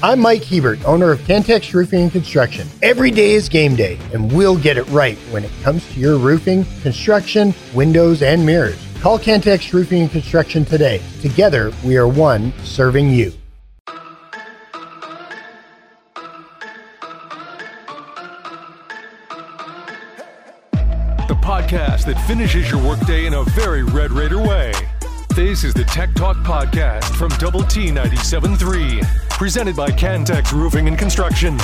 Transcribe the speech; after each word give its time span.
I'm 0.00 0.20
Mike 0.20 0.44
Hebert, 0.44 0.84
owner 0.84 1.10
of 1.10 1.18
Cantex 1.26 1.74
Roofing 1.74 2.02
and 2.02 2.12
Construction. 2.12 2.68
Every 2.82 3.10
day 3.10 3.32
is 3.32 3.48
game 3.48 3.74
day, 3.74 3.98
and 4.14 4.30
we'll 4.30 4.56
get 4.56 4.76
it 4.76 4.84
right 4.90 5.18
when 5.32 5.42
it 5.42 5.50
comes 5.64 5.84
to 5.92 5.98
your 5.98 6.18
roofing, 6.18 6.64
construction, 6.82 7.52
windows, 7.74 8.22
and 8.22 8.46
mirrors. 8.46 8.78
Call 9.00 9.18
Cantex 9.18 9.72
Roofing 9.72 10.02
and 10.02 10.10
Construction 10.10 10.64
today. 10.64 11.02
Together, 11.20 11.72
we 11.84 11.96
are 11.96 12.06
one 12.06 12.52
serving 12.62 13.10
you. 13.10 13.32
The 21.26 21.34
podcast 21.42 22.04
that 22.06 22.24
finishes 22.28 22.70
your 22.70 22.80
workday 22.84 23.26
in 23.26 23.34
a 23.34 23.42
very 23.42 23.82
Red 23.82 24.12
Raider 24.12 24.38
way. 24.38 24.72
This 25.38 25.62
is 25.62 25.72
the 25.72 25.84
Tech 25.84 26.12
Talk 26.14 26.36
Podcast 26.38 27.14
from 27.14 27.28
Double 27.38 27.62
T 27.62 27.90
97.3, 27.90 29.04
presented 29.30 29.76
by 29.76 29.88
Cantex 29.88 30.50
Roofing 30.52 30.88
and 30.88 30.98
Construction. 30.98 31.56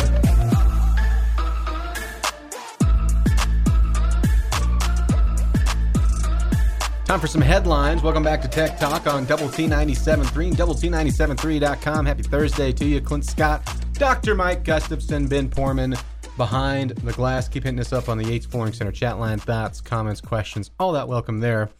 Time 7.04 7.18
for 7.18 7.26
some 7.26 7.40
headlines. 7.40 8.00
Welcome 8.04 8.22
back 8.22 8.40
to 8.42 8.48
Tech 8.48 8.78
Talk 8.78 9.08
on 9.08 9.24
Double 9.24 9.48
T 9.48 9.66
97.3 9.66 10.46
and 10.46 10.56
Double 10.56 10.76
T97.3.com. 10.76 12.06
Happy 12.06 12.22
Thursday 12.22 12.70
to 12.70 12.84
you, 12.84 13.00
Clint 13.00 13.24
Scott, 13.24 13.68
Dr. 13.94 14.36
Mike 14.36 14.62
Gustafson, 14.62 15.26
Ben 15.26 15.50
Porman 15.50 15.96
behind 16.36 16.90
the 16.90 17.12
glass. 17.12 17.48
Keep 17.48 17.64
hitting 17.64 17.80
us 17.80 17.92
up 17.92 18.08
on 18.08 18.18
the 18.18 18.24
Yates 18.24 18.46
Flooring 18.46 18.72
Center 18.72 18.92
chat 18.92 19.18
line. 19.18 19.40
Thoughts, 19.40 19.80
comments, 19.80 20.20
questions, 20.20 20.70
all 20.78 20.92
that 20.92 21.08
welcome 21.08 21.40
there. 21.40 21.70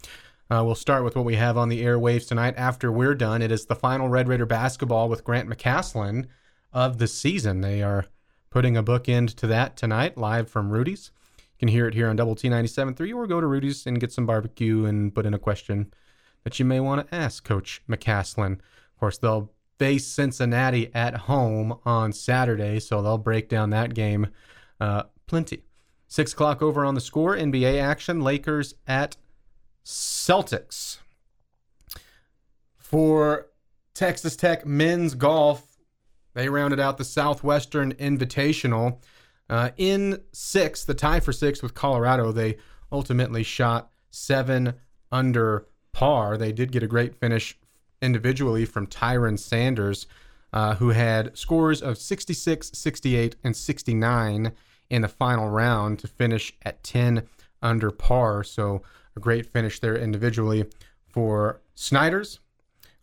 Uh, 0.51 0.63
we'll 0.65 0.75
start 0.75 1.05
with 1.05 1.17
what 1.17 1.25
we 1.25 1.37
have 1.37 1.57
on 1.57 1.69
the 1.69 1.83
airwaves 1.83 2.29
tonight. 2.29 2.55
After 2.57 2.93
we're 2.93 3.15
done, 3.15 3.41
it 3.41 3.51
is 3.51 3.67
the 3.67 3.75
final 3.75 4.09
Red 4.09 4.29
Raider 4.29 4.47
basketball 4.47 5.09
with 5.09 5.25
Grant 5.25 5.49
McCasland 5.49 6.27
of 6.73 6.99
the 6.99 7.07
season. 7.07 7.63
They 7.63 7.83
are 7.83 8.07
putting 8.51 8.77
a 8.77 8.83
bookend 8.83 9.35
to 9.37 9.47
that 9.47 9.77
tonight, 9.77 10.19
live 10.19 10.51
from 10.51 10.71
Rudy's. 10.71 11.11
You 11.39 11.59
can 11.59 11.69
hear 11.69 11.89
it 11.89 11.95
here 11.95 12.09
on 12.09 12.17
Double 12.17 12.35
T 12.35 12.49
97.3 12.49 13.15
or 13.15 13.27
go 13.27 13.41
to 13.41 13.47
Rudy's 13.47 13.87
and 13.87 13.99
get 13.99 14.13
some 14.13 14.27
barbecue 14.27 14.85
and 14.85 15.15
put 15.15 15.25
in 15.25 15.35
a 15.35 15.39
question 15.39 15.93
that 16.45 16.59
you 16.59 16.65
may 16.65 16.79
want 16.79 17.09
to 17.09 17.15
ask 17.15 17.43
Coach 17.43 17.83
McCasland. 17.89 18.55
Of 18.55 19.01
course, 19.01 19.19
they'll 19.19 19.51
face 19.79 20.07
Cincinnati 20.07 20.95
at 20.95 21.15
home 21.15 21.79
on 21.85 22.13
Saturday, 22.13 22.81
so 22.81 23.03
they'll 23.03 23.19
break 23.19 23.49
down 23.49 23.71
that 23.71 23.95
game 23.95 24.29
uh, 24.81 25.05
plenty. 25.27 25.63
Six 26.07 26.33
o'clock 26.33 26.63
over 26.63 26.85
on 26.85 26.95
the 26.95 27.01
score. 27.01 27.35
NBA 27.35 27.81
action. 27.81 28.21
Lakers 28.21 28.75
at 28.87 29.17
Celtics. 29.85 30.99
For 32.79 33.47
Texas 33.95 34.37
Tech 34.37 34.67
men's 34.67 35.15
golf, 35.15 35.79
they 36.35 36.49
rounded 36.49 36.81
out 36.81 36.99
the 36.99 37.05
Southwestern 37.05 37.93
Invitational. 37.95 38.99
Uh, 39.49 39.71
in 39.77 40.23
six, 40.33 40.85
the 40.85 40.95
tie 40.95 41.21
for 41.21 41.33
six 41.33 41.63
with 41.63 41.75
Colorado, 41.75 42.33
they 42.33 42.57
ultimately 42.91 43.43
shot 43.43 43.91
seven 44.11 44.75
under 45.13 45.67
par. 45.93 46.37
They 46.37 46.53
did 46.53 46.73
get 46.73 46.83
a 46.83 46.89
great 46.89 47.15
finish 47.15 47.59
individually 48.01 48.65
from 48.65 48.87
Tyron 48.87 49.39
Sanders, 49.39 50.07
uh, 50.53 50.77
who 50.77 50.91
had 50.91 51.37
scores 51.37 51.83
of 51.83 51.99
66, 51.99 52.71
68, 52.75 53.37
and 53.45 53.57
69 53.57 54.53
in 54.91 55.03
the 55.03 55.09
final 55.09 55.49
round 55.49 55.99
to 56.01 56.07
finish 56.07 56.53
at 56.63 56.83
10 56.85 57.27
under 57.63 57.91
par. 57.91 58.45
So 58.45 58.83
a 59.17 59.21
great 59.21 59.47
finish 59.47 59.81
there 59.81 59.97
individually 59.97 60.67
for 61.07 61.61
Snyders. 61.75 62.41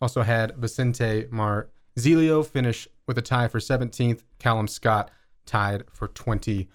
Also 0.02 0.24
had 0.24 0.56
Vicente 0.58 1.26
Marzillo 1.32 2.46
finish 2.46 2.88
with 3.08 3.18
a 3.18 3.22
tie 3.22 3.48
for 3.48 3.60
17th. 3.60 4.22
Callum 4.40 4.68
Scott 4.68 5.12
tied 5.46 5.84
for 5.92 6.08
29th 6.08 6.68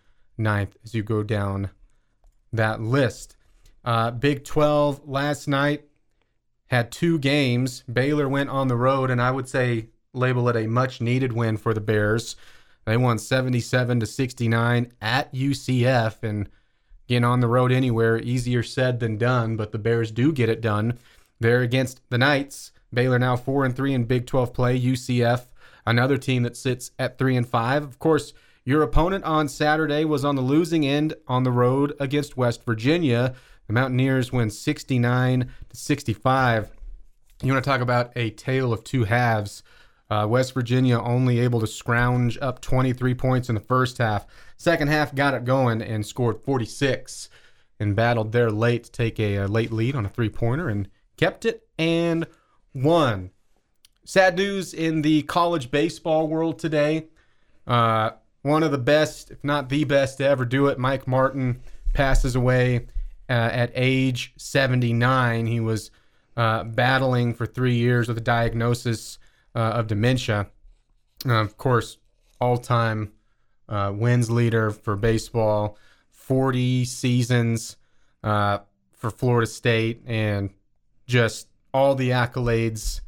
as 0.85 0.95
you 0.95 1.03
go 1.03 1.23
down 1.23 1.71
that 2.53 2.81
list. 2.81 3.37
Uh, 3.85 4.11
Big 4.11 4.45
12 4.45 5.07
last 5.07 5.47
night 5.47 5.85
had 6.67 6.91
two 6.91 7.19
games. 7.19 7.85
Baylor 7.91 8.29
went 8.29 8.51
on 8.51 8.69
the 8.69 8.77
road, 8.77 9.11
and 9.11 9.23
I 9.23 9.31
would 9.31 9.49
say 9.49 9.89
label 10.13 10.49
it 10.49 10.57
a 10.57 10.67
much 10.67 11.01
needed 11.01 11.33
win 11.33 11.57
for 11.57 11.73
the 11.73 11.81
Bears. 11.81 12.37
They 12.85 12.97
won 12.97 13.19
77 13.19 14.01
to 14.01 14.07
69 14.07 14.93
at 15.01 15.33
UCF, 15.33 16.23
and 16.23 16.49
Getting 17.07 17.25
on 17.25 17.41
the 17.41 17.49
road 17.49 17.71
anywhere, 17.71 18.19
easier 18.19 18.63
said 18.63 19.01
than 19.01 19.17
done, 19.17 19.57
but 19.57 19.73
the 19.73 19.79
Bears 19.79 20.11
do 20.11 20.33
get 20.33 20.49
it 20.49 20.61
done. 20.61 20.99
They're 21.39 21.63
against 21.63 22.01
the 22.11 22.19
Knights. 22.19 22.73
Baylor 22.93 23.19
now 23.19 23.37
four 23.37 23.65
and 23.65 23.77
three 23.77 23.95
in 23.95 24.05
Big 24.05 24.27
12 24.27 24.53
play. 24.53 24.81
UCF, 24.81 25.47
another 25.87 26.19
team 26.19 26.43
that 26.43 26.57
sits 26.57 26.91
at 26.99 27.19
three 27.19 27.37
and 27.37 27.49
five. 27.49 27.85
Of 27.85 27.99
course, 27.99 28.33
your 28.65 28.83
opponent 28.83 29.25
on 29.25 29.49
Saturday 29.49 30.05
was 30.05 30.25
on 30.25 30.35
the 30.35 30.43
losing 30.43 30.85
end 30.85 31.15
on 31.29 31.45
the 31.45 31.53
road 31.53 31.95
against 32.01 32.37
West 32.37 32.65
Virginia. 32.65 33.35
The 33.69 33.73
Mountaineers 33.73 34.33
win 34.33 34.51
69 34.51 35.51
to 35.69 35.77
65. 35.77 36.71
You 37.43 37.53
want 37.53 37.65
to 37.65 37.71
talk 37.71 37.81
about 37.81 38.13
a 38.17 38.31
tale 38.31 38.73
of 38.73 38.83
two 38.83 39.05
halves? 39.05 39.63
Uh, 40.09 40.27
West 40.29 40.55
Virginia 40.55 41.01
only 41.01 41.41
able 41.41 41.61
to 41.61 41.67
scrounge 41.67 42.39
up 42.41 42.61
23 42.61 43.15
points 43.15 43.49
in 43.49 43.55
the 43.55 43.61
first 43.61 43.99
half. 43.99 44.27
Second 44.57 44.89
half 44.89 45.15
got 45.15 45.35
it 45.35 45.45
going 45.45 45.83
and 45.83 46.05
scored 46.05 46.43
46 46.43 47.29
and 47.79 47.95
battled 47.95 48.33
there 48.33 48.51
late 48.51 48.85
to 48.85 48.93
take 48.93 49.21
a, 49.21 49.37
a 49.37 49.47
late 49.47 49.71
lead 49.71 49.95
on 49.95 50.07
a 50.07 50.09
three 50.09 50.31
pointer 50.31 50.69
and 50.69 50.89
kept 51.17 51.45
it 51.45 51.69
and 51.79 52.27
won. 52.75 53.31
Sad 54.05 54.37
news 54.37 54.73
in 54.73 55.03
the 55.03 55.23
college 55.23 55.71
baseball 55.71 56.29
world 56.29 56.59
today. 56.59 57.09
Uh, 57.67 58.11
one 58.43 58.63
of 58.63 58.71
the 58.71 58.79
best, 58.79 59.31
if 59.31 59.43
not 59.43 59.69
the 59.69 59.85
best 59.85 60.19
to 60.19 60.25
ever 60.25 60.45
do 60.45 60.69
it, 60.69 60.79
Mike 60.79 61.07
Martin 61.07 61.61
passes 61.93 62.37
away 62.37 62.87
uh, 63.29 63.33
at 63.33 63.73
age 63.75 64.33
79. 64.37 65.47
He 65.47 65.61
was 65.61 65.91
uh, 66.37 66.65
battling 66.65 67.35
for 67.35 67.47
three 67.47 67.75
years 67.75 68.09
with 68.09 68.19
a 68.19 68.23
diagnosis 68.23 69.19
uh, 69.55 69.59
of 69.59 69.89
dementia. 69.89 70.49
Of 71.25 71.57
course, 71.57 71.99
all 72.41 72.59
time 72.59 73.13
uh, 73.69 73.93
wins 73.95 74.31
leader 74.31 74.71
for 74.71 74.97
baseball, 74.97 75.77
40 76.11 76.85
seasons 76.85 77.77
uh, 78.23 78.59
for 78.95 79.11
Florida 79.11 79.47
State, 79.47 80.03
and 80.07 80.51
just 81.07 81.49
all 81.73 81.95
the 81.95 82.11
accolades 82.11 83.01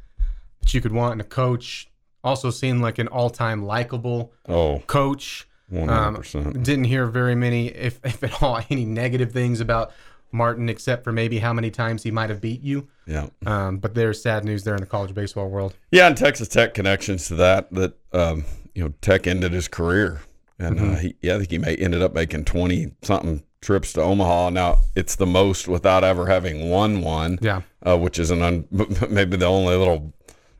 that 0.61 0.73
you 0.73 0.81
could 0.81 0.91
want 0.91 1.13
in 1.13 1.21
a 1.21 1.25
coach. 1.25 1.89
Also 2.23 2.49
seemed 2.49 2.81
like 2.81 2.99
an 2.99 3.07
all 3.07 3.29
time 3.29 3.63
likable 3.63 4.33
oh, 4.47 4.79
coach. 4.87 5.47
100%. 5.71 6.45
Um, 6.45 6.63
didn't 6.63 6.85
hear 6.85 7.05
very 7.05 7.35
many, 7.35 7.67
if, 7.67 7.99
if 8.03 8.23
at 8.23 8.41
all, 8.41 8.59
any 8.69 8.85
negative 8.85 9.31
things 9.31 9.61
about 9.61 9.91
Martin, 10.31 10.69
except 10.69 11.03
for 11.03 11.11
maybe 11.11 11.39
how 11.39 11.53
many 11.53 11.71
times 11.71 12.03
he 12.03 12.11
might 12.11 12.29
have 12.29 12.41
beat 12.41 12.61
you. 12.61 12.87
yeah. 13.05 13.27
Um, 13.45 13.77
but 13.77 13.95
there's 13.95 14.21
sad 14.21 14.45
news 14.45 14.63
there 14.63 14.75
in 14.75 14.81
the 14.81 14.87
college 14.87 15.13
baseball 15.13 15.49
world. 15.49 15.75
Yeah, 15.91 16.07
and 16.07 16.15
Texas 16.17 16.47
Tech 16.47 16.73
connections 16.73 17.27
to 17.27 17.35
that. 17.35 17.71
That 17.71 17.93
um, 18.13 18.45
you 18.75 18.83
know, 18.83 18.93
Tech 19.01 19.27
ended 19.27 19.53
his 19.53 19.67
career, 19.67 20.21
and 20.59 20.79
uh, 20.79 20.95
he, 20.95 21.15
yeah, 21.21 21.35
I 21.35 21.37
think 21.39 21.51
he 21.51 21.57
may, 21.57 21.75
ended 21.75 22.01
up 22.01 22.13
making 22.13 22.45
twenty 22.45 22.91
something 23.01 23.43
trips 23.61 23.93
to 23.93 24.01
Omaha. 24.01 24.49
Now 24.51 24.79
it's 24.95 25.15
the 25.15 25.25
most 25.25 25.67
without 25.67 26.03
ever 26.03 26.27
having 26.27 26.69
won 26.69 27.01
one. 27.01 27.39
Yeah. 27.41 27.61
uh, 27.85 27.97
which 27.97 28.19
is 28.19 28.31
an 28.31 28.41
un, 28.41 28.65
maybe 29.09 29.37
the 29.37 29.45
only 29.45 29.75
little 29.75 30.13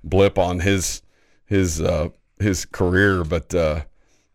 blip 0.04 0.38
on 0.38 0.60
his 0.62 1.02
his 1.46 1.82
uh, 1.82 2.10
his 2.40 2.66
career, 2.66 3.24
but 3.24 3.54
uh, 3.54 3.82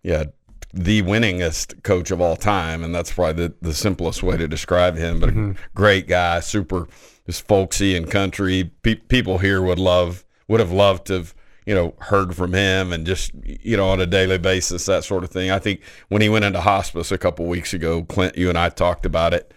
yeah, 0.02 0.24
the 0.72 1.02
winningest 1.02 1.82
coach 1.82 2.10
of 2.10 2.20
all 2.20 2.36
time, 2.36 2.82
and 2.84 2.94
that's 2.94 3.12
probably 3.12 3.48
the, 3.48 3.54
the 3.62 3.74
simplest 3.74 4.22
way 4.22 4.36
to 4.36 4.48
describe 4.48 4.96
him. 4.96 5.20
But 5.20 5.30
a 5.30 5.54
great 5.74 6.08
guy, 6.08 6.40
super 6.40 6.88
just 7.26 7.46
folksy 7.46 7.96
and 7.96 8.10
country. 8.10 8.70
Pe- 8.82 8.96
people 8.96 9.38
here 9.38 9.62
would 9.62 9.78
love 9.78 10.24
would 10.48 10.60
have 10.60 10.72
loved 10.72 11.06
to 11.06 11.14
have 11.14 11.34
you 11.66 11.74
know 11.74 11.94
heard 12.00 12.34
from 12.34 12.52
him 12.52 12.92
and 12.92 13.06
just 13.06 13.32
you 13.44 13.76
know 13.76 13.88
on 13.88 14.00
a 14.00 14.06
daily 14.06 14.38
basis 14.38 14.86
that 14.86 15.04
sort 15.04 15.24
of 15.24 15.30
thing. 15.30 15.50
I 15.50 15.58
think 15.58 15.80
when 16.08 16.22
he 16.22 16.28
went 16.28 16.44
into 16.44 16.60
hospice 16.60 17.10
a 17.10 17.18
couple 17.18 17.46
weeks 17.46 17.72
ago, 17.74 18.04
Clint, 18.04 18.36
you 18.36 18.48
and 18.48 18.58
I 18.58 18.68
talked 18.68 19.06
about 19.06 19.34
it 19.34 19.52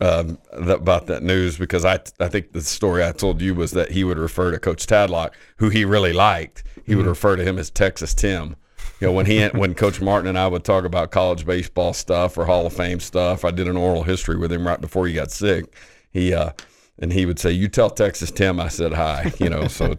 um, 0.00 0.38
about 0.52 1.06
that 1.06 1.22
news 1.22 1.58
because 1.58 1.84
I 1.84 2.00
I 2.18 2.28
think 2.28 2.52
the 2.52 2.60
story 2.60 3.04
I 3.04 3.12
told 3.12 3.40
you 3.40 3.54
was 3.54 3.72
that 3.72 3.92
he 3.92 4.04
would 4.04 4.18
refer 4.18 4.50
to 4.50 4.58
Coach 4.58 4.86
Tadlock, 4.86 5.32
who 5.56 5.68
he 5.68 5.84
really 5.84 6.12
liked. 6.12 6.64
He 6.86 6.94
would 6.94 7.06
refer 7.06 7.36
to 7.36 7.44
him 7.44 7.58
as 7.58 7.70
Texas 7.70 8.12
Tim. 8.14 8.56
You 9.00 9.08
know, 9.08 9.12
when 9.12 9.26
he 9.26 9.44
when 9.48 9.74
Coach 9.74 10.00
Martin 10.00 10.28
and 10.28 10.38
I 10.38 10.48
would 10.48 10.64
talk 10.64 10.84
about 10.84 11.10
college 11.10 11.44
baseball 11.44 11.92
stuff 11.92 12.36
or 12.38 12.44
Hall 12.44 12.66
of 12.66 12.72
Fame 12.72 13.00
stuff, 13.00 13.44
I 13.44 13.50
did 13.50 13.68
an 13.68 13.76
oral 13.76 14.02
history 14.02 14.36
with 14.36 14.52
him 14.52 14.66
right 14.66 14.80
before 14.80 15.06
he 15.06 15.12
got 15.12 15.30
sick. 15.30 15.72
He 16.12 16.32
uh, 16.32 16.50
and 17.02 17.12
he 17.12 17.26
would 17.26 17.38
say, 17.38 17.50
"You 17.50 17.68
tell 17.68 17.90
Texas 17.90 18.30
Tim 18.30 18.60
I 18.60 18.68
said 18.68 18.92
hi." 18.92 19.32
You 19.38 19.50
know, 19.50 19.66
so 19.66 19.96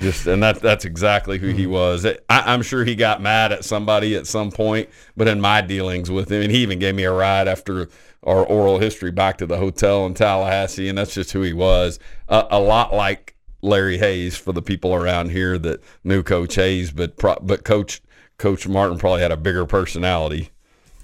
just 0.00 0.26
and 0.26 0.42
that 0.42 0.60
that's 0.60 0.84
exactly 0.84 1.38
who 1.38 1.48
he 1.48 1.66
was. 1.66 2.04
I, 2.04 2.18
I'm 2.28 2.62
sure 2.62 2.84
he 2.84 2.94
got 2.94 3.22
mad 3.22 3.52
at 3.52 3.64
somebody 3.64 4.14
at 4.14 4.26
some 4.26 4.52
point, 4.52 4.90
but 5.16 5.26
in 5.26 5.40
my 5.40 5.62
dealings 5.62 6.10
with 6.10 6.30
him, 6.30 6.42
and 6.42 6.52
he 6.52 6.58
even 6.58 6.78
gave 6.78 6.94
me 6.94 7.04
a 7.04 7.12
ride 7.12 7.48
after 7.48 7.88
our 8.22 8.44
oral 8.44 8.78
history 8.78 9.10
back 9.10 9.38
to 9.38 9.46
the 9.46 9.56
hotel 9.56 10.04
in 10.06 10.14
Tallahassee, 10.14 10.88
and 10.88 10.96
that's 10.96 11.14
just 11.14 11.32
who 11.32 11.40
he 11.40 11.54
was. 11.54 11.98
Uh, 12.28 12.44
a 12.50 12.60
lot 12.60 12.92
like 12.92 13.34
Larry 13.62 13.96
Hays 13.96 14.36
for 14.36 14.52
the 14.52 14.62
people 14.62 14.94
around 14.94 15.30
here 15.30 15.56
that 15.58 15.82
knew 16.04 16.22
Coach 16.22 16.54
Hays, 16.54 16.92
but 16.92 17.16
pro, 17.16 17.34
but 17.40 17.64
Coach 17.64 18.02
Coach 18.36 18.68
Martin 18.68 18.98
probably 18.98 19.22
had 19.22 19.32
a 19.32 19.36
bigger 19.38 19.64
personality. 19.64 20.50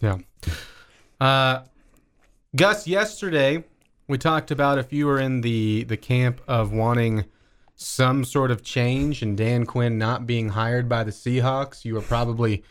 Yeah. 0.02 0.18
Uh, 1.18 1.62
Gus, 2.54 2.86
yesterday 2.86 3.64
we 4.08 4.18
talked 4.18 4.50
about 4.50 4.78
if 4.78 4.92
you 4.92 5.06
were 5.06 5.20
in 5.20 5.42
the 5.42 5.84
the 5.84 5.96
camp 5.96 6.40
of 6.48 6.72
wanting 6.72 7.26
some 7.76 8.24
sort 8.24 8.50
of 8.50 8.64
change 8.64 9.22
and 9.22 9.36
Dan 9.36 9.64
Quinn 9.64 9.98
not 9.98 10.26
being 10.26 10.48
hired 10.48 10.88
by 10.88 11.04
the 11.04 11.12
Seahawks, 11.12 11.84
you 11.84 11.94
were 11.94 12.00
probably 12.00 12.64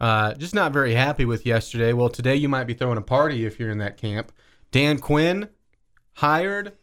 uh, 0.00 0.34
just 0.34 0.54
not 0.54 0.72
very 0.72 0.94
happy 0.94 1.24
with 1.24 1.44
yesterday. 1.44 1.92
Well, 1.92 2.08
today 2.08 2.36
you 2.36 2.48
might 2.48 2.68
be 2.68 2.74
throwing 2.74 2.98
a 2.98 3.02
party 3.02 3.44
if 3.44 3.58
you're 3.58 3.70
in 3.70 3.78
that 3.78 3.96
camp. 3.96 4.30
Dan 4.70 4.98
Quinn 4.98 5.48
hired 6.14 6.74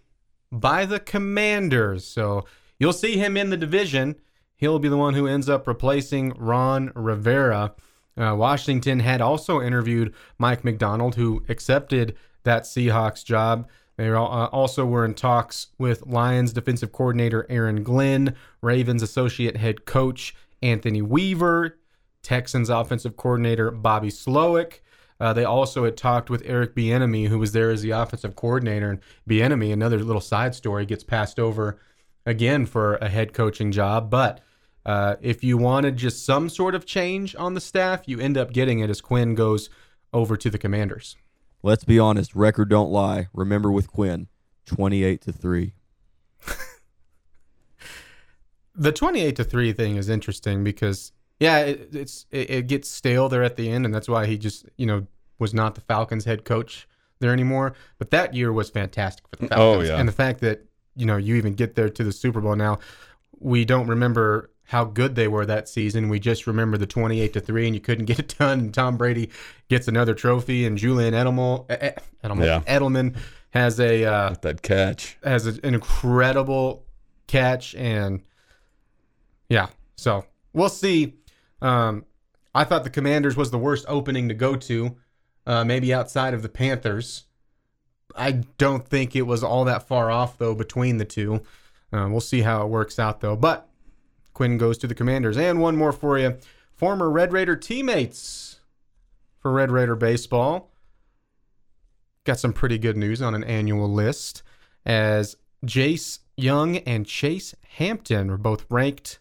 by 0.52 0.86
the 0.86 1.00
Commanders. 1.00 2.06
So 2.06 2.46
you'll 2.78 2.92
see 2.92 3.18
him 3.18 3.38
in 3.38 3.52
the 3.52 3.58
division. 3.58 4.16
He'll 4.58 4.80
be 4.80 4.90
the 4.90 4.98
one 4.98 5.14
who 5.14 5.28
ends 5.28 5.48
up 5.48 5.68
replacing 5.68 6.34
Ron 6.38 6.92
Rivera. 6.94 7.74
Uh, 8.18 8.36
Washington 8.36 9.00
had 9.00 9.22
also 9.22 9.62
interviewed 9.62 10.14
Mike 10.38 10.64
Macdonald, 10.64 11.16
who 11.16 11.44
accepted 11.48 12.18
that 12.46 12.64
Seahawks 12.64 13.24
job. 13.24 13.68
They 13.98 14.10
uh, 14.10 14.20
also 14.20 14.86
were 14.86 15.06
in 15.06 15.14
talks 15.14 15.68
with 15.78 16.06
Lions 16.06 16.52
defensive 16.54 16.92
coordinator 16.92 17.46
Aaron 17.50 17.84
Glenn, 17.84 18.36
Ravens 18.62 19.02
associate 19.02 19.58
head 19.58 19.86
coach 19.86 20.36
Anthony 20.62 21.02
Weaver, 21.02 21.78
Texans 22.24 22.70
offensive 22.70 23.16
coordinator 23.16 23.72
Bobby 23.72 24.10
Slowik. 24.10 24.80
Uh, 25.20 25.32
they 25.32 25.46
also 25.46 25.86
had 25.86 25.96
talked 25.96 26.30
with 26.30 26.42
Eric 26.46 26.76
Bieniemy, 26.76 27.28
who 27.28 27.40
was 27.40 27.54
there 27.54 27.72
as 27.72 27.82
the 27.82 27.92
offensive 27.92 28.36
coordinator. 28.36 28.90
And 28.90 29.00
Bieniemy, 29.30 29.72
another 29.72 30.00
little 30.00 30.22
side 30.22 30.54
story, 30.56 30.86
gets 30.86 31.04
passed 31.04 31.40
over 31.40 31.80
again 32.26 32.66
for 32.66 32.96
a 32.96 33.08
head 33.08 33.32
coaching 33.32 33.72
job. 33.72 34.10
But 34.10 34.42
uh, 34.86 35.16
if 35.22 35.44
you 35.44 35.58
wanted 35.58 35.96
just 35.96 36.26
some 36.26 36.50
sort 36.50 36.76
of 36.76 36.86
change 36.86 37.34
on 37.36 37.54
the 37.54 37.62
staff, 37.62 38.08
you 38.08 38.20
end 38.20 38.38
up 38.38 38.52
getting 38.52 38.80
it 38.80 38.90
as 38.90 39.00
Quinn 39.00 39.36
goes 39.36 39.70
over 40.12 40.36
to 40.36 40.50
the 40.50 40.58
Commanders. 40.58 41.16
Let's 41.66 41.84
be 41.84 41.98
honest. 41.98 42.36
Record 42.36 42.70
don't 42.70 42.92
lie. 42.92 43.28
Remember 43.34 43.72
with 43.72 43.92
Quinn, 43.92 44.28
twenty-eight 44.68 45.22
to 45.22 45.32
three. 45.32 45.74
the 48.76 48.92
twenty-eight 48.92 49.36
to 49.38 49.44
three 49.44 49.74
thing 49.74 49.96
is 49.96 50.08
interesting 50.08 50.64
because 50.64 51.12
yeah, 51.40 51.62
it, 51.62 51.90
it's 51.96 52.28
it, 52.30 52.52
it, 52.52 52.68
gets 52.68 52.88
stale 52.88 53.30
there 53.30 53.42
at 53.42 53.56
the 53.56 53.72
end, 53.72 53.84
and 53.84 53.92
that's 53.92 54.08
why 54.08 54.28
he 54.28 54.38
just 54.38 54.68
you 54.78 54.86
know 54.86 55.08
was 55.40 55.56
not 55.56 55.74
the 55.74 55.82
Falcons 55.82 56.26
head 56.26 56.46
coach 56.46 56.88
there 57.20 57.34
anymore. 57.34 57.74
But 57.98 58.12
that 58.12 58.36
year 58.36 58.54
was 58.54 58.70
fantastic 58.70 59.28
for 59.28 59.38
the 59.38 59.46
oh, 59.46 59.48
Falcons, 59.48 59.90
oh, 59.90 59.94
yeah. 59.94 60.00
and 60.00 60.08
the 60.08 60.14
fact 60.14 60.42
that 60.42 60.66
you 60.96 61.08
know 61.08 61.18
you 61.18 61.34
even 61.34 61.54
get 61.54 61.74
there 61.74 61.90
to 61.90 62.04
the 62.04 62.12
Super 62.12 62.42
Bowl 62.42 62.56
now, 62.56 62.78
we 63.40 63.66
don't 63.66 63.88
remember 63.88 64.52
how 64.66 64.84
good 64.84 65.16
they 65.16 65.28
were 65.28 65.46
that 65.46 65.70
season. 65.70 66.10
We 66.10 66.20
just 66.20 66.48
remember 66.48 66.78
the 66.78 66.88
twenty-eight 66.88 67.34
to 67.34 67.40
three, 67.40 67.66
and 67.66 67.76
you 67.76 67.82
couldn't 67.82 68.06
get 68.06 68.20
it 68.20 68.36
done. 68.38 68.60
And 68.60 68.74
Tom 68.74 68.98
Brady 68.98 69.30
gets 69.70 69.88
another 69.88 70.14
trophy, 70.14 70.66
and 70.66 70.78
Julian 70.78 71.14
Edelman, 71.14 71.68
Edelman, 72.24 72.46
yeah. 72.46 72.62
Edelman 72.62 73.16
has 73.52 73.80
a 73.80 74.04
uh, 74.04 74.36
that 74.42 74.62
catch 74.62 75.18
has 75.24 75.48
a, 75.48 75.52
an 75.64 75.74
incredible 75.74 76.86
catch, 77.28 77.76
and 77.76 78.22
yeah, 79.50 79.68
so 79.96 80.26
we'll 80.54 80.70
see 80.70 81.16
um, 81.62 82.06
I 82.54 82.64
thought 82.64 82.84
the 82.84 82.90
Commanders 82.90 83.36
was 83.36 83.52
the 83.52 83.58
worst 83.58 83.86
opening 83.88 84.30
to 84.30 84.34
go 84.34 84.56
to, 84.56 84.96
uh, 85.46 85.66
maybe 85.66 85.94
outside 85.94 86.34
of 86.34 86.42
the 86.42 86.50
Panthers. 86.50 87.26
I 88.16 88.44
don't 88.58 88.88
think 88.88 89.16
it 89.16 89.24
was 89.24 89.44
all 89.44 89.66
that 89.66 89.88
far 89.88 90.10
off 90.10 90.38
though 90.38 90.56
between 90.56 90.98
the 90.98 91.06
two. 91.06 91.42
Uh, 91.92 92.08
we'll 92.10 92.22
see 92.22 92.42
how 92.42 92.64
it 92.64 92.70
works 92.70 92.98
out 92.98 93.20
though. 93.20 93.36
But 93.36 93.68
Quinn 94.36 94.60
goes 94.60 94.78
to 94.78 94.88
the 94.88 94.94
Commanders, 94.94 95.38
and 95.38 95.60
one 95.60 95.76
more 95.76 95.92
for 95.92 96.20
you: 96.20 96.38
former 96.76 97.10
Red 97.10 97.34
Raider 97.34 97.56
teammates 97.56 98.60
for 99.40 99.52
Red 99.52 99.72
Raider 99.72 99.96
baseball. 99.96 100.72
Got 102.24 102.40
some 102.40 102.54
pretty 102.54 102.78
good 102.78 102.98
news 102.98 103.22
on 103.22 103.34
an 103.34 103.44
annual 103.44 103.92
list 103.92 104.44
as 104.86 105.36
Jace 105.66 106.20
Jung 106.38 106.78
and 106.78 107.06
Chase 107.06 107.56
Hampton 107.78 108.30
are 108.30 108.38
both 108.38 108.66
ranked 108.70 109.20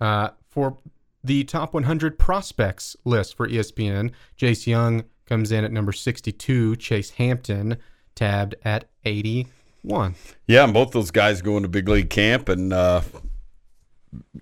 uh, 0.00 0.30
for 0.48 0.78
the 1.22 1.44
top 1.44 1.74
100 1.74 2.18
prospects 2.18 2.96
list 3.04 3.36
for 3.36 3.48
ESPN. 3.48 4.10
Jace 4.38 4.66
Jung 4.66 5.04
comes 5.26 5.52
in 5.52 5.64
at 5.64 5.72
number 5.72 5.92
62, 5.92 6.76
Chase 6.76 7.10
Hampton 7.10 7.76
tabbed 8.14 8.54
at 8.64 8.86
81. 9.04 10.14
Yeah, 10.46 10.64
and 10.64 10.74
both 10.74 10.92
those 10.92 11.10
guys 11.10 11.42
go 11.42 11.56
into 11.56 11.68
big 11.68 11.88
league 11.88 12.10
camp 12.10 12.48
and 12.48 12.72
uh, 12.72 13.02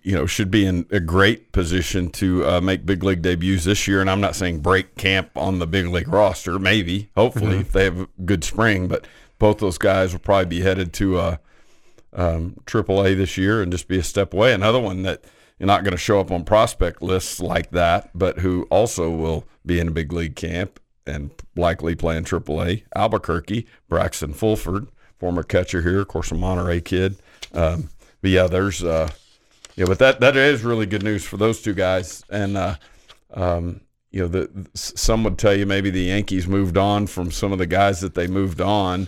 you 0.03 0.15
know 0.15 0.27
should 0.27 0.51
be 0.51 0.65
in 0.65 0.87
a 0.91 1.01
great 1.01 1.53
position 1.53 2.11
to 2.11 2.47
uh, 2.47 2.61
make 2.61 2.87
big 2.87 3.03
league 3.03 3.23
debuts 3.23 3.65
this 3.65 3.87
year. 3.87 4.01
And 4.01 4.11
I'm 4.11 4.21
not 4.21 4.37
saying 4.37 4.61
break 4.61 4.97
camp 4.97 5.31
on 5.37 5.59
the 5.59 5.67
big 5.67 5.87
league 5.87 6.09
roster, 6.09 6.59
maybe, 6.59 7.11
hopefully, 7.17 7.53
mm-hmm. 7.53 7.61
if 7.61 7.73
they 7.73 7.85
have 7.85 8.01
a 8.01 8.09
good 8.25 8.45
spring. 8.45 8.89
But 8.89 9.07
both 9.39 9.59
those 9.59 9.79
guys 9.79 10.13
will 10.13 10.21
probably 10.21 10.47
be 10.47 10.61
headed 10.61 10.93
to 10.95 11.19
uh, 11.19 11.37
um, 12.13 12.57
AAA 12.67 13.17
this 13.17 13.37
year 13.37 13.63
and 13.63 13.71
just 13.71 13.89
be 13.89 13.99
a 13.99 14.03
step 14.03 14.33
away. 14.33 14.53
Another 14.53 14.81
one 14.81 15.03
that– 15.03 15.25
you're 15.59 15.67
not 15.67 15.83
going 15.83 15.93
to 15.93 15.99
show 15.99 16.21
up 16.21 16.31
on 16.31 16.45
prospect 16.45 17.03
lists 17.03 17.41
like 17.41 17.71
that, 17.73 18.11
but 18.15 18.39
who 18.39 18.67
also 18.71 19.11
will 19.11 19.45
be 19.67 19.81
in 19.81 19.89
a 19.89 19.91
big 19.91 20.13
league 20.13 20.37
camp 20.37 20.81
and 21.07 21.31
likely 21.57 21.95
playing 21.95 22.25
AAA. 22.25 22.85
Albuquerque, 22.95 23.67
Braxton 23.89 24.35
Fulford, 24.35 24.89
former 25.19 25.43
catcher 25.43 25.83
here, 25.83 26.01
of 26.01 26.09
course, 26.09 26.31
a 26.31 26.35
Monterey 26.35 26.81
kid. 26.81 27.17
Um, 27.53 27.91
but 28.21 28.31
yeah, 28.31 28.47
there's 28.47 28.85
uh, 28.85 29.11
yeah, 29.79 29.85
but 29.85 30.01
that 30.01 30.19
that 30.19 30.37
is 30.37 30.65
really 30.65 30.87
good 30.87 31.05
news 31.05 31.25
for 31.25 31.37
those 31.37 31.63
two 31.63 31.73
guys. 31.73 32.25
And 32.29 32.57
uh, 32.57 32.75
um, 33.33 33.83
you 34.11 34.21
know, 34.21 34.27
the 34.27 34.69
some 34.75 35.23
would 35.23 35.39
tell 35.39 35.55
you 35.55 35.67
maybe 35.67 35.89
the 35.89 36.03
Yankees 36.03 36.49
moved 36.49 36.77
on 36.77 37.07
from 37.07 37.31
some 37.31 37.53
of 37.53 37.59
the 37.59 37.67
guys 37.67 38.01
that 38.01 38.15
they 38.15 38.27
moved 38.27 38.61
on, 38.61 39.07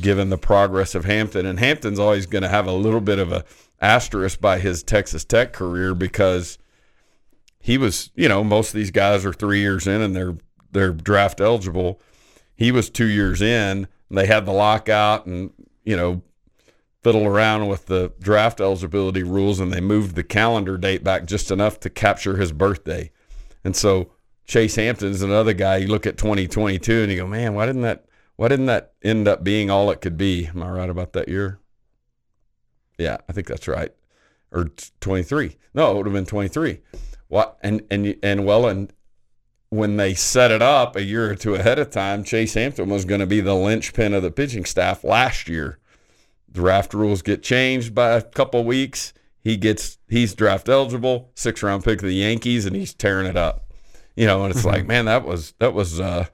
given 0.00 0.30
the 0.30 0.38
progress 0.38 0.94
of 0.94 1.06
Hampton. 1.06 1.44
And 1.44 1.58
Hampton's 1.58 1.98
always 1.98 2.26
going 2.26 2.42
to 2.42 2.48
have 2.48 2.68
a 2.68 2.72
little 2.72 3.00
bit 3.00 3.18
of 3.18 3.32
a 3.32 3.44
asterisk 3.80 4.40
by 4.40 4.60
his 4.60 4.84
Texas 4.84 5.24
Tech 5.24 5.52
career 5.52 5.92
because 5.92 6.56
he 7.58 7.76
was, 7.76 8.10
you 8.14 8.28
know, 8.28 8.44
most 8.44 8.68
of 8.68 8.74
these 8.74 8.92
guys 8.92 9.26
are 9.26 9.32
three 9.32 9.58
years 9.58 9.88
in 9.88 10.00
and 10.00 10.14
they're 10.14 10.36
they're 10.70 10.92
draft 10.92 11.40
eligible. 11.40 12.00
He 12.54 12.70
was 12.70 12.90
two 12.90 13.06
years 13.08 13.42
in. 13.42 13.88
And 14.08 14.16
they 14.16 14.26
had 14.26 14.46
the 14.46 14.52
lockout 14.52 15.26
and 15.26 15.52
you 15.84 15.96
know 15.96 16.22
fiddle 17.06 17.24
around 17.24 17.68
with 17.68 17.86
the 17.86 18.12
draft 18.18 18.60
eligibility 18.60 19.22
rules 19.22 19.60
and 19.60 19.72
they 19.72 19.80
moved 19.80 20.16
the 20.16 20.24
calendar 20.24 20.76
date 20.76 21.04
back 21.04 21.24
just 21.24 21.52
enough 21.52 21.78
to 21.78 21.88
capture 21.88 22.36
his 22.36 22.50
birthday. 22.50 23.12
And 23.62 23.76
so 23.76 24.10
Chase 24.44 24.74
Hampton 24.74 25.12
is 25.12 25.22
another 25.22 25.52
guy. 25.52 25.76
You 25.76 25.86
look 25.86 26.04
at 26.04 26.18
2022 26.18 27.02
and 27.02 27.12
you 27.12 27.18
go, 27.18 27.28
man, 27.28 27.54
why 27.54 27.64
didn't 27.64 27.82
that 27.82 28.06
why 28.34 28.48
didn't 28.48 28.66
that 28.66 28.94
end 29.04 29.28
up 29.28 29.44
being 29.44 29.70
all 29.70 29.88
it 29.92 30.00
could 30.00 30.16
be? 30.16 30.48
Am 30.48 30.60
I 30.60 30.68
right 30.68 30.90
about 30.90 31.12
that 31.12 31.28
year? 31.28 31.60
Yeah, 32.98 33.18
I 33.28 33.32
think 33.32 33.46
that's 33.46 33.68
right. 33.68 33.92
Or 34.50 34.70
23. 34.98 35.56
No, 35.74 35.92
it 35.92 35.96
would 35.98 36.06
have 36.06 36.12
been 36.12 36.26
23. 36.26 36.80
What 37.28 37.56
and 37.62 37.82
and 37.88 38.16
and 38.20 38.44
well 38.44 38.66
and 38.66 38.92
when 39.68 39.96
they 39.96 40.14
set 40.14 40.50
it 40.50 40.60
up 40.60 40.96
a 40.96 41.04
year 41.04 41.30
or 41.30 41.36
two 41.36 41.54
ahead 41.54 41.78
of 41.78 41.90
time, 41.90 42.24
Chase 42.24 42.54
Hampton 42.54 42.88
was 42.88 43.04
going 43.04 43.20
to 43.20 43.28
be 43.28 43.40
the 43.40 43.54
linchpin 43.54 44.12
of 44.12 44.24
the 44.24 44.32
pitching 44.32 44.64
staff 44.64 45.04
last 45.04 45.48
year. 45.48 45.78
Draft 46.50 46.94
rules 46.94 47.22
get 47.22 47.42
changed 47.42 47.94
by 47.94 48.10
a 48.10 48.22
couple 48.22 48.64
weeks. 48.64 49.12
He 49.40 49.56
gets 49.56 49.98
he's 50.08 50.34
draft 50.34 50.68
eligible, 50.68 51.30
six 51.34 51.62
round 51.62 51.84
pick 51.84 52.00
of 52.00 52.08
the 52.08 52.14
Yankees, 52.14 52.66
and 52.66 52.74
he's 52.74 52.94
tearing 52.94 53.26
it 53.26 53.36
up. 53.36 53.70
You 54.16 54.26
know, 54.26 54.44
and 54.44 54.54
it's 54.54 54.64
like, 54.64 54.86
man, 54.88 55.04
that 55.04 55.24
was 55.24 55.54
that 55.58 55.74
was 55.74 56.00
uh, 56.00 56.26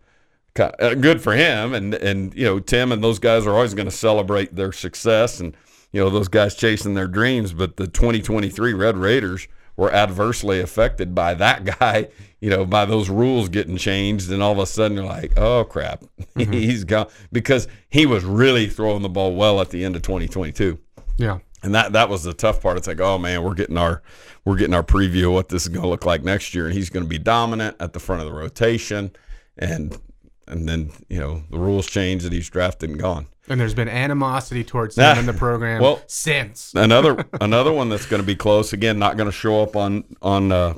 uh 0.58 0.94
good 0.94 1.20
for 1.20 1.34
him. 1.34 1.74
And 1.74 1.94
and 1.94 2.34
you 2.34 2.44
know, 2.44 2.58
Tim 2.58 2.92
and 2.92 3.04
those 3.04 3.18
guys 3.18 3.46
are 3.46 3.52
always 3.52 3.74
going 3.74 3.86
to 3.86 3.92
celebrate 3.92 4.56
their 4.56 4.72
success 4.72 5.40
and 5.40 5.56
you 5.92 6.02
know 6.02 6.08
those 6.08 6.28
guys 6.28 6.54
chasing 6.54 6.94
their 6.94 7.08
dreams. 7.08 7.52
But 7.52 7.76
the 7.76 7.86
2023 7.86 8.72
Red 8.72 8.96
Raiders 8.96 9.46
were 9.76 9.92
adversely 9.92 10.60
affected 10.60 11.14
by 11.14 11.34
that 11.34 11.64
guy. 11.78 12.08
You 12.40 12.50
know, 12.50 12.64
by 12.64 12.84
those 12.86 13.08
rules 13.08 13.48
getting 13.48 13.76
changed, 13.76 14.30
and 14.32 14.42
all 14.42 14.52
of 14.52 14.58
a 14.58 14.66
sudden 14.66 14.96
you're 14.96 15.06
like, 15.06 15.38
oh 15.38 15.64
crap, 15.64 16.02
mm-hmm. 16.36 16.52
he's 16.52 16.84
gone 16.84 17.06
because 17.30 17.68
he 17.88 18.04
was 18.04 18.24
really 18.24 18.66
throwing 18.66 19.02
the 19.02 19.08
ball 19.08 19.34
well 19.34 19.60
at 19.60 19.70
the 19.70 19.84
end 19.84 19.94
of 19.94 20.02
2022. 20.02 20.78
Yeah. 21.18 21.38
And 21.62 21.74
that 21.76 21.92
that 21.92 22.08
was 22.08 22.24
the 22.24 22.32
tough 22.32 22.60
part. 22.60 22.76
It's 22.76 22.88
like, 22.88 23.00
oh 23.00 23.18
man, 23.18 23.44
we're 23.44 23.54
getting 23.54 23.78
our 23.78 24.02
we're 24.44 24.56
getting 24.56 24.74
our 24.74 24.82
preview 24.82 25.26
of 25.26 25.32
what 25.34 25.48
this 25.48 25.62
is 25.62 25.68
going 25.68 25.82
to 25.82 25.88
look 25.88 26.04
like 26.04 26.24
next 26.24 26.54
year, 26.54 26.66
and 26.66 26.74
he's 26.74 26.90
going 26.90 27.04
to 27.04 27.08
be 27.08 27.18
dominant 27.18 27.76
at 27.78 27.92
the 27.92 28.00
front 28.00 28.22
of 28.22 28.26
the 28.26 28.34
rotation, 28.34 29.12
and 29.56 29.96
and 30.46 30.68
then 30.68 30.90
you 31.08 31.18
know 31.18 31.42
the 31.50 31.58
rules 31.58 31.86
change 31.86 32.24
and 32.24 32.32
he's 32.32 32.48
drafted 32.48 32.90
and 32.90 32.98
gone. 32.98 33.26
And 33.48 33.60
there's 33.60 33.74
been 33.74 33.88
animosity 33.88 34.62
towards 34.62 34.96
him 34.96 35.18
in 35.18 35.26
the 35.26 35.32
program 35.46 35.82
well, 35.82 36.02
since. 36.06 36.72
another 36.74 37.24
another 37.40 37.72
one 37.72 37.88
that's 37.88 38.06
going 38.06 38.22
to 38.22 38.26
be 38.26 38.36
close 38.36 38.72
again, 38.72 38.98
not 38.98 39.16
going 39.16 39.28
to 39.28 39.36
show 39.36 39.62
up 39.62 39.76
on 39.76 40.04
on 40.22 40.52
uh, 40.52 40.74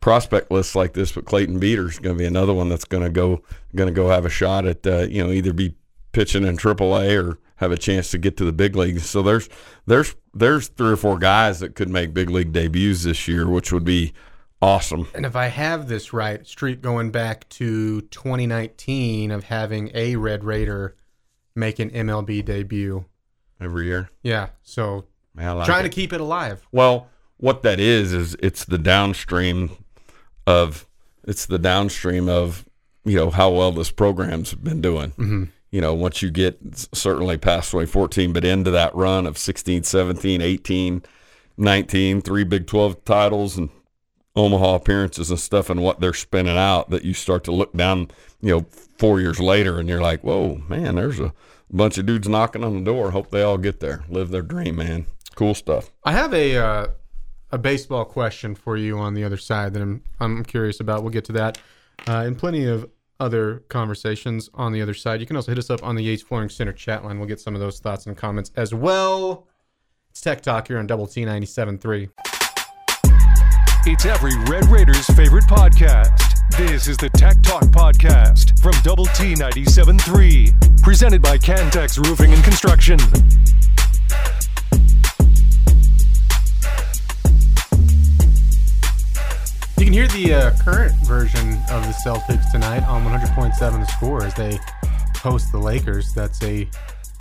prospect 0.00 0.50
lists 0.50 0.74
like 0.74 0.92
this, 0.92 1.12
but 1.12 1.24
Clayton 1.24 1.58
Beeter's 1.58 1.98
going 1.98 2.16
to 2.16 2.18
be 2.18 2.26
another 2.26 2.54
one 2.54 2.68
that's 2.68 2.84
going 2.84 3.02
to 3.02 3.10
go 3.10 3.42
going 3.74 3.88
to 3.88 3.94
go 3.94 4.08
have 4.08 4.24
a 4.24 4.30
shot 4.30 4.66
at 4.66 4.86
uh, 4.86 5.00
you 5.02 5.22
know 5.24 5.30
either 5.30 5.52
be 5.52 5.74
pitching 6.12 6.44
in 6.44 6.56
AAA 6.56 7.22
or 7.22 7.38
have 7.56 7.72
a 7.72 7.76
chance 7.76 8.10
to 8.10 8.18
get 8.18 8.36
to 8.36 8.44
the 8.44 8.52
big 8.52 8.76
leagues. 8.76 9.08
So 9.08 9.22
there's 9.22 9.48
there's 9.86 10.14
there's 10.32 10.68
three 10.68 10.92
or 10.92 10.96
four 10.96 11.18
guys 11.18 11.60
that 11.60 11.74
could 11.74 11.88
make 11.88 12.14
big 12.14 12.30
league 12.30 12.52
debuts 12.52 13.04
this 13.04 13.26
year, 13.26 13.48
which 13.48 13.72
would 13.72 13.84
be 13.84 14.12
awesome. 14.60 15.08
And 15.14 15.24
if 15.26 15.36
I 15.36 15.46
have 15.46 15.88
this 15.88 16.12
right, 16.12 16.46
streak 16.46 16.80
going 16.80 17.10
back 17.10 17.48
to 17.50 18.00
2019 18.02 19.30
of 19.30 19.44
having 19.44 19.90
a 19.94 20.16
Red 20.16 20.44
Raider 20.44 20.96
make 21.54 21.78
an 21.78 21.90
MLB 21.90 22.44
debut. 22.44 23.04
Every 23.60 23.86
year, 23.86 24.10
Yeah, 24.22 24.48
so 24.62 25.06
like 25.34 25.64
trying 25.66 25.86
it. 25.86 25.88
to 25.88 25.94
keep 25.94 26.12
it 26.12 26.20
alive. 26.20 26.66
Well, 26.72 27.08
what 27.38 27.62
that 27.62 27.80
is 27.80 28.12
is 28.12 28.36
it's 28.40 28.64
the 28.66 28.76
downstream 28.78 29.70
of 30.46 30.86
it's 31.24 31.46
the 31.46 31.58
downstream 31.58 32.28
of 32.28 32.66
you 33.04 33.16
know 33.16 33.30
how 33.30 33.50
well 33.50 33.72
this 33.72 33.90
program's 33.90 34.52
been 34.54 34.82
doing. 34.82 35.10
Mm-hmm. 35.12 35.44
You 35.70 35.80
know, 35.80 35.94
once 35.94 36.20
you 36.22 36.30
get 36.30 36.58
certainly 36.94 37.38
past 37.38 37.70
2014, 37.70 38.32
but 38.34 38.44
into 38.44 38.70
that 38.70 38.94
run 38.94 39.26
of 39.26 39.36
16, 39.38 39.82
17, 39.82 40.40
18, 40.42 41.02
19, 41.56 42.20
three 42.22 42.44
Big 42.44 42.66
12 42.66 43.04
titles 43.04 43.56
and 43.56 43.70
Omaha 44.36 44.74
appearances 44.74 45.30
and 45.30 45.40
stuff, 45.40 45.70
and 45.70 45.82
what 45.82 46.00
they're 46.00 46.12
spinning 46.12 46.56
out, 46.56 46.90
that 46.90 47.04
you 47.04 47.14
start 47.14 47.44
to 47.44 47.52
look 47.52 47.72
down, 47.72 48.10
you 48.40 48.50
know, 48.50 48.66
four 48.98 49.20
years 49.20 49.40
later, 49.40 49.78
and 49.78 49.88
you're 49.88 50.00
like, 50.00 50.22
whoa, 50.22 50.60
man, 50.68 50.96
there's 50.96 51.18
a 51.18 51.32
bunch 51.70 51.98
of 51.98 52.06
dudes 52.06 52.28
knocking 52.28 52.62
on 52.62 52.74
the 52.74 52.84
door. 52.84 53.10
Hope 53.10 53.30
they 53.30 53.42
all 53.42 53.58
get 53.58 53.80
there, 53.80 54.04
live 54.08 54.30
their 54.30 54.42
dream, 54.42 54.76
man. 54.76 55.06
Cool 55.34 55.54
stuff. 55.54 55.90
I 56.04 56.12
have 56.12 56.32
a 56.32 56.56
uh, 56.56 56.86
a 57.50 57.58
baseball 57.58 58.04
question 58.04 58.54
for 58.54 58.76
you 58.76 58.98
on 58.98 59.14
the 59.14 59.24
other 59.24 59.36
side 59.36 59.74
that 59.74 59.82
I'm 59.82 60.02
I'm 60.20 60.44
curious 60.44 60.80
about. 60.80 61.02
We'll 61.02 61.12
get 61.12 61.24
to 61.26 61.32
that, 61.32 61.58
uh, 62.06 62.24
and 62.26 62.38
plenty 62.38 62.64
of 62.64 62.88
other 63.18 63.64
conversations 63.68 64.50
on 64.54 64.72
the 64.72 64.82
other 64.82 64.94
side. 64.94 65.20
You 65.20 65.26
can 65.26 65.36
also 65.36 65.50
hit 65.50 65.58
us 65.58 65.70
up 65.70 65.82
on 65.82 65.94
the 65.94 66.02
Yates 66.02 66.22
Flooring 66.22 66.50
Center 66.50 66.72
chat 66.72 67.04
line. 67.04 67.18
We'll 67.18 67.28
get 67.28 67.40
some 67.40 67.54
of 67.54 67.60
those 67.60 67.80
thoughts 67.80 68.06
and 68.06 68.16
comments 68.16 68.50
as 68.56 68.74
well. 68.74 69.46
It's 70.10 70.20
Tech 70.20 70.42
Talk 70.42 70.68
here 70.68 70.78
on 70.78 70.86
Double 70.86 71.06
T 71.06 71.24
97.3. 71.24 72.10
It's 73.88 74.04
every 74.04 74.36
Red 74.50 74.66
Raiders' 74.66 75.06
favorite 75.10 75.44
podcast. 75.44 76.40
This 76.56 76.88
is 76.88 76.96
the 76.96 77.08
Tech 77.08 77.40
Talk 77.40 77.62
Podcast 77.66 78.60
from 78.60 78.72
Double 78.82 79.06
T 79.06 79.34
97.3, 79.34 80.82
presented 80.82 81.22
by 81.22 81.38
Cantex 81.38 81.96
Roofing 82.04 82.32
and 82.32 82.42
Construction. 82.42 82.98
You 89.78 89.84
can 89.84 89.92
hear 89.92 90.08
the 90.08 90.34
uh, 90.34 90.56
current 90.64 90.96
version 91.06 91.52
of 91.70 91.86
the 91.86 91.94
Celtics 92.04 92.50
tonight 92.50 92.82
on 92.88 93.04
100.7 93.04 93.56
The 93.56 93.84
Score 93.84 94.24
as 94.24 94.34
they 94.34 94.58
host 95.18 95.52
the 95.52 95.58
Lakers. 95.58 96.12
That's 96.12 96.42
a 96.42 96.68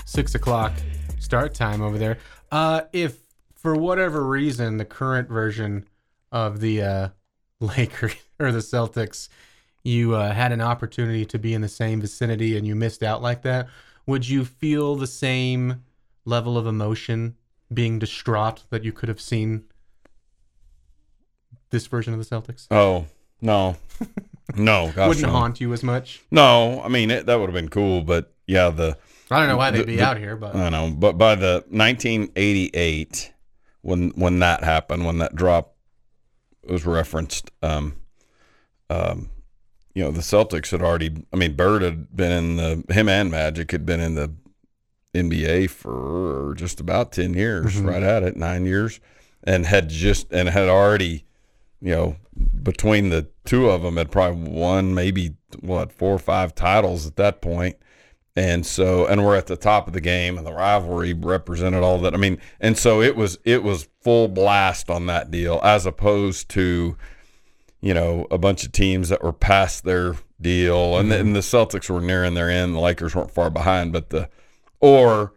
six 0.06 0.34
o'clock 0.34 0.74
start 1.20 1.54
time 1.54 1.84
over 1.84 2.00
there. 2.00 2.18
Uh, 2.52 2.82
if 2.92 3.20
for 3.54 3.76
whatever 3.76 4.26
reason 4.26 4.78
the 4.78 4.86
current 4.86 5.30
version 5.30 5.86
of 6.36 6.60
the 6.60 6.82
uh, 6.82 7.08
Lakers 7.62 8.14
or 8.40 8.52
the 8.52 8.60
Celtics, 8.60 9.30
you 9.84 10.14
uh, 10.16 10.34
had 10.34 10.52
an 10.52 10.60
opportunity 10.62 11.26
to 11.26 11.40
be 11.40 11.54
in 11.54 11.62
the 11.62 11.68
same 11.70 12.02
vicinity 12.02 12.58
and 12.58 12.68
you 12.68 12.76
missed 12.76 13.02
out 13.02 13.22
like 13.22 13.42
that, 13.44 13.68
would 14.06 14.28
you 14.28 14.44
feel 14.44 14.96
the 14.96 15.08
same 15.08 15.84
level 16.26 16.58
of 16.58 16.68
emotion 16.68 17.36
being 17.74 17.98
distraught 18.00 18.64
that 18.70 18.84
you 18.84 18.92
could 18.92 19.08
have 19.10 19.22
seen 19.22 19.64
this 21.70 21.88
version 21.88 22.14
of 22.14 22.20
the 22.20 22.26
Celtics? 22.26 22.68
Oh 22.70 23.06
no, 23.42 23.78
no, 24.56 24.92
gosh, 24.96 25.08
Wouldn't 25.08 25.26
no. 25.28 25.32
haunt 25.32 25.62
you 25.62 25.72
as 25.74 25.84
much. 25.84 26.22
No, 26.32 26.82
I 26.84 26.90
mean 26.90 27.10
it, 27.12 27.26
that 27.28 27.36
would 27.40 27.48
have 27.50 27.54
been 27.56 27.70
cool, 27.70 28.02
but 28.02 28.34
yeah, 28.48 28.70
the 28.70 28.98
I 29.32 29.40
don't 29.40 29.48
know 29.50 29.58
why 29.58 29.72
they'd 29.72 29.80
The- 29.82 29.86
be 29.86 29.96
the- 29.98 30.04
out 30.06 30.18
here, 30.18 30.36
but 30.36 30.56
I 30.56 30.70
know, 30.70 30.92
but 30.92 31.18
by 31.18 31.36
the 31.36 31.64
1988, 31.70 33.32
when 33.82 34.10
when 34.12 34.40
that 34.40 34.64
happened, 34.64 35.06
when 35.06 35.18
that 35.20 35.36
drop 35.36 35.75
was 36.70 36.86
referenced, 36.86 37.52
um, 37.62 37.96
um, 38.90 39.30
you 39.94 40.04
know, 40.04 40.12
the 40.12 40.22
Celtics 40.22 40.72
had 40.72 40.82
already. 40.82 41.26
I 41.32 41.36
mean, 41.38 41.56
Bird 41.56 41.82
had 41.82 42.16
been 42.16 42.32
in 42.32 42.56
the 42.58 42.94
him 42.94 43.08
and 43.10 43.32
Magic 43.32 43.72
had 43.72 43.86
been 43.86 44.00
in 44.00 44.16
the 44.16 44.32
NBA 45.14 45.70
for 45.70 46.54
just 46.58 46.80
about 46.80 47.12
ten 47.12 47.34
years, 47.34 47.76
Mhm. 47.76 47.88
right 47.88 48.04
at 48.04 48.24
it, 48.24 48.36
nine 48.36 48.66
years, 48.66 49.00
and 49.44 49.66
had 49.66 49.90
just 49.90 50.32
and 50.32 50.50
had 50.50 50.68
already, 50.68 51.24
you 51.82 51.92
know, 51.92 52.16
between 52.62 53.10
the 53.10 53.28
two 53.46 53.70
of 53.70 53.82
them 53.84 53.96
had 53.98 54.12
probably 54.12 54.50
won 54.50 54.94
maybe 54.94 55.36
what 55.62 55.92
four 55.94 56.14
or 56.14 56.20
five 56.20 56.54
titles 56.54 57.08
at 57.08 57.16
that 57.16 57.42
point. 57.42 57.78
And 58.36 58.66
so, 58.66 59.06
and 59.06 59.24
we're 59.24 59.38
at 59.38 59.48
the 59.48 59.56
top 59.56 59.88
of 59.88 59.94
the 59.94 60.02
game, 60.02 60.38
and 60.38 60.46
the 60.46 60.52
rivalry 60.52 61.14
represented 61.14 61.82
all 61.84 61.98
that. 62.00 62.14
I 62.14 62.18
mean, 62.18 62.38
and 62.60 62.78
so 62.78 63.02
it 63.02 63.16
was 63.16 63.38
it 63.46 63.64
was 63.64 63.88
full 64.06 64.28
blast 64.28 64.92
on 64.92 65.08
that 65.08 65.32
deal, 65.32 65.60
as 65.64 65.88
opposed 65.88 66.48
to, 66.48 66.96
you 67.82 67.92
know, 67.92 68.28
a 68.30 68.38
bunch 68.38 68.64
of 68.64 68.72
teams 68.72 69.10
that 69.10 69.24
were 69.24 69.34
past 69.34 69.84
their 69.84 70.16
deal, 70.40 71.00
and, 71.00 71.12
the, 71.12 71.20
and 71.20 71.36
the 71.36 71.40
Celtics 71.40 71.90
were 71.90 72.00
nearing 72.00 72.36
their 72.36 72.48
end. 72.48 72.76
The 72.76 72.80
Lakers 72.80 73.16
weren't 73.16 73.32
far 73.32 73.50
behind, 73.50 73.92
but 73.92 74.12
the 74.12 74.30
or 74.80 75.34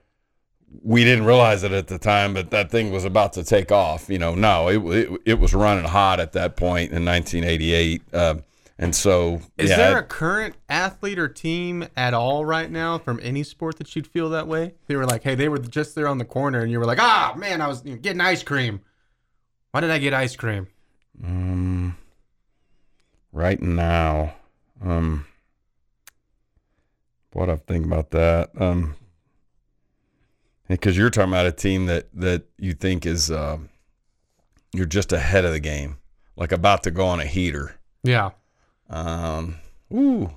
we 0.82 1.02
didn't 1.02 1.24
realize 1.24 1.62
it 1.62 1.72
at 1.72 1.86
the 1.86 1.98
time, 1.98 2.34
but 2.34 2.50
that 2.50 2.70
thing 2.70 2.92
was 2.92 3.06
about 3.06 3.32
to 3.32 3.42
take 3.42 3.72
off. 3.72 4.10
You 4.10 4.18
know, 4.18 4.34
no, 4.34 4.68
it 4.68 4.82
it, 4.98 5.20
it 5.24 5.40
was 5.40 5.54
running 5.54 5.86
hot 5.86 6.20
at 6.20 6.32
that 6.32 6.56
point 6.56 6.92
in 6.92 7.06
1988, 7.06 8.02
um, 8.14 8.44
and 8.78 8.94
so 8.94 9.40
is 9.56 9.70
yeah, 9.70 9.76
there 9.76 9.98
a 9.98 10.02
current 10.04 10.54
athlete 10.68 11.18
or 11.18 11.28
team 11.28 11.88
at 11.96 12.14
all 12.14 12.44
right 12.44 12.70
now 12.70 12.98
from 12.98 13.18
any 13.22 13.42
sport 13.42 13.78
that 13.78 13.94
you'd 13.96 14.06
feel 14.06 14.30
that 14.30 14.46
way? 14.46 14.74
They 14.86 14.94
were 14.94 15.06
like, 15.06 15.24
hey, 15.24 15.34
they 15.34 15.48
were 15.48 15.58
just 15.58 15.94
there 15.94 16.06
on 16.06 16.18
the 16.18 16.24
corner, 16.24 16.60
and 16.60 16.70
you 16.70 16.78
were 16.78 16.86
like, 16.86 17.00
ah, 17.00 17.34
man, 17.36 17.60
I 17.60 17.66
was 17.66 17.80
getting 17.80 18.20
ice 18.20 18.42
cream. 18.42 18.80
Why 19.72 19.80
did 19.80 19.90
I 19.90 19.98
get 19.98 20.14
ice 20.14 20.36
cream? 20.36 20.68
Um, 21.24 21.96
right 23.32 23.60
now, 23.60 24.34
um, 24.82 25.26
what 27.32 27.50
I 27.50 27.56
think 27.56 27.84
about 27.84 28.10
that, 28.10 28.50
um, 28.60 28.94
because 30.68 30.96
you're 30.96 31.10
talking 31.10 31.32
about 31.32 31.46
a 31.46 31.52
team 31.52 31.86
that 31.86 32.08
that 32.14 32.44
you 32.58 32.74
think 32.74 33.06
is 33.06 33.30
um, 33.30 33.70
you're 34.72 34.86
just 34.86 35.12
ahead 35.12 35.44
of 35.44 35.52
the 35.52 35.60
game, 35.60 35.98
like 36.36 36.52
about 36.52 36.84
to 36.84 36.90
go 36.90 37.06
on 37.06 37.20
a 37.20 37.26
heater. 37.26 37.74
Yeah, 38.04 38.30
Um, 38.90 39.56
ooh, 39.92 40.30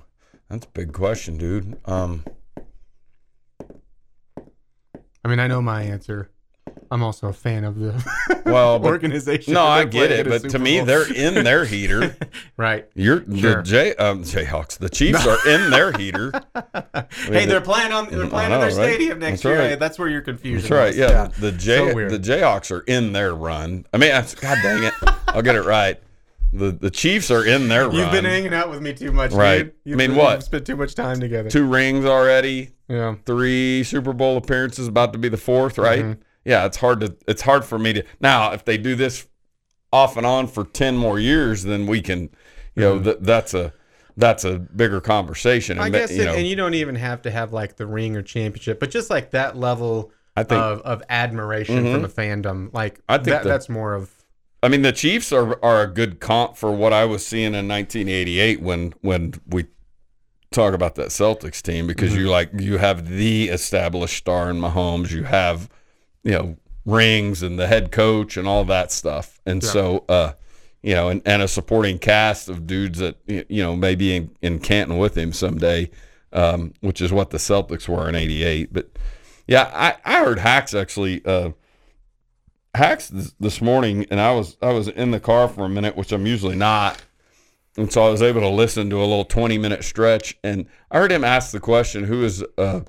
that's 0.48 0.66
a 0.66 0.70
big 0.70 0.92
question, 0.92 1.36
dude. 1.38 1.76
Um, 1.86 2.24
I 5.24 5.28
mean, 5.28 5.38
I 5.38 5.46
know 5.46 5.62
my 5.62 5.82
answer. 5.82 6.30
I'm 6.90 7.02
also 7.02 7.28
a 7.28 7.32
fan 7.32 7.64
of 7.64 7.78
the 7.78 7.92
well, 8.44 8.78
but, 8.80 8.88
organization. 8.88 9.54
no, 9.54 9.62
I 9.66 9.84
get 9.84 10.10
it, 10.12 10.28
but 10.28 10.42
Super 10.42 10.52
to 10.52 10.58
me, 10.58 10.80
they're 10.80 11.10
in 11.12 11.42
their 11.44 11.64
heater. 11.66 12.16
right. 12.56 12.86
You're 12.94 13.24
Sure. 13.36 13.56
the 13.56 13.62
Jay 13.62 13.94
um, 13.96 14.22
Jayhawks. 14.24 14.78
The 14.78 14.90
Chiefs 14.90 15.26
are 15.26 15.38
in 15.48 15.70
their 15.70 15.92
heater. 15.92 16.32
hey, 17.28 17.46
they're 17.46 17.60
playing 17.62 17.92
on 17.92 18.08
they're 18.10 18.26
playing 18.28 18.50
know, 18.50 18.56
in 18.56 18.68
their 18.68 18.78
right? 18.78 18.94
stadium 18.94 19.18
next 19.20 19.42
That's 19.42 19.44
year. 19.44 19.58
right. 19.58 19.70
Hey, 19.70 19.74
That's 19.76 19.98
where 19.98 20.08
your 20.08 20.20
confusion. 20.20 20.60
That's 20.68 20.70
right. 20.70 20.90
is. 20.90 20.96
Yeah, 20.98 21.28
The 21.38 21.52
Jay 21.52 21.78
So 21.92 22.08
the 22.08 22.18
Jayhawks 22.18 22.70
are 22.70 22.80
in 22.86 23.12
their 23.12 23.34
run. 23.34 23.86
I 23.94 23.96
mean, 23.96 24.10
God 24.10 24.58
dang 24.62 24.82
it, 24.84 24.94
I'll 25.28 25.42
get 25.42 25.54
it 25.56 25.62
right. 25.64 25.98
The 26.52 26.70
the 26.72 26.90
Chiefs 26.90 27.30
are 27.30 27.44
in 27.44 27.68
their 27.68 27.86
run. 27.88 27.96
You've 27.96 28.10
been 28.12 28.24
hanging 28.26 28.52
out 28.52 28.70
with 28.70 28.82
me 28.82 28.92
too 28.92 29.10
much, 29.12 29.32
Right. 29.32 29.58
dude. 29.64 29.72
You've 29.84 29.96
I 29.96 29.98
mean, 29.98 30.10
been- 30.10 30.18
what? 30.18 30.42
Spent 30.42 30.66
too 30.66 30.76
much 30.76 30.94
time 30.94 31.18
together. 31.20 31.48
Two 31.48 31.64
rings 31.66 32.04
already. 32.04 32.70
Yeah. 32.88 33.14
Three 33.24 33.84
Super 33.84 34.12
Bowl 34.12 34.36
appearances, 34.36 34.86
about 34.86 35.12
to 35.14 35.18
be 35.18 35.28
the 35.30 35.36
fourth. 35.38 35.78
Right. 35.78 36.00
Mm-hmm. 36.00 36.20
Yeah, 36.44 36.66
it's 36.66 36.76
hard 36.76 37.00
to 37.00 37.16
it's 37.26 37.42
hard 37.42 37.64
for 37.64 37.78
me 37.78 37.92
to 37.94 38.04
now. 38.20 38.52
If 38.52 38.64
they 38.64 38.76
do 38.76 38.94
this 38.94 39.26
off 39.92 40.16
and 40.16 40.26
on 40.26 40.46
for 40.46 40.64
ten 40.64 40.96
more 40.96 41.18
years, 41.18 41.62
then 41.62 41.86
we 41.86 42.02
can, 42.02 42.22
you 42.74 42.82
know, 42.82 43.00
th- 43.02 43.18
that's 43.20 43.54
a 43.54 43.72
that's 44.18 44.44
a 44.44 44.58
bigger 44.58 45.00
conversation. 45.00 45.76
Mm-hmm. 45.76 45.82
I 45.82 45.86
And, 45.86 45.94
guess, 45.94 46.12
you 46.12 46.22
it, 46.22 46.24
know, 46.26 46.34
and 46.34 46.46
you 46.46 46.54
don't 46.56 46.74
even 46.74 46.96
have 46.96 47.22
to 47.22 47.30
have 47.30 47.52
like 47.54 47.76
the 47.76 47.86
ring 47.86 48.14
or 48.16 48.20
championship, 48.22 48.78
but 48.78 48.90
just 48.90 49.08
like 49.08 49.30
that 49.30 49.56
level 49.56 50.10
I 50.36 50.42
think- 50.42 50.60
of, 50.60 50.80
of 50.82 51.02
admiration 51.08 51.84
Mhm. 51.84 51.94
from 51.94 52.04
a 52.04 52.08
fandom, 52.08 52.74
like 52.74 53.00
I 53.08 53.16
think 53.16 53.28
that, 53.28 53.42
the- 53.44 53.48
that's 53.48 53.70
more 53.70 53.94
of 53.94 54.10
I 54.62 54.68
mean, 54.68 54.82
the 54.82 54.92
Chiefs 54.92 55.32
are 55.32 55.62
are 55.64 55.82
a 55.82 55.86
good 55.86 56.20
comp 56.20 56.56
for 56.56 56.70
what 56.72 56.92
I 56.92 57.04
was 57.04 57.26
seeing 57.26 57.54
in 57.54 57.66
1988 57.68 58.60
when 58.60 58.94
when 59.00 59.34
we 59.46 59.66
talk 60.52 60.74
about 60.74 60.94
that 60.96 61.08
Celtics 61.08 61.62
team 61.62 61.86
because 61.86 62.14
you 62.14 62.28
like 62.28 62.50
you 62.58 62.76
have 62.78 63.08
the 63.08 63.48
established 63.48 64.16
star 64.18 64.50
in 64.50 64.60
Mahomes, 64.60 65.10
you 65.10 65.24
have 65.24 65.68
you 66.22 66.32
know 66.32 66.56
rings 66.84 67.42
and 67.42 67.58
the 67.58 67.66
head 67.66 67.90
coach 67.92 68.36
and 68.36 68.46
all 68.46 68.64
that 68.66 68.92
stuff, 68.92 69.40
and 69.46 69.62
Yeah. 69.62 69.68
so 69.70 70.04
uh, 70.08 70.32
you 70.82 70.94
know, 70.94 71.08
and, 71.08 71.22
and 71.24 71.42
a 71.42 71.48
supporting 71.48 71.98
cast 71.98 72.48
of 72.48 72.66
dudes 72.66 72.98
that 72.98 73.16
you 73.26 73.62
know 73.62 73.74
maybe 73.76 74.14
in, 74.14 74.30
in 74.42 74.58
Canton 74.60 74.98
with 74.98 75.16
him 75.16 75.32
someday, 75.32 75.90
um, 76.32 76.72
which 76.80 77.00
is 77.00 77.12
what 77.12 77.30
the 77.30 77.38
Celtics 77.38 77.88
were 77.88 78.08
in 78.08 78.14
'88. 78.14 78.72
But 78.72 78.90
yeah, 79.48 79.70
I 79.74 79.96
I 80.04 80.24
heard 80.24 80.38
Hacks 80.38 80.72
actually. 80.74 81.24
Uh, 81.24 81.50
hacks 82.74 83.08
this, 83.08 83.34
this 83.38 83.60
morning 83.60 84.06
and 84.10 84.20
I 84.20 84.32
was 84.32 84.56
I 84.62 84.72
was 84.72 84.88
in 84.88 85.10
the 85.10 85.20
car 85.20 85.48
for 85.48 85.64
a 85.64 85.68
minute, 85.68 85.96
which 85.96 86.12
I'm 86.12 86.26
usually 86.26 86.56
not. 86.56 87.02
And 87.76 87.90
so 87.90 88.06
I 88.06 88.10
was 88.10 88.20
able 88.20 88.42
to 88.42 88.48
listen 88.48 88.90
to 88.90 88.98
a 88.98 89.00
little 89.00 89.24
20 89.24 89.58
minute 89.58 89.84
stretch 89.84 90.38
and 90.42 90.66
I 90.90 90.98
heard 90.98 91.12
him 91.12 91.24
ask 91.24 91.52
the 91.52 91.60
question, 91.60 92.04
who 92.04 92.24
is 92.24 92.44
uh 92.56 92.80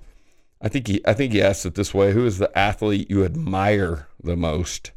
I 0.62 0.70
think 0.70 0.88
he 0.88 1.02
I 1.06 1.14
think 1.14 1.34
he 1.34 1.42
asked 1.42 1.66
it 1.66 1.76
this 1.76 1.94
way: 1.94 2.14
Who 2.14 2.26
is 2.26 2.38
the 2.38 2.58
athlete 2.58 3.10
you 3.10 3.26
admire 3.26 4.08
the 4.24 4.38
most? 4.38 4.92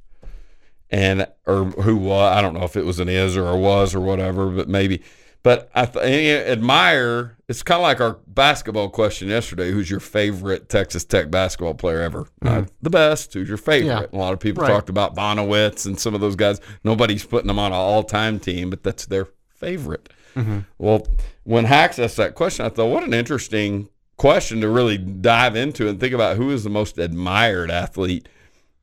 And 0.89 1.27
or 1.45 1.65
who 1.65 1.97
was 1.97 2.33
I 2.33 2.41
don't 2.41 2.55
know 2.55 2.63
if 2.63 2.77
it 2.77 2.85
was 2.85 3.01
an 3.01 3.09
is 3.09 3.37
or 3.37 3.49
a 3.49 3.59
was 3.59 3.95
or 3.95 4.01
whatever, 4.01 4.49
but 4.49 4.69
maybe. 4.69 5.03
But 5.47 5.71
I 5.77 5.87
th- 5.87 6.49
admire. 6.49 7.37
It's 7.49 7.63
kind 7.63 7.77
of 7.77 7.83
like 7.85 8.01
our 8.01 8.19
basketball 8.27 8.89
question 8.91 9.29
yesterday. 9.29 9.71
Who's 9.71 9.89
your 9.89 10.01
favorite 10.01 10.69
Texas 10.69 11.05
Tech 11.05 11.31
basketball 11.31 11.75
player 11.75 12.01
ever? 12.01 12.25
Mm-hmm. 12.25 12.47
Not 12.49 12.71
the 12.83 12.91
best. 12.91 13.33
Who's 13.33 13.49
your 13.49 13.57
favorite? 13.57 13.87
Yeah. 13.87 14.07
A 14.13 14.21
lot 14.21 14.33
of 14.33 14.41
people 14.41 14.65
Right. 14.65 14.71
talked 14.71 14.89
about 14.89 15.15
Bonowitz 15.15 15.87
and 15.87 16.01
some 16.01 16.17
of 16.17 16.21
those 16.21 16.35
guys. 16.35 16.61
Nobody's 16.83 17.25
putting 17.25 17.47
them 17.47 17.61
on 17.61 17.71
an 17.71 17.79
all-time 17.79 18.41
team, 18.41 18.71
but 18.71 18.83
that's 18.83 19.07
their 19.07 19.29
favorite. 19.55 20.09
Mm-hmm. 20.35 20.59
Well, 20.79 21.07
when 21.45 21.67
Hacks 21.67 22.01
asked 22.01 22.17
that 22.17 22.35
question, 22.35 22.67
I 22.67 22.69
thought, 22.69 22.91
what 22.91 23.05
an 23.05 23.15
interesting 23.15 23.89
question 24.17 24.61
to 24.63 24.69
really 24.69 24.99
dive 24.99 25.55
into 25.55 25.87
and 25.89 26.01
think 26.01 26.13
about 26.13 26.37
who 26.39 26.51
is 26.51 26.65
the 26.65 26.71
most 26.71 26.99
admired 26.99 27.71
athlete, 27.71 28.29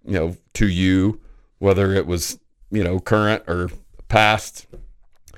you 0.05 0.13
know, 0.13 0.37
to 0.53 0.69
you, 0.69 1.19
whether 1.59 1.93
it 1.93 2.07
was, 2.07 2.39
you 2.71 2.85
know, 2.85 3.01
current 3.01 3.43
or 3.49 3.69
past. 4.07 4.65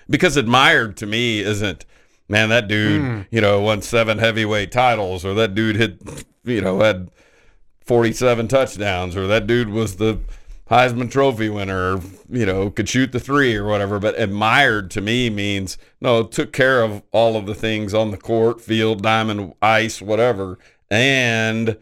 Because 0.09 0.37
admired 0.37 0.97
to 0.97 1.05
me 1.05 1.39
isn't, 1.39 1.85
man, 2.29 2.49
that 2.49 2.67
dude, 2.67 3.01
hmm. 3.01 3.21
you 3.31 3.41
know, 3.41 3.61
won 3.61 3.81
seven 3.81 4.17
heavyweight 4.17 4.71
titles, 4.71 5.25
or 5.25 5.33
that 5.35 5.55
dude 5.55 5.75
hit, 5.75 6.25
you 6.43 6.61
know, 6.61 6.79
had 6.79 7.09
47 7.81 8.47
touchdowns, 8.47 9.15
or 9.15 9.27
that 9.27 9.47
dude 9.47 9.69
was 9.69 9.95
the 9.95 10.19
Heisman 10.69 11.11
Trophy 11.11 11.49
winner, 11.49 11.97
or, 11.97 12.01
you 12.29 12.45
know, 12.45 12.69
could 12.69 12.89
shoot 12.89 13.11
the 13.11 13.19
three 13.19 13.55
or 13.55 13.65
whatever. 13.65 13.99
But 13.99 14.19
admired 14.19 14.89
to 14.91 15.01
me 15.01 15.29
means 15.29 15.77
no, 16.01 16.23
took 16.23 16.53
care 16.53 16.83
of 16.83 17.03
all 17.11 17.35
of 17.35 17.45
the 17.45 17.55
things 17.55 17.93
on 17.93 18.11
the 18.11 18.17
court, 18.17 18.61
field, 18.61 19.01
diamond, 19.01 19.53
ice, 19.61 20.01
whatever, 20.01 20.57
and 20.89 21.77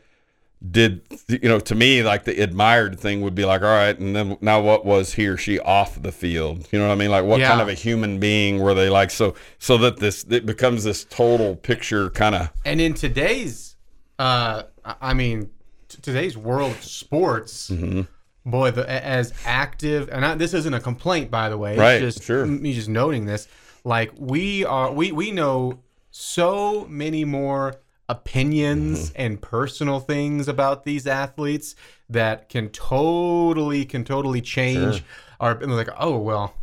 did 0.71 1.01
you 1.27 1.49
know 1.49 1.59
to 1.59 1.75
me 1.75 2.01
like 2.03 2.23
the 2.23 2.39
admired 2.41 2.97
thing 2.97 3.19
would 3.21 3.35
be 3.35 3.43
like 3.43 3.61
all 3.61 3.67
right 3.67 3.99
and 3.99 4.15
then 4.15 4.37
now 4.39 4.61
what 4.61 4.85
was 4.85 5.13
he 5.13 5.27
or 5.27 5.35
she 5.35 5.59
off 5.59 6.01
the 6.01 6.11
field 6.11 6.65
you 6.71 6.79
know 6.79 6.87
what 6.87 6.93
i 6.93 6.95
mean 6.95 7.11
like 7.11 7.25
what 7.25 7.39
Yeah. 7.41 7.49
kind 7.49 7.59
of 7.61 7.67
a 7.67 7.73
human 7.73 8.17
being 8.17 8.59
were 8.61 8.73
they 8.73 8.89
like 8.89 9.11
so 9.11 9.35
so 9.59 9.77
that 9.79 9.97
this 9.97 10.23
it 10.29 10.45
becomes 10.45 10.85
this 10.85 11.03
total 11.03 11.57
picture 11.57 12.09
kind 12.11 12.33
of 12.35 12.49
And 12.63 12.79
in 12.79 12.93
today's, 12.93 13.75
uh, 14.19 14.63
I 15.01 15.13
mean, 15.13 15.49
t- 15.89 15.97
today's 16.01 16.37
world 16.37 16.75
sports, 16.77 17.69
Mm-hmm. 17.69 18.01
boy, 18.49 18.71
the, 18.71 18.89
as 18.89 19.33
active, 19.45 20.07
and 20.11 20.25
I, 20.25 20.35
this 20.35 20.53
isn't 20.53 20.73
a 20.73 20.79
complaint, 20.79 21.29
by 21.29 21.49
the 21.49 21.57
way. 21.57 21.71
It's 21.73 21.79
Right, 21.79 21.99
just 21.99 22.23
sure. 22.23 22.45
me 22.45 22.73
just 22.73 22.87
noting 22.89 23.25
this. 23.25 23.47
Like 23.83 24.11
we 24.17 24.63
are, 24.65 24.91
we 24.93 25.11
we 25.11 25.31
know 25.31 25.79
so 26.11 26.85
many 26.89 27.25
more 27.25 27.75
opinions 28.17 29.09
Mm-hmm. 29.09 29.21
and 29.23 29.41
personal 29.41 29.99
things 29.99 30.47
about 30.47 30.83
these 30.85 31.05
athletes 31.07 31.75
that 32.09 32.47
can 32.49 32.69
totally 32.69 33.85
can 33.85 34.03
totally 34.03 34.41
change 34.41 35.03
our 35.39 35.51
and 35.61 35.75
like 35.75 35.89
oh 35.99 36.17
well 36.17 36.53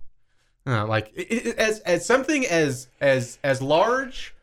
uh, 0.66 0.86
like 0.86 1.10
it, 1.14 1.46
it, 1.46 1.56
as 1.58 1.80
as 1.80 2.06
something 2.06 2.46
as 2.46 2.88
as 3.00 3.38
as 3.42 3.60
large 3.60 4.34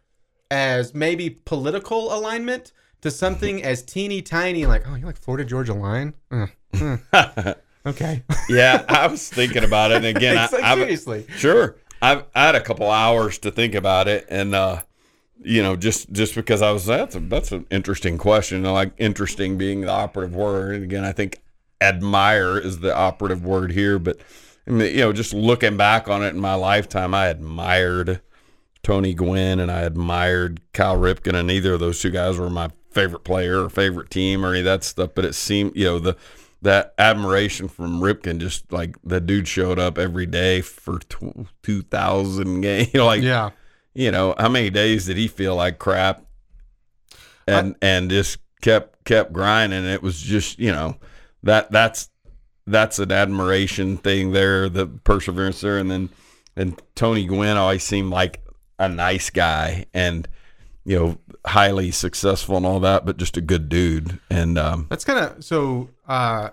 as 0.52 0.94
maybe 0.94 1.30
political 1.30 2.14
alignment 2.14 2.72
to 3.02 3.10
something 3.12 3.64
as 3.64 3.82
teeny 3.84 4.22
tiny 4.22 4.66
like 4.66 4.84
oh 4.88 4.96
you 4.96 5.06
like 5.06 5.18
Florida 5.18 5.46
Georgia 5.46 5.74
line 5.74 6.14
Uh, 6.32 6.48
uh. 7.14 7.54
okay 7.86 8.24
yeah 8.50 8.84
i 8.90 9.08
was 9.08 9.30
thinking 9.30 9.64
about 9.64 9.92
it 9.92 9.98
and 9.98 10.06
again 10.18 10.38
I, 10.44 10.48
like, 10.48 10.64
I've- 10.64 10.82
seriously 10.82 11.26
Sure. 11.38 11.78
I've 12.02 12.26
I 12.36 12.46
had 12.48 12.56
a 12.56 12.62
couple 12.62 12.92
hours 12.92 13.40
to 13.40 13.50
think 13.52 13.74
about 13.76 14.08
it 14.08 14.26
and 14.30 14.54
uh 14.54 14.82
you 15.44 15.62
know, 15.62 15.76
just 15.76 16.12
just 16.12 16.36
because 16.36 16.62
I 16.62 16.72
was 16.72 16.86
that's 16.86 17.16
a, 17.16 17.20
that's 17.20 17.52
an 17.52 17.66
interesting 17.70 18.18
question. 18.18 18.64
Like 18.64 18.94
interesting 18.98 19.58
being 19.58 19.82
the 19.82 19.92
operative 19.92 20.36
word. 20.36 20.76
And 20.76 20.84
again, 20.84 21.04
I 21.04 21.12
think 21.12 21.42
admire 21.82 22.58
is 22.58 22.80
the 22.80 22.96
operative 22.96 23.46
word 23.46 23.72
here, 23.72 24.00
but 24.00 24.18
I 24.68 24.72
mean, 24.72 24.92
you 24.92 25.02
know, 25.02 25.14
just 25.14 25.34
looking 25.34 25.78
back 25.78 26.08
on 26.08 26.24
it 26.24 26.30
in 26.30 26.40
my 26.40 26.56
lifetime, 26.56 27.14
I 27.14 27.28
admired 27.28 28.22
Tony 28.84 29.14
Gwynn 29.14 29.60
and 29.60 29.72
I 29.72 29.82
admired 29.82 30.62
Cal 30.74 30.98
Ripken, 30.98 31.36
and 31.36 31.48
neither 31.48 31.74
of 31.74 31.80
those 31.80 32.02
two 32.02 32.10
guys 32.10 32.38
were 32.38 32.50
my 32.50 32.70
favorite 32.92 33.24
player 33.24 33.64
or 33.64 33.70
favorite 33.70 34.10
team 34.10 34.46
or 34.46 34.50
any 34.50 34.60
of 34.60 34.66
that 34.66 34.84
stuff. 34.84 35.12
But 35.16 35.26
it 35.26 35.36
seemed, 35.36 35.76
you 35.76 35.86
know, 35.86 36.00
the 36.00 36.18
that 36.64 36.94
admiration 36.98 37.68
from 37.68 38.02
Ripken, 38.02 38.40
just 38.40 38.72
like 38.72 38.98
the 39.04 39.22
dude 39.22 39.48
showed 39.48 39.78
up 39.78 39.98
every 39.98 40.26
day 40.26 40.62
for 40.62 41.00
tw- 41.00 41.48
two 41.62 41.84
thousand 41.84 42.62
games. 42.62 42.94
You 42.94 43.02
know, 43.02 43.06
like 43.06 43.22
yeah 43.22 43.52
you 43.98 44.12
know, 44.12 44.36
how 44.38 44.48
many 44.48 44.70
days 44.70 45.08
did 45.08 45.18
he 45.18 45.28
feel 45.28 45.56
like 45.56 45.80
crap, 45.80 46.24
and 47.48 47.76
and 47.82 48.12
just 48.12 48.38
kept 48.62 49.04
kept 49.06 49.34
grinding. 49.34 49.86
It 49.86 50.04
was 50.04 50.22
just 50.22 50.60
you 50.60 50.72
know 50.72 50.98
that 51.42 51.72
that's 51.72 52.10
that's 52.68 53.00
an 53.00 53.12
admiration 53.12 53.98
thing 53.98 54.34
there, 54.34 54.70
the 54.70 54.86
perseverance 54.86 55.62
there, 55.62 55.80
and 55.80 55.90
then 55.90 56.10
and 56.56 56.80
Tony 56.94 57.26
Gwynn 57.26 57.58
always 57.58 57.84
seemed 57.84 58.12
like 58.12 58.46
a 58.78 58.88
nice 58.88 59.32
guy 59.32 59.88
and 59.96 60.28
you 60.86 61.00
know 61.00 61.18
highly 61.48 61.90
successful 61.90 62.56
and 62.56 62.68
all 62.68 62.80
that, 62.82 63.04
but 63.04 63.18
just 63.18 63.36
a 63.36 63.42
good 63.42 63.68
dude. 63.68 64.20
And 64.30 64.60
um, 64.60 64.86
that's 64.92 65.06
kind 65.06 65.26
of 65.26 65.44
so 65.44 65.90
uh 66.08 66.50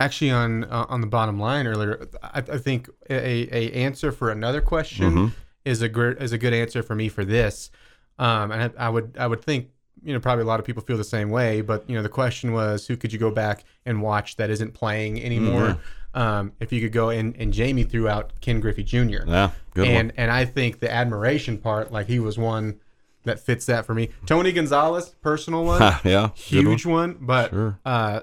actually 0.00 0.32
on 0.32 0.64
uh, 0.64 0.86
on 0.88 1.00
the 1.00 1.06
bottom 1.06 1.38
line 1.38 1.64
earlier 1.68 2.08
I, 2.20 2.38
I 2.38 2.58
think 2.58 2.88
a, 3.08 3.56
a 3.56 3.70
answer 3.72 4.10
for 4.10 4.32
another 4.32 4.60
question 4.60 5.12
Mm-hmm. 5.12 5.26
Is 5.64 5.82
a 5.82 5.88
good 5.88 6.20
is 6.22 6.32
a 6.32 6.38
good 6.38 6.52
answer 6.52 6.82
for 6.82 6.94
me 6.94 7.08
for 7.08 7.24
this 7.24 7.70
um 8.18 8.50
and 8.52 8.72
I, 8.78 8.86
I 8.86 8.88
would 8.88 9.16
I 9.18 9.26
would 9.26 9.42
think 9.42 9.68
you 10.02 10.12
know 10.12 10.20
probably 10.20 10.42
a 10.42 10.46
lot 10.46 10.58
of 10.60 10.66
people 10.66 10.82
feel 10.82 10.96
the 10.96 11.04
same 11.04 11.30
way 11.30 11.60
but 11.60 11.88
you 11.88 11.94
know 11.96 12.02
the 12.02 12.08
question 12.08 12.52
was 12.52 12.86
who 12.86 12.96
could 12.96 13.12
you 13.12 13.18
go 13.18 13.30
back 13.30 13.64
and 13.86 14.02
watch 14.02 14.36
that 14.36 14.50
isn't 14.50 14.74
playing 14.74 15.22
anymore 15.22 15.78
um 16.14 16.52
if 16.60 16.72
you 16.72 16.80
could 16.80 16.92
go 16.92 17.10
and 17.10 17.36
and 17.36 17.52
Jamie 17.52 17.84
threw 17.84 18.08
out 18.08 18.32
Ken 18.40 18.60
Griffey 18.60 18.82
Jr. 18.82 18.98
yeah, 19.26 19.50
good 19.74 19.86
and 19.88 20.08
one. 20.08 20.12
and 20.16 20.30
I 20.30 20.44
think 20.44 20.80
the 20.80 20.92
admiration 20.92 21.58
part 21.58 21.92
like 21.92 22.06
he 22.06 22.18
was 22.18 22.36
one 22.38 22.80
that 23.24 23.38
fits 23.38 23.66
that 23.66 23.86
for 23.86 23.94
me 23.94 24.10
Tony 24.26 24.50
Gonzalez 24.52 25.10
personal 25.22 25.64
one 25.64 25.80
yeah, 26.04 26.30
good 26.50 26.66
one. 26.66 26.66
huge 26.74 26.84
one. 26.86 27.16
But 27.20 27.50
Sure. 27.50 27.78
uh, 27.86 28.20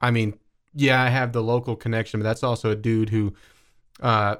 I 0.00 0.12
mean, 0.12 0.38
yeah, 0.74 1.02
I 1.02 1.08
have 1.08 1.32
the 1.32 1.42
local 1.42 1.74
connection, 1.74 2.20
but 2.20 2.24
that's 2.24 2.44
also 2.44 2.70
a 2.70 2.76
dude 2.76 3.08
who 3.08 3.34
uh, 4.00 4.36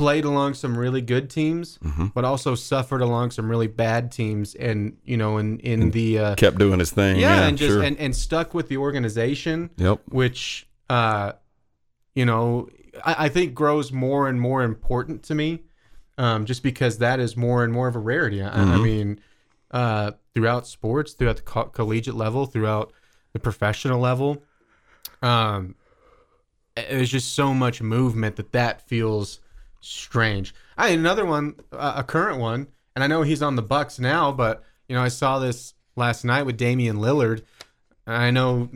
played 0.00 0.24
along 0.24 0.54
some 0.54 0.76
really 0.78 1.02
good 1.02 1.28
teams, 1.28 1.78
Mm-hmm. 1.84 2.06
but 2.14 2.24
also 2.24 2.54
suffered 2.54 3.02
along 3.02 3.30
some 3.32 3.50
really 3.50 3.66
bad 3.66 4.10
teams, 4.10 4.54
and 4.54 4.96
you 5.04 5.16
know, 5.18 5.36
in 5.38 5.58
in 5.60 5.90
the 5.90 6.18
uh, 6.18 6.34
Kept 6.36 6.58
doing 6.58 6.78
his 6.78 6.90
thing. 6.90 7.16
yeah, 7.18 7.36
Yeah, 7.36 7.48
and 7.48 7.58
just 7.58 7.70
sure. 7.72 7.82
and, 7.82 7.98
and 7.98 8.16
stuck 8.16 8.54
with 8.54 8.68
the 8.68 8.78
organization, 8.78 9.68
yep. 9.76 10.00
which 10.06 10.66
uh, 10.88 11.32
you 12.14 12.24
know, 12.24 12.68
I, 13.04 13.26
I 13.26 13.28
think 13.28 13.52
grows 13.54 13.92
more 13.92 14.26
and 14.28 14.40
more 14.40 14.62
important 14.62 15.22
to 15.24 15.34
me. 15.34 15.64
Um, 16.18 16.44
just 16.44 16.62
because 16.62 16.98
that 16.98 17.18
is 17.20 17.34
more 17.36 17.64
and 17.64 17.72
more 17.72 17.88
of 17.88 17.96
a 17.96 17.98
rarity. 17.98 18.42
I, 18.42 18.48
I 18.74 18.76
mean, 18.76 19.20
uh, 19.70 20.10
throughout 20.34 20.66
sports, 20.66 21.14
throughout 21.14 21.36
the 21.36 21.42
co- 21.42 21.70
collegiate 21.72 22.14
level, 22.14 22.44
throughout 22.44 22.92
the 23.32 23.38
professional 23.38 23.98
level, 24.00 24.42
um, 25.22 25.76
there's 26.76 27.10
just 27.10 27.32
so 27.34 27.54
much 27.54 27.80
movement 27.80 28.36
that 28.36 28.52
that 28.52 28.86
feels 28.86 29.40
strange. 29.80 30.54
I 30.76 30.88
another 30.88 31.24
one, 31.24 31.54
uh, 31.72 31.94
a 31.96 32.04
current 32.04 32.38
one, 32.38 32.68
and 32.94 33.04
I 33.04 33.06
know 33.06 33.22
he's 33.22 33.42
on 33.42 33.56
the 33.56 33.62
Bucks 33.62 33.98
now, 33.98 34.32
but 34.32 34.62
you 34.88 34.94
know 34.94 35.02
I 35.02 35.08
saw 35.08 35.38
this 35.38 35.74
last 35.96 36.24
night 36.24 36.44
with 36.44 36.56
Damian 36.56 36.96
Lillard. 36.96 37.42
I 38.06 38.30
know 38.30 38.70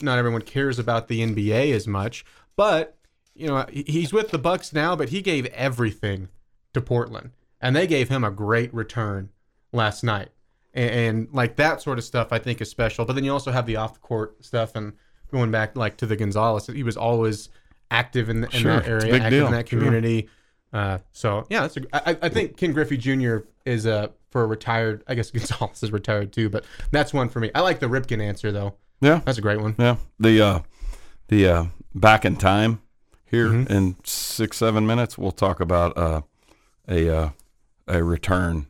not 0.00 0.18
everyone 0.18 0.42
cares 0.42 0.78
about 0.78 1.08
the 1.08 1.20
NBA 1.20 1.72
as 1.72 1.86
much, 1.86 2.24
but 2.56 2.96
you 3.34 3.48
know 3.48 3.66
he's 3.70 4.12
with 4.12 4.30
the 4.30 4.38
Bucks 4.38 4.72
now, 4.72 4.96
but 4.96 5.10
he 5.10 5.22
gave 5.22 5.46
everything 5.46 6.28
to 6.74 6.80
Portland, 6.80 7.30
and 7.60 7.74
they 7.74 7.86
gave 7.86 8.08
him 8.08 8.24
a 8.24 8.30
great 8.30 8.72
return 8.72 9.30
last 9.72 10.02
night. 10.02 10.28
And, 10.74 10.90
and 10.90 11.28
like 11.32 11.56
that 11.56 11.82
sort 11.82 11.98
of 11.98 12.04
stuff, 12.04 12.32
I 12.32 12.38
think 12.38 12.60
is 12.60 12.70
special. 12.70 13.04
But 13.04 13.14
then 13.14 13.24
you 13.24 13.32
also 13.32 13.50
have 13.50 13.66
the 13.66 13.76
off 13.76 13.94
the 13.94 14.00
court 14.00 14.44
stuff, 14.44 14.74
and 14.74 14.92
going 15.30 15.50
back 15.50 15.76
like 15.76 15.96
to 15.98 16.06
the 16.06 16.16
Gonzalez, 16.16 16.66
he 16.66 16.82
was 16.82 16.96
always 16.96 17.48
active 17.90 18.28
in, 18.28 18.44
in 18.44 18.50
Sure, 18.50 18.80
that 18.80 18.88
area, 18.88 19.14
active 19.14 19.30
deal, 19.30 19.46
in 19.46 19.52
that 19.52 19.68
sure. 19.68 20.28
Uh, 20.72 20.98
so 21.12 21.46
yeah, 21.50 21.62
that's 21.62 21.76
a, 21.78 21.82
I, 22.08 22.16
I 22.22 22.28
think 22.28 22.56
Ken 22.56 22.72
Griffey 22.72 22.96
Jr. 22.98 23.38
is 23.64 23.86
a 23.86 24.10
for 24.30 24.42
a 24.42 24.46
retired. 24.46 25.02
I 25.06 25.14
guess 25.14 25.30
Gonzalez 25.32 25.82
is 25.82 25.90
retired 25.92 26.32
too, 26.32 26.50
but 26.50 26.64
that's 26.90 27.12
one 27.14 27.28
for 27.28 27.40
me. 27.40 27.50
I 27.54 27.60
like 27.60 27.80
the 27.80 27.86
Ripken 27.86 28.20
answer 28.22 28.52
though. 28.52 28.74
Yeah, 29.00 29.20
That's 29.24 29.38
a 29.38 29.40
great 29.42 29.60
one. 29.60 29.74
Yeah, 29.78 29.96
the 30.18 30.40
uh, 30.42 30.58
the 31.28 31.48
uh, 31.48 31.64
back 31.94 32.24
in 32.24 32.36
time 32.36 32.82
here 33.24 33.48
Mm-hmm. 33.48 33.72
in 33.72 33.96
six 34.04 34.56
seven 34.56 34.86
minutes, 34.86 35.16
we'll 35.16 35.30
talk 35.32 35.60
about 35.60 35.96
uh, 35.96 36.22
a 36.88 37.08
uh, 37.16 37.30
a 37.86 38.02
return 38.02 38.66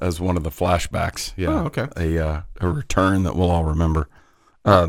as 0.00 0.20
one 0.20 0.36
of 0.36 0.42
the 0.44 0.50
flashbacks. 0.50 1.32
Yeah, 1.36 1.48
Oh, 1.62 1.64
okay. 1.66 1.88
a 1.96 2.18
uh, 2.24 2.42
a 2.60 2.68
return 2.68 3.22
that 3.24 3.34
we'll 3.34 3.50
all 3.50 3.64
remember. 3.64 4.08
Uh, 4.64 4.88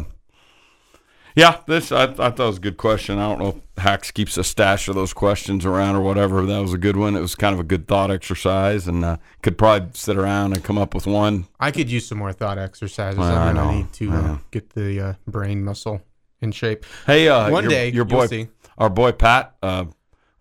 Yeah, 1.37 1.59
this 1.67 1.91
I, 1.91 2.05
I 2.05 2.31
thought 2.31 2.39
was 2.39 2.57
a 2.57 2.61
good 2.61 2.77
question. 2.77 3.19
I 3.19 3.29
don't 3.29 3.37
know 3.39 3.61
if 3.77 3.83
Hacks 3.83 4.09
keeps 4.09 4.37
a 4.37 4.43
stash 4.43 4.87
of 4.87 4.95
those 4.95 5.13
questions 5.13 5.65
around 5.67 5.95
or 5.95 6.01
whatever. 6.01 6.43
That 6.47 6.57
was 6.63 6.73
a 6.73 6.79
good 6.79 6.97
one. 6.97 7.15
It 7.15 7.19
was 7.21 7.35
kind 7.35 7.53
of 7.53 7.59
a 7.59 7.63
good 7.63 7.87
thought 7.87 8.09
exercise, 8.09 8.87
and 8.87 9.05
uh, 9.05 9.17
could 9.43 9.55
probably 9.55 9.89
sit 9.93 10.17
around 10.17 10.53
and 10.53 10.63
come 10.63 10.79
up 10.79 10.95
with 10.95 11.05
one. 11.05 11.45
I 11.59 11.69
could 11.69 11.91
use 11.91 12.07
some 12.07 12.17
more 12.17 12.33
thought 12.33 12.57
exercises. 12.57 13.19
Well, 13.19 13.31
I 13.37 13.49
I'm 13.49 13.55
gonna 13.55 13.77
need 13.77 13.93
to 13.93 14.09
I 14.11 14.15
uh, 14.15 14.21
know. 14.21 14.39
get 14.49 14.71
the 14.71 14.99
uh, 14.99 15.13
brain 15.27 15.63
muscle 15.63 16.01
in 16.41 16.51
shape. 16.53 16.87
Hey, 17.05 17.29
uh, 17.29 17.51
One 17.51 17.65
your, 17.65 17.69
day, 17.69 17.91
your 17.91 18.05
boy, 18.05 18.49
our 18.79 18.89
boy 18.89 19.11
Pat, 19.11 19.55
uh, 19.61 19.85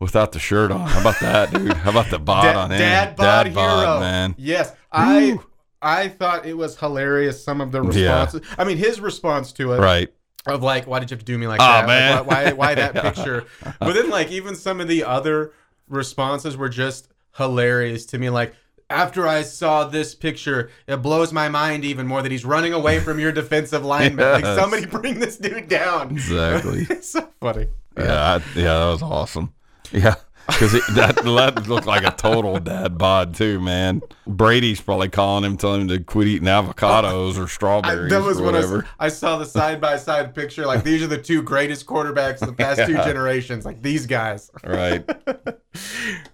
without 0.01 0.33
the 0.33 0.39
shirt 0.39 0.71
on. 0.71 0.81
How 0.89 1.01
about 1.03 1.21
that, 1.21 1.53
dude? 1.53 1.75
How 1.75 1.91
about 1.91 2.09
the 2.09 2.19
bod 2.19 2.45
Da- 2.55 2.63
on 2.65 2.71
him? 2.71 2.79
Dad 2.79 3.17
bod 3.17 3.49
hero, 3.49 4.01
man. 4.01 4.35
Yes, 4.39 4.73
I 4.91 5.39
I 5.83 6.09
thought 6.09 6.47
it 6.47 6.57
was 6.57 6.79
hilarious. 6.79 7.45
Some 7.45 7.61
of 7.61 7.71
the 7.71 7.83
Yeah. 7.83 8.23
responses. 8.23 8.41
I 8.57 8.65
mean, 8.65 8.79
his 8.79 8.99
response 8.99 9.53
to 9.53 9.75
it 9.75 9.79
Right. 9.79 10.11
Of 10.55 10.63
like, 10.63 10.87
why 10.87 10.99
did 11.01 11.11
you 11.11 11.15
have 11.17 11.25
to 11.25 11.33
do 11.33 11.37
me 11.39 11.47
like 11.47 11.61
Aw, 11.61 11.87
that? 11.87 12.27
Like, 12.27 12.27
why, 12.27 12.45
why 12.45 12.53
why 12.53 12.75
that 12.75 12.95
picture? 13.15 13.45
But 13.81 13.95
then 13.95 14.11
like 14.11 14.31
even 14.31 14.55
some 14.55 14.81
of 14.81 14.89
the 14.89 15.05
other 15.05 15.53
responses 15.89 16.57
were 16.57 16.69
just 16.69 17.09
hilarious 17.37 18.07
to 18.07 18.19
me. 18.19 18.31
Like. 18.31 18.55
After 18.89 19.27
I 19.27 19.43
saw 19.43 19.83
this 19.83 20.15
picture, 20.15 20.71
it 20.87 20.99
blows 20.99 21.33
my 21.33 21.49
mind 21.49 21.85
even 21.85 22.07
more 22.07 22.23
that 22.23 22.31
he's 22.31 22.45
running 22.45 22.73
away 22.73 23.01
from 23.07 23.19
your 23.19 23.33
defensive 23.33 23.85
lineman. 23.85 24.41
Like 24.41 24.45
somebody 24.45 24.87
bring 24.87 25.19
this 25.19 25.39
dude 25.39 25.67
down. 25.67 26.13
Exactly. 26.13 26.87
it's 26.91 27.09
so 27.09 27.29
funny. 27.41 27.67
Yeah, 27.99 28.35
I, 28.35 28.35
yeah, 28.55 28.79
that 28.79 28.91
was 28.93 29.03
awesome. 29.03 29.53
Yeah, 29.91 30.15
because 30.47 30.73
that, 30.95 31.17
that 31.25 31.67
looked 31.67 31.87
like 31.87 32.05
a 32.05 32.11
total 32.13 32.59
dad 32.59 32.97
bod 32.99 33.35
too, 33.35 33.61
man. 33.61 34.01
Brady's 34.27 34.81
probably 34.81 35.09
calling 35.09 35.45
him, 35.45 35.57
telling 35.57 35.83
him 35.83 35.89
to 35.89 35.99
quit 36.01 36.29
eating 36.29 36.49
avocados 36.49 37.37
or 37.39 37.45
I, 37.45 37.47
strawberries 37.47 38.11
that 38.11 38.23
was 38.23 38.41
or 38.41 38.45
when 38.45 38.55
I, 38.55 38.59
s- 38.59 38.65
whatever. 38.67 38.89
I 38.99 39.09
saw 39.09 39.37
the 39.39 39.45
side 39.47 39.81
by 39.81 39.97
side 39.97 40.35
picture. 40.35 40.67
Like 40.67 40.85
these 40.85 41.03
are 41.03 41.07
the 41.09 41.21
two 41.21 41.43
greatest 41.43 41.87
quarterbacks 41.87 42.43
of 42.43 42.49
the 42.49 42.55
past 42.55 42.87
two 42.87 42.95
generations. 43.05 43.65
Like 43.65 43.83
these 43.83 44.07
guys. 44.07 44.51
right. 44.65 45.05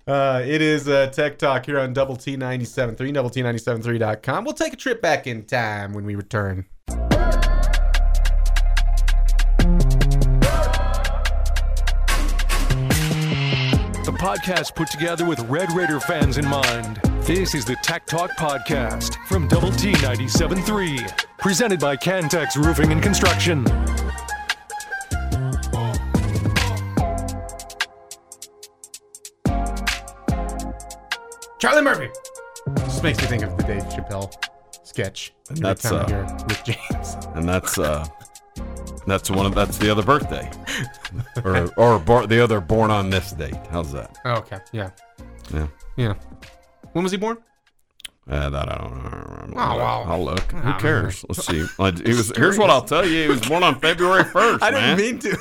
Uh, 0.06 0.40
it 0.46 0.60
is 0.62 0.86
uh, 0.88 1.06
Tech 1.08 1.36
Talk 1.36 1.66
here 1.66 1.80
on 1.80 1.92
Double 1.92 2.14
T 2.14 2.36
97.3, 2.36 3.12
Double 3.12 3.30
T 3.30 3.42
97.3.com. 3.42 4.44
We'll 4.44 4.54
take 4.54 4.72
a 4.72 4.76
trip 4.76 5.02
back 5.02 5.26
in 5.26 5.44
time 5.44 5.92
when 5.94 6.04
we 6.04 6.14
return. 6.14 6.66
Podcast 14.22 14.76
put 14.76 14.88
together 14.88 15.24
with 15.24 15.40
Red 15.50 15.72
Raider 15.72 15.98
fans 15.98 16.38
in 16.38 16.46
mind. 16.46 17.00
This 17.22 17.56
is 17.56 17.64
the 17.64 17.74
Tech 17.82 18.06
Talk 18.06 18.30
Podcast 18.36 19.16
from 19.26 19.48
Double 19.48 19.72
T 19.72 19.90
97.3, 19.94 21.26
presented 21.38 21.80
by 21.80 21.96
Cantex 21.96 22.56
Roofing 22.56 22.92
and 22.92 23.02
Construction. 23.02 23.64
Charlie 31.58 31.82
Murphy. 31.82 32.08
This 32.76 33.02
makes 33.02 33.20
me 33.20 33.26
think 33.26 33.42
of 33.42 33.56
the 33.56 33.64
Dave 33.64 33.82
Chappelle 33.86 34.32
sketch. 34.84 35.34
And 35.48 35.58
that's, 35.58 35.82
time 35.82 35.94
I 35.94 35.98
uh, 35.98 36.06
hear 36.06 36.26
Rick 36.48 36.64
James. 36.64 37.16
And 37.34 37.48
that's 37.48 37.76
uh, 37.76 38.06
that's 39.06 39.30
one 39.30 39.46
of 39.46 39.54
that's 39.54 39.78
the 39.78 39.90
other 39.90 40.02
birthday, 40.02 40.50
or 41.44 41.68
or 41.76 41.98
bor- 41.98 42.26
the 42.26 42.42
other 42.42 42.60
born 42.60 42.90
on 42.90 43.10
this 43.10 43.32
date. 43.32 43.54
How's 43.70 43.92
that? 43.92 44.16
Oh, 44.24 44.34
okay. 44.36 44.58
Yeah. 44.72 44.90
Yeah. 45.52 45.66
Yeah. 45.96 46.14
When 46.92 47.02
was 47.02 47.12
he 47.12 47.18
born? 47.18 47.38
Uh, 48.30 48.48
that 48.50 48.68
I 48.70 48.78
don't 48.78 49.02
know. 49.50 49.54
Oh, 49.56 49.76
wow. 49.78 50.04
I'll 50.06 50.24
look. 50.24 50.40
Who 50.52 50.72
cares? 50.74 51.24
Let's 51.28 51.44
see. 51.46 51.64
Like, 51.78 51.98
He 52.06 52.14
was. 52.14 52.32
Here's 52.36 52.56
what 52.58 52.70
I'll 52.70 52.84
tell 52.84 53.04
you. 53.06 53.22
He 53.24 53.28
was 53.28 53.40
born 53.40 53.62
on 53.64 53.80
February 53.80 54.24
first. 54.32 54.62
I 54.62 54.70
man. 54.70 54.96
didn't 54.96 55.24
mean 55.24 55.32
to. 55.32 55.38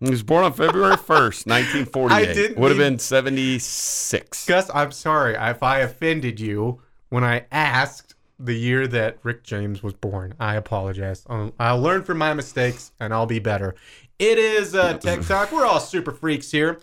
He 0.00 0.10
was 0.10 0.22
born 0.22 0.44
on 0.44 0.52
February 0.54 0.96
1st, 0.96 1.46
1948. 1.46 2.14
I 2.28 2.32
didn't 2.32 2.58
Would 2.58 2.70
have 2.70 2.78
mean- 2.78 2.92
been 2.92 2.98
76. 2.98 4.46
Gus, 4.46 4.70
I'm 4.72 4.92
sorry 4.92 5.34
if 5.38 5.62
I 5.62 5.80
offended 5.80 6.40
you 6.40 6.80
when 7.10 7.22
I 7.24 7.44
asked 7.52 8.14
the 8.42 8.54
year 8.54 8.86
that 8.86 9.18
Rick 9.22 9.44
James 9.44 9.82
was 9.82 9.92
born. 9.92 10.32
I 10.40 10.56
apologize. 10.56 11.24
I'll, 11.28 11.52
I'll 11.58 11.80
learn 11.80 12.02
from 12.02 12.18
my 12.18 12.34
mistakes 12.34 12.92
and 12.98 13.12
I'll 13.12 13.26
be 13.26 13.38
better. 13.38 13.74
It 14.18 14.38
is 14.38 14.74
uh, 14.74 14.96
Tech 14.98 15.20
Talk. 15.22 15.52
We're 15.52 15.66
all 15.66 15.80
super 15.80 16.12
freaks 16.12 16.50
here. 16.50 16.80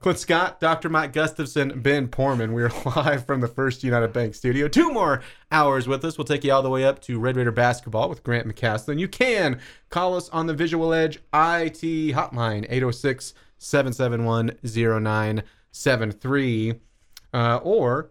Clint 0.00 0.18
Scott, 0.18 0.58
Dr. 0.60 0.88
Mike 0.90 1.14
Gustafson, 1.14 1.80
Ben 1.80 2.08
Porman. 2.08 2.52
We're 2.52 2.70
live 2.96 3.24
from 3.24 3.40
the 3.40 3.48
First 3.48 3.82
United 3.82 4.12
Bank 4.12 4.34
studio. 4.34 4.68
Two 4.68 4.92
more 4.92 5.22
hours 5.50 5.88
with 5.88 6.04
us. 6.04 6.18
We'll 6.18 6.26
take 6.26 6.44
you 6.44 6.52
all 6.52 6.62
the 6.62 6.68
way 6.68 6.84
up 6.84 7.00
to 7.02 7.18
Red 7.18 7.36
Raider 7.36 7.52
basketball 7.52 8.10
with 8.10 8.22
Grant 8.22 8.46
McCasland. 8.46 8.98
You 8.98 9.08
can 9.08 9.60
call 9.88 10.14
us 10.14 10.28
on 10.28 10.46
the 10.46 10.52
Visual 10.52 10.92
Edge 10.92 11.16
IT 11.32 12.12
hotline, 12.14 12.66
806 12.68 13.32
771 13.56 14.58
0973. 14.62 16.74
Uh, 17.32 17.60
or 17.64 18.10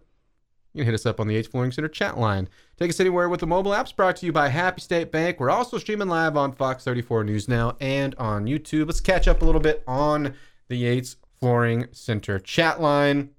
you 0.74 0.80
can 0.80 0.86
hit 0.86 0.94
us 0.94 1.06
up 1.06 1.20
on 1.20 1.28
the 1.28 1.34
Yates 1.34 1.46
Flooring 1.48 1.70
Center 1.72 1.88
chat 1.88 2.18
line. 2.18 2.48
Take 2.76 2.90
us 2.90 2.98
anywhere 2.98 3.28
with 3.28 3.40
the 3.40 3.46
mobile 3.46 3.70
apps 3.70 3.94
brought 3.94 4.16
to 4.16 4.26
you 4.26 4.32
by 4.32 4.48
Happy 4.48 4.80
State 4.80 5.12
Bank. 5.12 5.38
We're 5.38 5.50
also 5.50 5.78
streaming 5.78 6.08
live 6.08 6.36
on 6.36 6.52
Fox 6.52 6.82
34 6.84 7.22
News 7.24 7.48
Now 7.48 7.76
and 7.80 8.14
on 8.16 8.46
YouTube. 8.46 8.86
Let's 8.86 9.00
catch 9.00 9.28
up 9.28 9.40
a 9.40 9.44
little 9.44 9.60
bit 9.60 9.84
on 9.86 10.34
the 10.68 10.76
Yates 10.76 11.16
Flooring 11.40 11.86
Center 11.92 12.40
chat 12.40 12.80
line. 12.80 13.30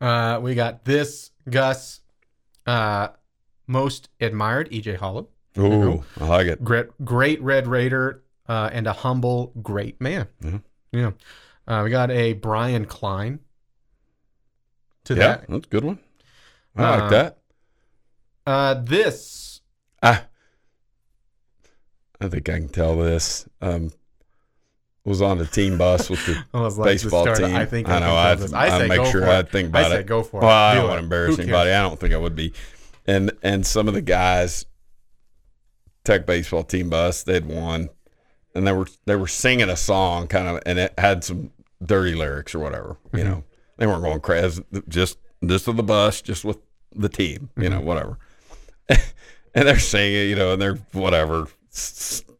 Uh, 0.00 0.38
we 0.42 0.54
got 0.54 0.84
this 0.84 1.30
Gus, 1.48 2.00
uh, 2.66 3.08
most 3.66 4.10
admired 4.20 4.70
EJ 4.70 4.96
Holland, 4.96 5.26
Ooh, 5.58 6.04
I 6.20 6.26
like 6.26 6.46
it. 6.46 6.62
great, 6.62 6.88
great 7.04 7.40
Red 7.42 7.66
Raider, 7.66 8.22
uh, 8.46 8.68
and 8.72 8.86
a 8.86 8.92
humble, 8.92 9.52
great 9.62 10.00
man. 10.00 10.26
Mhm. 10.42 10.62
Yeah. 10.92 11.10
Uh, 11.66 11.82
we 11.84 11.90
got 11.90 12.10
a 12.10 12.34
Brian 12.34 12.84
Klein. 12.84 13.40
To 15.04 15.14
Yeah, 15.14 15.20
that, 15.20 15.44
that's 15.48 15.66
a 15.66 15.70
good 15.70 15.84
one. 15.84 15.98
I 16.76 16.82
Uh, 16.84 17.00
like 17.00 17.10
that. 17.10 17.38
uh, 18.46 18.74
this 18.74 19.60
I, 20.02 20.22
I 22.20 22.28
think 22.28 22.48
I 22.48 22.58
can 22.58 22.68
tell 22.68 22.96
this. 22.96 23.48
Um, 23.60 23.92
was 25.04 25.22
on 25.22 25.38
the 25.38 25.46
team 25.46 25.78
bus 25.78 26.10
with 26.10 26.24
the 26.26 26.44
I 26.54 26.58
like 26.60 26.74
the 26.76 26.82
baseball 26.84 27.22
start, 27.24 27.38
team. 27.38 27.56
I 27.56 27.64
think 27.64 27.88
I 27.88 27.96
I, 27.96 27.98
know. 28.00 28.14
I, 28.14 28.34
this. 28.34 28.52
I 28.52 28.66
I 28.84 28.86
make 28.86 29.04
sure 29.06 29.28
I 29.28 29.42
think 29.42 29.74
I 29.74 29.80
about 29.80 29.90
say 29.92 30.00
it. 30.00 30.06
go 30.06 30.22
for 30.22 30.40
Well, 30.40 30.50
it. 30.50 30.52
I 30.52 30.74
Do 30.74 30.80
don't 30.80 30.88
want 30.88 30.98
to 30.98 31.04
embarrass 31.04 31.38
anybody. 31.38 31.70
I 31.70 31.82
don't 31.82 31.98
think 31.98 32.12
I 32.14 32.18
would 32.18 32.36
be. 32.36 32.52
And 33.06 33.32
and 33.42 33.66
some 33.66 33.88
of 33.88 33.94
the 33.94 34.02
guys, 34.02 34.66
Tech 36.04 36.26
baseball 36.26 36.64
team 36.64 36.90
bus, 36.90 37.22
they'd 37.22 37.46
won, 37.46 37.88
and 38.54 38.66
they 38.66 38.72
were 38.72 38.86
they 39.06 39.16
were 39.16 39.26
singing 39.26 39.68
a 39.70 39.76
song, 39.76 40.26
kind 40.28 40.46
of, 40.48 40.62
and 40.66 40.78
it 40.78 40.94
had 40.98 41.24
some 41.24 41.50
dirty 41.82 42.14
lyrics 42.14 42.54
or 42.54 42.58
whatever. 42.58 42.98
You 43.12 43.20
Mm-hmm. 43.20 43.28
know, 43.30 43.44
they 43.78 43.86
weren't 43.86 44.02
going 44.02 44.20
crazy. 44.20 44.62
Just 44.88 45.18
just 45.44 45.66
with 45.66 45.76
the 45.76 45.82
bus, 45.82 46.20
just 46.22 46.44
with 46.44 46.58
the 46.94 47.08
team. 47.08 47.50
You 47.56 47.64
Mm-hmm. 47.64 47.72
know, 47.72 47.80
whatever. 47.80 48.18
and 48.88 49.68
they're 49.68 49.78
singing, 49.78 50.28
you 50.30 50.36
know, 50.36 50.52
and 50.52 50.60
they're 50.62 50.76
whatever, 50.92 51.46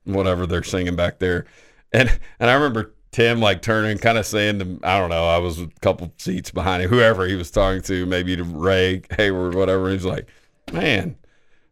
whatever 0.04 0.46
they're 0.46 0.62
singing 0.62 0.96
back 0.96 1.18
there, 1.18 1.46
and 1.92 2.08
and 2.38 2.50
I 2.50 2.54
remember 2.54 2.92
Tim 3.12 3.40
like 3.40 3.62
turning, 3.62 3.98
kind 3.98 4.18
of 4.18 4.26
saying 4.26 4.58
to 4.60 4.80
I 4.82 4.98
don't 4.98 5.10
know, 5.10 5.26
I 5.28 5.38
was 5.38 5.60
a 5.60 5.68
couple 5.80 6.12
seats 6.18 6.50
behind 6.50 6.82
him, 6.82 6.90
whoever 6.90 7.26
he 7.26 7.34
was 7.36 7.50
talking 7.50 7.82
to, 7.82 8.06
maybe 8.06 8.36
to 8.36 8.44
Ray 8.44 9.02
Hayward, 9.16 9.54
whatever. 9.54 9.90
He's 9.90 10.04
like, 10.04 10.28
man, 10.72 11.16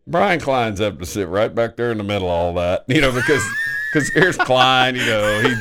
Brian 0.06 0.40
Klein's 0.40 0.80
up 0.80 0.98
to 1.00 1.06
sit 1.06 1.28
right 1.28 1.54
back 1.54 1.76
there 1.76 1.90
in 1.92 1.98
the 1.98 2.04
middle 2.04 2.28
of 2.28 2.32
all 2.34 2.54
that, 2.54 2.84
you 2.88 3.00
know, 3.00 3.12
because 3.12 3.44
because 3.92 4.08
here's 4.10 4.36
Klein, 4.36 4.94
you 4.96 5.06
know, 5.06 5.40
he 5.40 5.54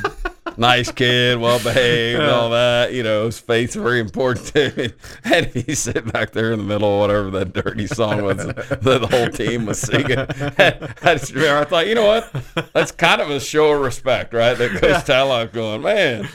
nice 0.57 0.91
kid, 0.91 1.39
well 1.39 1.59
behaved, 1.59 2.19
and 2.19 2.29
all 2.29 2.49
that, 2.49 2.93
you 2.93 3.03
know, 3.03 3.25
his 3.25 3.39
faith's 3.39 3.75
very 3.75 3.99
important 3.99 4.47
to 4.47 4.69
him, 4.69 4.93
and 5.23 5.45
he 5.47 5.75
sit 5.75 6.11
back 6.11 6.31
there 6.31 6.51
in 6.51 6.59
the 6.59 6.65
middle 6.65 6.93
of 6.93 6.99
whatever 6.99 7.29
that 7.31 7.53
dirty 7.53 7.87
song 7.87 8.23
was 8.23 8.37
that 8.37 8.81
the 8.81 9.07
whole 9.07 9.29
team 9.29 9.65
was 9.65 9.79
singing. 9.79 10.17
I 10.19 11.15
just 11.15 11.33
remember, 11.33 11.61
I 11.61 11.65
thought, 11.65 11.87
you 11.87 11.95
know 11.95 12.05
what, 12.05 12.71
that's 12.73 12.91
kind 12.91 13.21
of 13.21 13.29
a 13.29 13.39
show 13.39 13.73
of 13.73 13.81
respect, 13.81 14.33
right? 14.33 14.53
That 14.53 14.71
Coach 14.71 15.05
Tadlock 15.05 15.53
going, 15.53 15.81
man. 15.81 16.27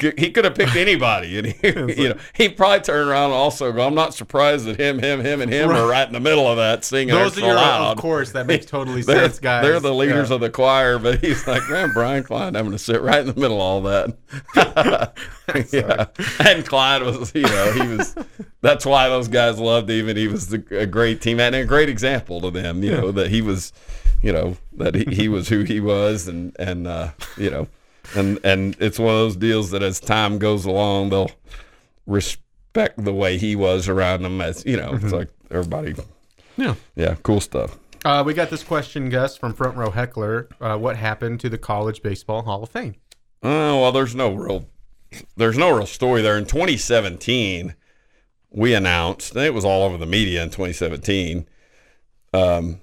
He 0.00 0.30
could 0.30 0.44
have 0.44 0.54
picked 0.54 0.76
anybody, 0.76 1.38
and 1.38 1.46
he, 1.48 1.56
you 2.02 2.08
know, 2.10 2.16
he 2.34 2.48
probably 2.48 2.80
turned 2.80 3.08
around 3.10 3.26
and 3.26 3.34
also 3.34 3.70
go. 3.72 3.86
I'm 3.86 3.94
not 3.94 4.14
surprised 4.14 4.64
that 4.66 4.78
him, 4.80 4.98
him, 4.98 5.20
him, 5.20 5.40
and 5.40 5.52
him 5.52 5.70
are 5.70 5.86
right 5.86 6.06
in 6.06 6.12
the 6.12 6.20
middle 6.20 6.46
of 6.48 6.56
that 6.56 6.84
singing 6.84 7.14
Those 7.14 7.36
are 7.38 7.42
your, 7.42 7.54
loud. 7.54 7.92
of 7.92 7.98
course, 7.98 8.32
that 8.32 8.46
makes 8.46 8.66
totally 8.66 9.02
They're, 9.10 9.24
sense, 9.28 9.38
guys. 9.38 9.62
they're 9.64 9.80
the 9.80 9.94
leaders 9.94 10.28
Yeah. 10.30 10.34
of 10.36 10.40
the 10.40 10.50
choir, 10.50 10.98
but 10.98 11.20
he's 11.20 11.46
like, 11.46 11.62
man, 11.68 11.90
Brian 11.92 12.24
Klein 12.24 12.54
going 12.54 12.70
to 12.70 12.78
sit 12.78 13.02
right 13.02 13.20
in 13.20 13.26
the 13.26 13.40
middle 13.40 13.56
of 13.56 13.62
all 13.62 13.80
that. 13.82 15.12
yeah. 15.72 16.06
And 16.46 16.66
Clyde 16.66 17.02
was, 17.02 17.34
you 17.34 17.42
know, 17.42 17.72
he 17.72 17.96
was, 17.96 18.14
that's 18.60 18.86
why 18.86 19.08
those 19.08 19.28
guys 19.28 19.58
loved 19.58 19.90
him, 19.90 20.08
and 20.08 20.16
he 20.18 20.28
was 20.28 20.48
the, 20.48 20.64
a 20.78 20.86
great 20.86 21.20
teammate 21.20 21.48
and 21.48 21.56
a 21.56 21.64
great 21.64 21.88
example 21.88 22.40
to 22.42 22.50
them, 22.50 22.82
you 22.82 22.92
know, 22.92 23.12
that 23.12 23.30
he 23.30 23.42
was, 23.42 23.72
you 24.22 24.32
know, 24.32 24.56
that 24.74 24.94
he, 24.94 25.04
he 25.14 25.28
was 25.28 25.48
who 25.48 25.62
he 25.64 25.80
was, 25.80 26.28
and, 26.28 26.54
and, 26.58 26.86
uh, 26.86 27.10
you 27.36 27.50
know, 27.50 27.68
and, 28.16 28.38
and 28.44 28.76
it's 28.80 28.98
one 28.98 29.12
of 29.14 29.18
those 29.20 29.36
deals 29.36 29.70
that 29.70 29.82
as 29.82 30.00
time 30.00 30.38
goes 30.38 30.64
along, 30.64 31.10
they'll 31.10 31.30
respect 32.06 33.02
the 33.04 33.12
way 33.12 33.38
he 33.38 33.56
was 33.56 33.88
around 33.88 34.22
them 34.22 34.40
as, 34.40 34.64
you 34.66 34.76
know, 34.76 34.94
it's 34.94 35.12
like 35.12 35.28
everybody, 35.50 35.94
Yeah. 36.56 36.74
yeah, 36.96 37.16
cool 37.22 37.40
stuff. 37.40 37.78
Uh, 38.04 38.22
we 38.24 38.32
got 38.34 38.48
this 38.50 38.62
question, 38.62 39.10
Gus, 39.10 39.36
from 39.36 39.52
Front 39.52 39.76
Row 39.76 39.90
Heckler. 39.90 40.48
Uh, 40.60 40.76
what 40.78 40.96
happened 40.96 41.40
to 41.40 41.48
the 41.48 41.58
College 41.58 42.02
Baseball 42.02 42.42
Hall 42.42 42.62
of 42.62 42.70
Fame? 42.70 42.94
Oh 43.42 43.80
well, 43.80 43.92
there's 43.92 44.14
no 44.14 44.32
real, 44.32 44.66
there's 45.36 45.58
no 45.58 45.70
real 45.76 45.86
story 45.86 46.22
there. 46.22 46.36
In 46.38 46.46
2017, 46.46 47.74
we 48.50 48.74
announced, 48.74 49.34
and 49.36 49.44
it 49.44 49.52
was 49.54 49.64
all 49.64 49.82
over 49.82 49.96
the 49.98 50.06
media 50.06 50.42
in 50.42 50.48
2017. 50.48 51.46
Um, 52.32 52.80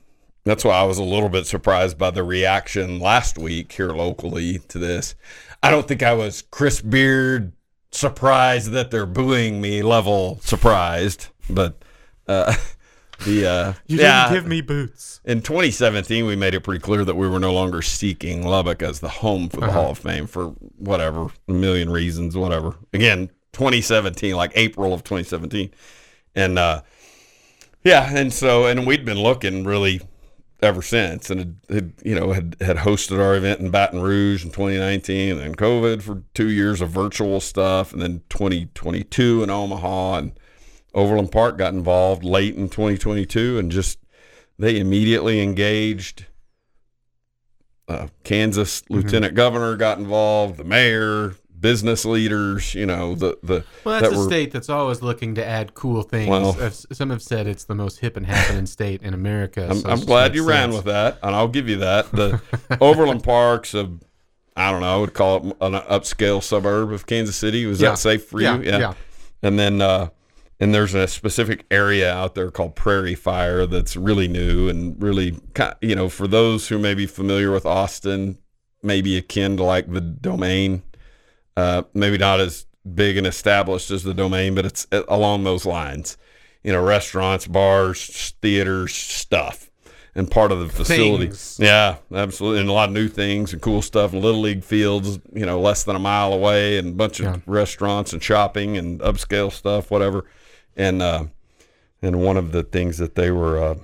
that's 0.49 0.63
why 0.63 0.75
I 0.75 0.83
was 0.83 0.97
a 0.97 1.03
little 1.03 1.29
bit 1.29 1.47
surprised 1.47 1.97
by 1.97 2.11
the 2.11 2.23
reaction 2.23 2.99
last 2.99 3.37
week 3.37 3.71
here 3.71 3.89
locally 3.89 4.59
to 4.69 4.77
this. 4.77 5.15
I 5.63 5.71
don't 5.71 5.87
think 5.87 6.03
I 6.03 6.13
was 6.13 6.43
Chris 6.51 6.81
Beard 6.81 7.53
surprised 7.91 8.71
that 8.71 8.91
they're 8.91 9.05
booing 9.05 9.59
me 9.61 9.81
level 9.81 10.39
surprised, 10.41 11.27
but 11.49 11.81
uh, 12.27 12.55
the 13.25 13.47
uh, 13.47 13.73
you 13.87 13.97
didn't 13.97 14.09
yeah, 14.11 14.33
give 14.33 14.45
me 14.45 14.61
boots. 14.61 15.19
in 15.25 15.41
2017, 15.41 16.25
we 16.25 16.35
made 16.35 16.53
it 16.53 16.61
pretty 16.61 16.81
clear 16.81 17.03
that 17.03 17.15
we 17.15 17.27
were 17.27 17.39
no 17.39 17.53
longer 17.53 17.81
seeking 17.81 18.45
Lubbock 18.45 18.81
as 18.83 18.99
the 18.99 19.09
home 19.09 19.49
for 19.49 19.61
the 19.61 19.71
Hall 19.71 19.91
of 19.91 19.97
Fame 19.97 20.27
for 20.27 20.49
whatever, 20.77 21.27
a 21.47 21.51
million 21.51 21.89
reasons, 21.89 22.37
whatever. 22.37 22.75
Again, 22.93 23.29
2017, 23.53 24.35
like 24.35 24.51
April 24.55 24.93
of 24.93 25.03
2017. 25.03 25.71
And 26.35 26.59
uh, 26.59 26.83
yeah, 27.83 28.11
and 28.13 28.31
so, 28.31 28.67
and 28.67 28.85
we'd 28.85 29.05
been 29.05 29.19
looking 29.19 29.63
really 29.63 30.01
ever 30.61 30.81
since 30.81 31.29
and 31.29 31.39
had, 31.39 31.55
had, 31.69 31.93
you 32.03 32.15
know, 32.15 32.31
had, 32.31 32.55
had 32.59 32.77
hosted 32.77 33.19
our 33.19 33.35
event 33.35 33.59
in 33.59 33.69
Baton 33.69 34.01
Rouge 34.01 34.43
in 34.43 34.51
2019 34.51 35.31
and 35.31 35.39
then 35.39 35.55
COVID 35.55 36.01
for 36.01 36.23
two 36.33 36.49
years 36.49 36.81
of 36.81 36.89
virtual 36.89 37.39
stuff 37.39 37.93
and 37.93 38.01
then 38.01 38.23
2022 38.29 39.43
in 39.43 39.49
Omaha 39.49 40.17
and 40.17 40.39
Overland 40.93 41.31
Park 41.31 41.57
got 41.57 41.73
involved 41.73 42.23
late 42.23 42.55
in 42.55 42.69
2022 42.69 43.59
and 43.59 43.71
just 43.71 43.99
they 44.57 44.79
immediately 44.79 45.41
engaged. 45.41 46.25
Uh, 47.87 48.07
Kansas 48.23 48.83
lieutenant 48.89 49.33
governor 49.33 49.77
got 49.77 49.97
involved, 49.97 50.57
the 50.57 50.63
mayor, 50.63 51.35
business 51.59 52.05
leaders, 52.05 52.73
you 52.75 52.85
know, 52.85 53.15
the 53.15 53.37
the 53.43 53.63
Well, 53.83 53.99
that's 53.99 54.11
that 54.11 54.15
a 54.15 54.19
were- 54.19 54.25
state 54.25 54.51
that's 54.51 54.69
always 54.69 55.01
looking 55.01 55.35
to 55.35 55.45
add 55.45 55.73
cool 55.73 56.03
things. 56.03 56.29
Well- 56.29 56.53
Some 56.71 57.09
have 57.09 57.21
said 57.21 57.47
it's 57.47 57.63
the 57.65 57.75
most 57.75 57.99
hip 57.99 58.17
and 58.17 58.25
happening 58.25 58.65
state 58.77 59.01
in 59.01 59.13
America. 59.13 59.67
I'm, 59.69 59.77
so 59.79 59.89
I'm 59.89 59.99
glad 60.01 60.35
you 60.35 60.43
ran 60.47 60.71
with 60.71 60.85
that, 60.85 61.17
and 61.23 61.35
I'll 61.35 61.47
give 61.47 61.67
you 61.67 61.77
that. 61.77 62.11
The 62.11 62.41
Overland 62.81 63.23
Park's 63.23 63.73
a, 63.73 63.91
I 64.55 64.71
don't 64.71 64.81
know, 64.81 64.95
I 64.95 64.97
would 64.97 65.13
call 65.13 65.37
it 65.37 65.57
an 65.61 65.73
upscale 65.73 66.41
suburb 66.43 66.91
of 66.91 67.05
Kansas 67.05 67.35
City. 67.35 67.65
Was 67.65 67.81
Yeah. 67.81 67.91
that 67.91 67.97
safe 67.97 68.25
for 68.25 68.41
Yeah, 68.41 68.57
you? 68.57 68.63
yeah. 68.63 68.93
And 69.43 69.57
then, 69.59 69.81
uh, 69.81 70.09
and 70.59 70.73
there's 70.73 70.95
a 70.95 71.07
specific 71.07 71.65
area 71.69 72.11
out 72.11 72.33
there 72.33 72.49
called 72.49 72.75
Prairie 72.75 73.13
Fire 73.13 73.67
that's 73.67 73.95
really 73.95 74.27
new 74.27 74.67
and 74.67 74.99
really, 75.01 75.37
you 75.81 75.95
know, 75.95 76.09
for 76.09 76.27
those 76.27 76.69
who 76.69 76.79
may 76.79 76.95
be 76.95 77.05
familiar 77.05 77.51
with 77.51 77.63
Austin, 77.65 78.39
maybe 78.81 79.15
akin 79.17 79.57
to 79.57 79.63
like 79.63 79.91
the 79.93 80.01
Domain. 80.01 80.81
Uh, 81.57 81.81
maybe 81.95 82.17
not 82.19 82.39
as 82.39 82.67
big 82.93 83.17
and 83.17 83.25
established 83.25 83.89
as 83.89 84.03
the 84.03 84.13
Domain, 84.13 84.53
but 84.53 84.63
it's 84.63 84.85
uh, 84.91 85.01
along 85.09 85.43
those 85.43 85.65
lines. 85.65 86.17
You 86.63 86.71
know, 86.71 86.83
restaurants, 86.83 87.47
bars, 87.47 88.35
theaters, 88.41 88.93
stuff, 88.93 89.71
and 90.13 90.29
part 90.29 90.51
of 90.51 90.59
the 90.59 90.69
facility. 90.69 91.25
Things. 91.27 91.57
Yeah, 91.59 91.95
absolutely, 92.13 92.59
and 92.61 92.69
a 92.69 92.73
lot 92.73 92.89
of 92.89 92.93
new 92.93 93.07
things 93.07 93.53
and 93.53 93.61
cool 93.61 93.81
stuff. 93.81 94.13
And 94.13 94.21
little 94.21 94.41
league 94.41 94.63
fields, 94.63 95.19
you 95.33 95.45
know, 95.47 95.59
less 95.59 95.83
than 95.83 95.95
a 95.95 95.99
mile 95.99 96.31
away, 96.31 96.77
and 96.77 96.89
a 96.89 96.91
bunch 96.91 97.19
of 97.19 97.25
Yeah. 97.25 97.37
restaurants 97.47 98.13
and 98.13 98.21
shopping 98.21 98.77
and 98.77 98.99
upscale 98.99 99.51
stuff, 99.51 99.89
whatever. 99.89 100.25
And 100.75 101.01
uh, 101.01 101.25
and 102.03 102.21
one 102.21 102.37
of 102.37 102.51
the 102.51 102.61
things 102.63 102.99
that 102.99 103.15
they 103.15 103.31
were, 103.31 103.63
uh, 103.63 103.75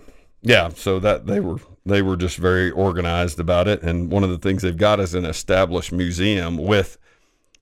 yeah, 0.43 0.69
so 0.75 0.99
that 0.99 1.25
they 1.25 1.39
were 1.39 1.57
they 1.86 2.03
were 2.03 2.17
just 2.17 2.38
very 2.38 2.69
organized 2.69 3.39
about 3.39 3.67
it. 3.67 3.81
And 3.81 4.12
one 4.12 4.23
of 4.23 4.29
the 4.29 4.38
things 4.38 4.62
they've 4.62 4.77
got 4.77 4.99
is 4.99 5.15
an 5.15 5.25
established 5.25 5.91
museum 5.91 6.57
with 6.57 6.97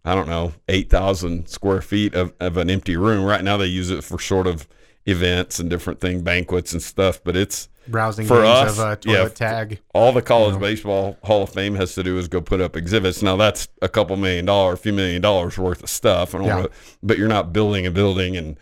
I 0.04 0.16
don't 0.16 0.28
know, 0.28 0.54
8,000 0.68 1.48
square 1.48 1.82
feet 1.82 2.16
of, 2.16 2.34
of 2.40 2.58
an 2.58 2.70
empty 2.70 2.98
room. 2.98 3.24
Right 3.24 3.44
now, 3.44 3.58
they 3.58 3.68
use 3.68 3.90
it 3.92 4.04
for 4.04 4.18
sort 4.20 4.48
of 4.48 4.68
events 5.06 5.60
and 5.60 5.70
different 5.70 6.00
thing, 6.00 6.22
banquets 6.22 6.74
and 6.74 6.82
stuff, 6.82 7.24
but 7.24 7.36
it's 7.36 7.70
Browsing 7.88 8.28
For 8.28 8.46
us, 8.46 8.78
of 8.78 8.86
uh, 8.86 8.96
yeah, 9.06 9.28
tag. 9.28 9.80
all 9.94 10.12
the 10.12 10.22
college 10.22 10.60
baseball 10.60 11.18
Hall 11.24 11.44
of 11.44 11.50
Fame 11.50 11.74
has 11.76 11.96
to 11.96 12.04
do 12.04 12.18
is 12.20 12.28
go 12.28 12.40
put 12.40 12.62
up 12.62 12.76
exhibits. 12.78 13.24
Now, 13.24 13.36
that's 13.36 13.68
a 13.82 13.90
couple 13.90 14.16
million 14.18 14.46
dollars, 14.46 14.76
a 14.78 14.82
few 14.84 14.94
million 14.94 15.20
dollars 15.22 15.58
worth 15.58 15.82
of 15.82 15.90
stuff. 15.90 16.36
I 16.36 16.46
Yeah. 16.46 16.66
but 17.02 17.18
you're 17.18 17.28
not 17.28 17.52
building 17.52 17.88
a 17.88 17.92
building 17.92 18.38
and 18.38 18.58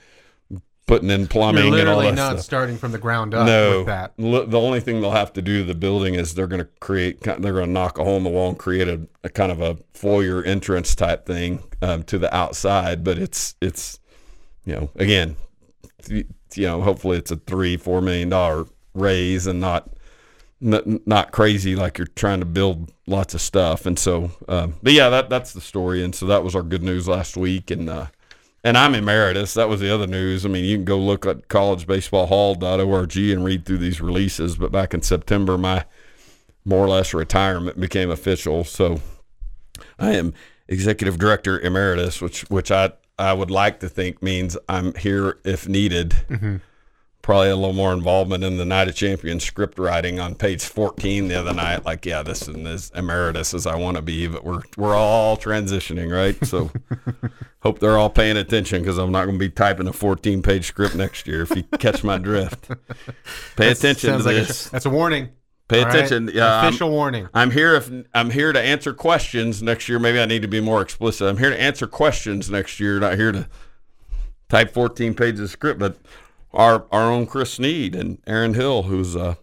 putting 0.90 1.10
in 1.10 1.22
You're 1.22 1.28
plumbing 1.30 1.64
and 1.66 1.68
all 1.68 1.78
literally 1.78 2.06
that 2.08 2.16
not 2.16 2.32
stuff. 2.34 2.44
starting 2.46 2.78
from 2.78 2.92
the 2.92 2.98
ground 2.98 3.34
up 3.34 3.46
No, 3.46 3.78
with 3.80 3.88
that. 3.88 4.14
L- 4.20 4.46
the 4.46 4.60
only 4.60 4.80
thing 4.80 5.00
they'll 5.02 5.12
have 5.12 5.32
to 5.34 5.42
do 5.42 5.60
to 5.60 5.64
the 5.64 5.76
building 5.76 6.16
is 6.16 6.34
they're 6.36 6.48
going 6.48 6.62
to 6.62 6.70
create, 6.80 7.22
they're 7.22 7.38
going 7.38 7.66
to 7.66 7.72
knock 7.72 7.98
a 7.98 8.04
hole 8.04 8.18
in 8.18 8.24
the 8.24 8.30
wall 8.30 8.50
and 8.50 8.58
create 8.60 8.88
a, 8.88 9.08
a 9.24 9.30
kind 9.30 9.52
of 9.52 9.62
a 9.62 9.78
foyer 9.94 10.44
entrance 10.44 10.96
type 10.96 11.26
thing 11.26 11.64
um, 11.82 12.04
to 12.04 12.18
the 12.18 12.34
outside. 12.36 13.04
But 13.04 13.18
it's 13.20 13.56
it's, 13.62 14.00
you 14.66 14.74
know, 14.76 14.90
again, 14.96 15.36
you 16.10 16.26
know, 16.58 16.82
hopefully 16.82 17.18
it's 17.18 17.32
a 17.32 17.36
three 17.38 17.78
four 17.78 18.02
million 18.02 18.30
dollar 18.30 18.66
raise 18.94 19.46
and 19.48 19.62
not 19.62 19.90
n- 20.62 21.00
not 21.06 21.32
crazy 21.32 21.76
like 21.76 21.98
you're 21.98 22.08
trying 22.08 22.40
to 22.40 22.46
build 22.46 22.92
lots 23.08 23.34
of 23.34 23.42
stuff. 23.42 23.86
And 23.86 23.98
so, 24.00 24.32
um, 24.48 24.76
but 24.82 24.94
yeah, 24.94 25.10
that 25.10 25.30
that's 25.30 25.54
the 25.54 25.62
story. 25.62 26.04
And 26.04 26.16
so 26.16 26.26
that 26.26 26.44
was 26.44 26.56
our 26.56 26.64
good 26.64 26.84
news 26.84 27.08
last 27.08 27.38
week. 27.38 27.70
And 27.72 27.90
uh, 27.90 28.08
and 28.64 28.78
I'm 28.78 28.96
emeritus. 28.96 29.54
That 29.54 29.70
was 29.70 29.80
the 29.80 29.94
other 29.94 30.08
news. 30.08 30.46
I 30.46 30.50
mean, 30.50 30.66
you 30.66 30.78
can 30.78 30.86
go 30.86 30.98
look 30.98 31.26
at 31.26 31.48
collegebaseballhall.org 31.48 33.18
and 33.18 33.46
read 33.46 33.66
through 33.66 33.78
these 33.78 34.02
releases. 34.02 34.58
But 34.58 34.72
back 34.72 34.94
in 34.94 35.02
September, 35.02 35.58
my 35.58 35.86
more 36.66 36.86
or 36.86 36.90
less 36.90 37.14
retirement 37.14 37.80
became 37.80 38.12
official. 38.12 38.64
So 38.64 39.02
I 39.98 40.14
am 40.14 40.34
executive 40.68 41.18
director 41.18 41.60
emeritus, 41.60 42.22
which 42.22 42.42
which 42.50 42.72
I 42.72 42.92
I 43.18 43.34
would 43.34 43.52
like 43.52 43.80
to 43.82 43.90
think 43.90 44.22
means 44.22 44.58
I'm 44.68 44.94
here 44.96 45.40
if 45.44 45.68
needed. 45.68 46.12
Mm-hmm. 46.30 46.58
Probably 47.22 47.50
a 47.50 47.56
little 47.56 47.74
more 47.74 47.92
involvement 47.92 48.46
in 48.46 48.58
the 48.58 48.66
Night 48.66 48.88
of 48.88 48.96
Champions 48.96 49.44
script 49.44 49.78
writing 49.78 50.20
on 50.20 50.36
page 50.36 50.64
14 50.64 51.28
the 51.28 51.36
other 51.36 51.54
night. 51.54 51.86
Like, 51.86 52.06
yeah, 52.06 52.24
this 52.24 52.48
is 52.48 52.56
as 52.66 52.92
emeritus 52.96 53.54
as 53.54 53.68
I 53.68 53.76
want 53.76 53.98
to 53.98 54.02
be, 54.02 54.28
but 54.28 54.44
we're 54.44 54.62
we're 54.78 54.96
all 54.96 55.38
transitioning, 55.38 56.16
right? 56.16 56.44
So 56.46 56.72
hope 57.62 57.80
they're 57.80 57.98
all 57.98 58.10
paying 58.10 58.38
attention 58.38 58.82
because 58.82 58.98
I'm 58.98 59.12
not 59.12 59.26
going 59.26 59.38
to 59.38 59.40
be 59.40 59.50
typing 59.50 59.88
a 59.88 59.94
14 59.94 60.42
page 60.42 60.66
script 60.66 60.96
next 60.96 61.28
year. 61.28 61.42
If 61.42 61.56
you 61.56 61.64
catch 61.78 62.04
my 62.04 62.18
drift, 62.18 62.70
pay 63.56 63.72
attention 63.72 64.18
to 64.18 64.24
like 64.24 64.36
a, 64.36 64.40
this. 64.40 64.70
that's 64.70 64.86
a 64.86 64.90
warning. 64.90 65.30
Pay 65.68 65.80
All 65.80 65.86
right? 65.86 65.96
attention. 65.96 66.30
I'm- 66.40 66.66
official 66.68 66.90
warning. 66.90 67.30
I'm 67.34 67.52
here 67.52 67.76
if 67.76 67.92
I'm 68.14 68.32
here 68.32 68.52
to 68.52 68.60
answer 68.60 68.94
questions 68.94 69.62
next 69.62 69.88
year. 69.88 70.00
Maybe 70.00 70.20
I 70.20 70.26
need 70.26 70.42
to 70.42 70.48
be 70.48 70.62
more 70.62 70.82
explicit. 70.82 71.28
I'm 71.28 71.38
here 71.38 71.52
to 71.52 71.62
answer 71.62 71.86
questions 71.86 72.50
next 72.50 72.80
year, 72.80 73.00
not 73.00 73.16
here 73.16 73.32
to 73.32 73.48
type 74.48 74.74
14 74.74 75.14
pages 75.14 75.42
of 75.42 75.50
script. 75.52 75.80
But 75.80 75.98
our 76.54 76.86
our 76.92 77.04
own 77.12 77.28
Chris 77.28 77.54
Sneed 77.54 77.94
and 77.94 78.18
Aaron 78.26 78.56
Hill, 78.56 78.84
who's 78.84 79.16
a 79.16 79.38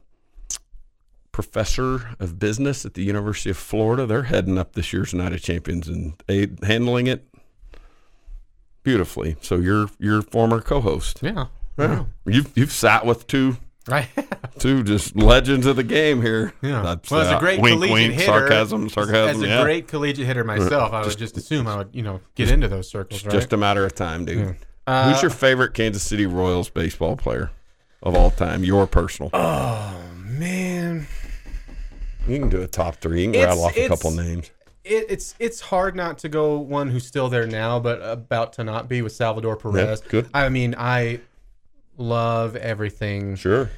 professor 1.30 2.16
of 2.18 2.38
business 2.38 2.84
at 2.84 2.94
the 2.94 3.04
University 3.04 3.50
of 3.50 3.56
Florida, 3.58 4.06
they're 4.06 4.24
heading 4.24 4.58
up 4.58 4.72
this 4.72 4.92
year's 4.92 5.12
Night 5.14 5.32
of 5.32 5.42
Champions 5.42 5.86
and 5.86 6.14
handling 6.64 7.06
it 7.06 7.28
beautifully. 8.86 9.36
So 9.42 9.56
you're 9.56 9.88
your 9.98 10.22
former 10.22 10.60
co-host. 10.60 11.18
Yeah. 11.20 11.46
Yeah. 11.76 12.04
You've 12.24 12.56
you've 12.56 12.70
sat 12.72 13.04
with 13.04 13.26
two 13.26 13.56
Right. 13.88 14.08
two 14.58 14.82
just 14.82 15.14
legends 15.16 15.66
of 15.66 15.76
the 15.76 15.82
game 15.84 16.22
here. 16.22 16.52
Yeah. 16.62 16.82
That's, 16.82 17.10
well, 17.10 17.20
as 17.20 17.28
a 17.28 17.36
uh, 17.36 17.40
great 17.40 17.60
wink, 17.60 17.74
collegiate 17.76 17.92
wink, 17.94 18.14
hitter, 18.14 18.26
sarcasm, 18.26 18.86
as- 18.86 18.92
sarcasm. 18.92 19.36
As 19.36 19.42
a 19.42 19.46
yeah. 19.48 19.62
great 19.62 19.86
collegiate 19.88 20.26
hitter 20.26 20.44
myself, 20.44 20.92
I 20.92 21.02
would 21.04 21.18
just 21.18 21.36
assume 21.36 21.66
I 21.68 21.76
would, 21.78 21.90
you 21.92 22.02
know, 22.02 22.20
get 22.36 22.50
into 22.50 22.66
those 22.68 22.88
circles, 22.88 23.24
right? 23.24 23.32
Just 23.32 23.52
a 23.52 23.56
matter 23.56 23.84
of 23.84 23.94
time, 23.94 24.24
dude. 24.24 24.56
Uh, 24.86 25.12
Who's 25.12 25.22
your 25.22 25.30
favorite 25.32 25.74
Kansas 25.74 26.02
City 26.02 26.26
Royals 26.26 26.68
baseball 26.70 27.16
player 27.16 27.50
of 28.02 28.14
all 28.16 28.30
time? 28.30 28.62
Your 28.64 28.86
personal. 28.86 29.30
Oh 29.32 30.00
man, 30.24 31.06
you 32.28 32.38
can 32.38 32.48
do 32.48 32.62
a 32.62 32.66
top 32.68 32.96
three. 32.96 33.20
You 33.22 33.26
can 33.26 33.34
It's- 33.36 33.48
rattle 33.48 33.64
off 33.66 33.76
a 33.76 33.88
couple 33.88 34.10
names. 34.12 34.50
It, 34.86 35.06
it's 35.08 35.34
it's 35.38 35.60
hard 35.60 35.96
not 35.96 36.18
to 36.18 36.28
go 36.28 36.56
one 36.58 36.88
who's 36.90 37.06
still 37.06 37.28
there 37.28 37.46
now, 37.46 37.80
but 37.80 38.00
about 38.02 38.52
to 38.54 38.64
not 38.64 38.88
be 38.88 39.02
with 39.02 39.12
Salvador 39.12 39.56
Perez. 39.56 40.00
Yeah, 40.04 40.08
good. 40.10 40.28
I 40.32 40.48
mean, 40.48 40.74
I 40.78 41.20
love 41.96 42.54
everything 42.56 43.34
Sure. 43.36 43.70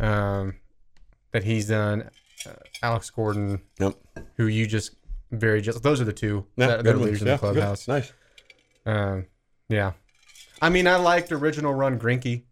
um, 0.00 0.54
that 1.32 1.44
he's 1.44 1.68
done. 1.68 2.10
Uh, 2.46 2.50
Alex 2.82 3.10
Gordon, 3.10 3.60
Yep. 3.78 3.94
who 4.36 4.46
you 4.46 4.66
just 4.66 4.92
very 5.30 5.60
just 5.60 5.82
those 5.82 6.00
are 6.00 6.04
the 6.04 6.12
two 6.12 6.46
Yeah, 6.56 6.66
that, 6.68 6.84
that 6.84 6.94
are 6.94 6.98
leaders 6.98 7.20
in 7.22 7.28
Yeah, 7.28 7.34
the 7.34 7.38
clubhouse. 7.38 7.86
good. 7.86 7.92
Nice. 7.92 8.12
Um, 8.86 9.26
yeah. 9.68 9.92
I 10.62 10.68
mean, 10.70 10.86
I 10.86 10.96
liked 10.96 11.32
original 11.32 11.74
run 11.74 11.98
Greinke. 11.98 12.42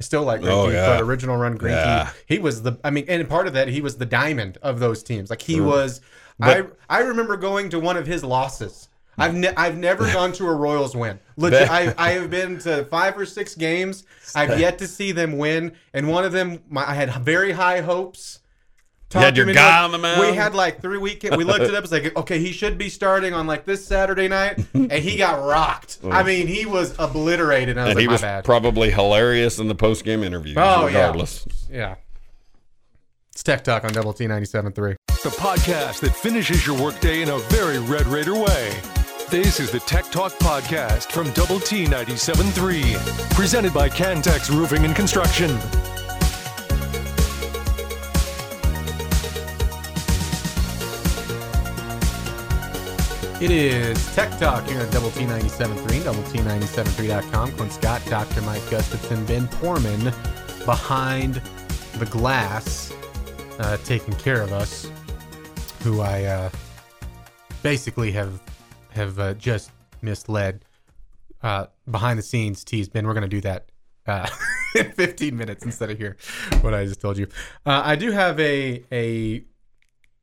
I 0.00 0.04
still 0.04 0.22
like 0.22 0.40
Greinke, 0.42 0.50
Oh, 0.52 0.68
yeah. 0.68 0.86
but 0.86 1.02
original 1.02 1.36
run 1.36 1.58
Greinke, 1.58 1.70
Yeah. 1.84 2.10
he 2.26 2.38
was 2.38 2.62
the. 2.62 2.78
I 2.84 2.90
mean, 2.90 3.04
and 3.08 3.28
part 3.28 3.46
of 3.48 3.52
that, 3.54 3.68
he 3.68 3.80
was 3.80 3.96
the 3.96 4.06
diamond 4.06 4.56
of 4.62 4.78
those 4.78 5.02
teams. 5.02 5.28
Like 5.30 5.42
he 5.42 5.60
was. 5.60 6.00
I 6.40 6.64
I 6.88 7.00
remember 7.00 7.36
going 7.36 7.68
to 7.70 7.80
one 7.80 7.96
of 7.96 8.06
his 8.06 8.22
losses. 8.22 8.88
I've 9.20 9.34
ne- 9.34 9.54
I've 9.56 9.76
never 9.76 10.04
gone 10.12 10.30
to 10.34 10.46
a 10.46 10.54
Royals 10.54 10.94
win. 10.94 11.18
Legit, 11.36 11.68
I 11.68 11.92
I 11.98 12.10
have 12.12 12.30
been 12.30 12.58
to 12.60 12.84
five 12.84 13.18
or 13.18 13.26
six 13.26 13.56
games. 13.56 14.04
I've 14.36 14.60
yet 14.60 14.78
to 14.78 14.86
see 14.86 15.10
them 15.10 15.36
win, 15.36 15.72
and 15.92 16.08
one 16.08 16.24
of 16.24 16.30
them 16.30 16.62
my, 16.68 16.88
I 16.88 16.94
had 16.94 17.12
very 17.24 17.50
high 17.50 17.80
hopes. 17.80 18.38
You 19.14 19.20
had 19.20 19.36
your 19.38 19.46
guy 19.46 19.80
it. 19.80 19.84
on 19.84 19.92
the 19.92 19.98
mound? 19.98 20.20
We 20.20 20.34
had 20.34 20.54
like 20.54 20.82
three 20.82 20.98
weekend. 20.98 21.36
We 21.36 21.44
looked 21.44 21.62
it 21.62 21.74
up. 21.74 21.82
It's 21.82 21.92
like 21.92 22.14
okay, 22.16 22.38
he 22.38 22.52
should 22.52 22.76
be 22.76 22.90
starting 22.90 23.32
on 23.32 23.46
like 23.46 23.64
this 23.64 23.84
Saturday 23.84 24.28
night, 24.28 24.62
and 24.74 24.92
he 24.92 25.16
got 25.16 25.42
rocked. 25.46 25.98
I 26.04 26.22
mean, 26.22 26.46
he 26.46 26.66
was 26.66 26.94
obliterated. 26.98 27.70
And 27.70 27.80
I 27.80 27.84
was 27.84 27.90
and 27.92 27.96
like, 27.96 28.02
he 28.02 28.08
was 28.08 28.20
bad. 28.20 28.44
probably 28.44 28.90
hilarious 28.90 29.58
in 29.58 29.68
the 29.68 29.74
post 29.74 30.04
game 30.04 30.22
interview. 30.22 30.54
Oh, 30.58 30.82
yeah. 30.82 30.86
regardless. 30.86 31.46
yeah. 31.70 31.96
It's 33.32 33.42
Tech 33.42 33.64
Talk 33.64 33.84
on 33.84 33.92
Double 33.92 34.12
T 34.12 34.26
97.3. 34.26 34.96
The 35.22 35.30
podcast 35.30 36.00
that 36.00 36.14
finishes 36.14 36.66
your 36.66 36.80
workday 36.80 37.22
in 37.22 37.30
a 37.30 37.38
very 37.38 37.78
Red 37.78 38.06
Raider 38.06 38.34
way. 38.34 38.74
This 39.30 39.60
is 39.60 39.70
the 39.70 39.80
Tech 39.80 40.10
Talk 40.10 40.32
Podcast 40.34 41.12
from 41.12 41.30
Double 41.32 41.60
T 41.60 41.84
97.3, 41.84 43.34
presented 43.34 43.72
by 43.72 43.88
Cantex 43.88 44.50
Roofing 44.50 44.84
and 44.84 44.96
Construction. 44.96 45.58
It 53.40 53.52
is 53.52 54.04
Tech 54.16 54.36
Talk 54.40 54.66
here 54.66 54.80
on 54.80 54.90
Double 54.90 55.12
T 55.12 55.20
97.3, 55.20 56.02
Double 56.02 56.22
T97.3.com. 56.24 57.52
Clint 57.52 57.72
Scott, 57.72 58.02
Dr. 58.06 58.42
Mike 58.42 58.68
Gustafson, 58.68 59.24
Ben 59.26 59.46
Porman 59.46 60.12
behind 60.64 61.40
the 61.98 62.06
glass, 62.06 62.92
uh, 63.60 63.76
taking 63.84 64.14
care 64.14 64.42
of 64.42 64.52
us, 64.52 64.90
who 65.84 66.00
I 66.00 66.24
uh, 66.24 66.50
basically 67.62 68.10
have 68.10 68.42
have 68.90 69.20
uh, 69.20 69.34
just 69.34 69.70
misled. 70.02 70.64
Uh, 71.40 71.66
behind 71.88 72.18
the 72.18 72.24
scenes 72.24 72.64
tease, 72.64 72.88
Ben, 72.88 73.06
we're 73.06 73.14
going 73.14 73.22
to 73.22 73.28
do 73.28 73.40
that 73.42 73.70
uh, 74.08 74.28
in 74.74 74.90
15 74.90 75.36
minutes 75.36 75.64
instead 75.64 75.90
of 75.90 75.96
here, 75.96 76.16
what 76.60 76.74
I 76.74 76.84
just 76.86 77.00
told 77.00 77.16
you. 77.16 77.28
Uh, 77.64 77.82
I 77.84 77.94
do 77.94 78.10
have 78.10 78.40
a 78.40 78.82
a 78.90 79.44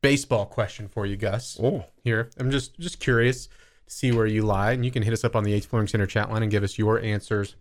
baseball 0.05 0.45
question 0.45 0.87
for 0.87 1.07
you, 1.07 1.17
Gus 1.17 1.59
Oh, 1.59 1.83
here. 2.03 2.29
I'm 2.37 2.51
just 2.51 2.79
just 2.79 2.99
curious 2.99 3.47
to 3.47 3.51
see 3.87 4.11
where 4.11 4.27
you 4.27 4.43
lie, 4.43 4.73
and 4.73 4.85
you 4.85 4.91
can 4.91 5.01
hit 5.01 5.13
us 5.13 5.23
up 5.23 5.35
on 5.35 5.43
the 5.43 5.49
Yates 5.49 5.65
Flooring 5.65 5.87
Center 5.87 6.05
chat 6.05 6.29
line 6.29 6.43
and 6.43 6.51
give 6.51 6.61
us 6.61 6.77
your 6.77 7.01
answers 7.01 7.55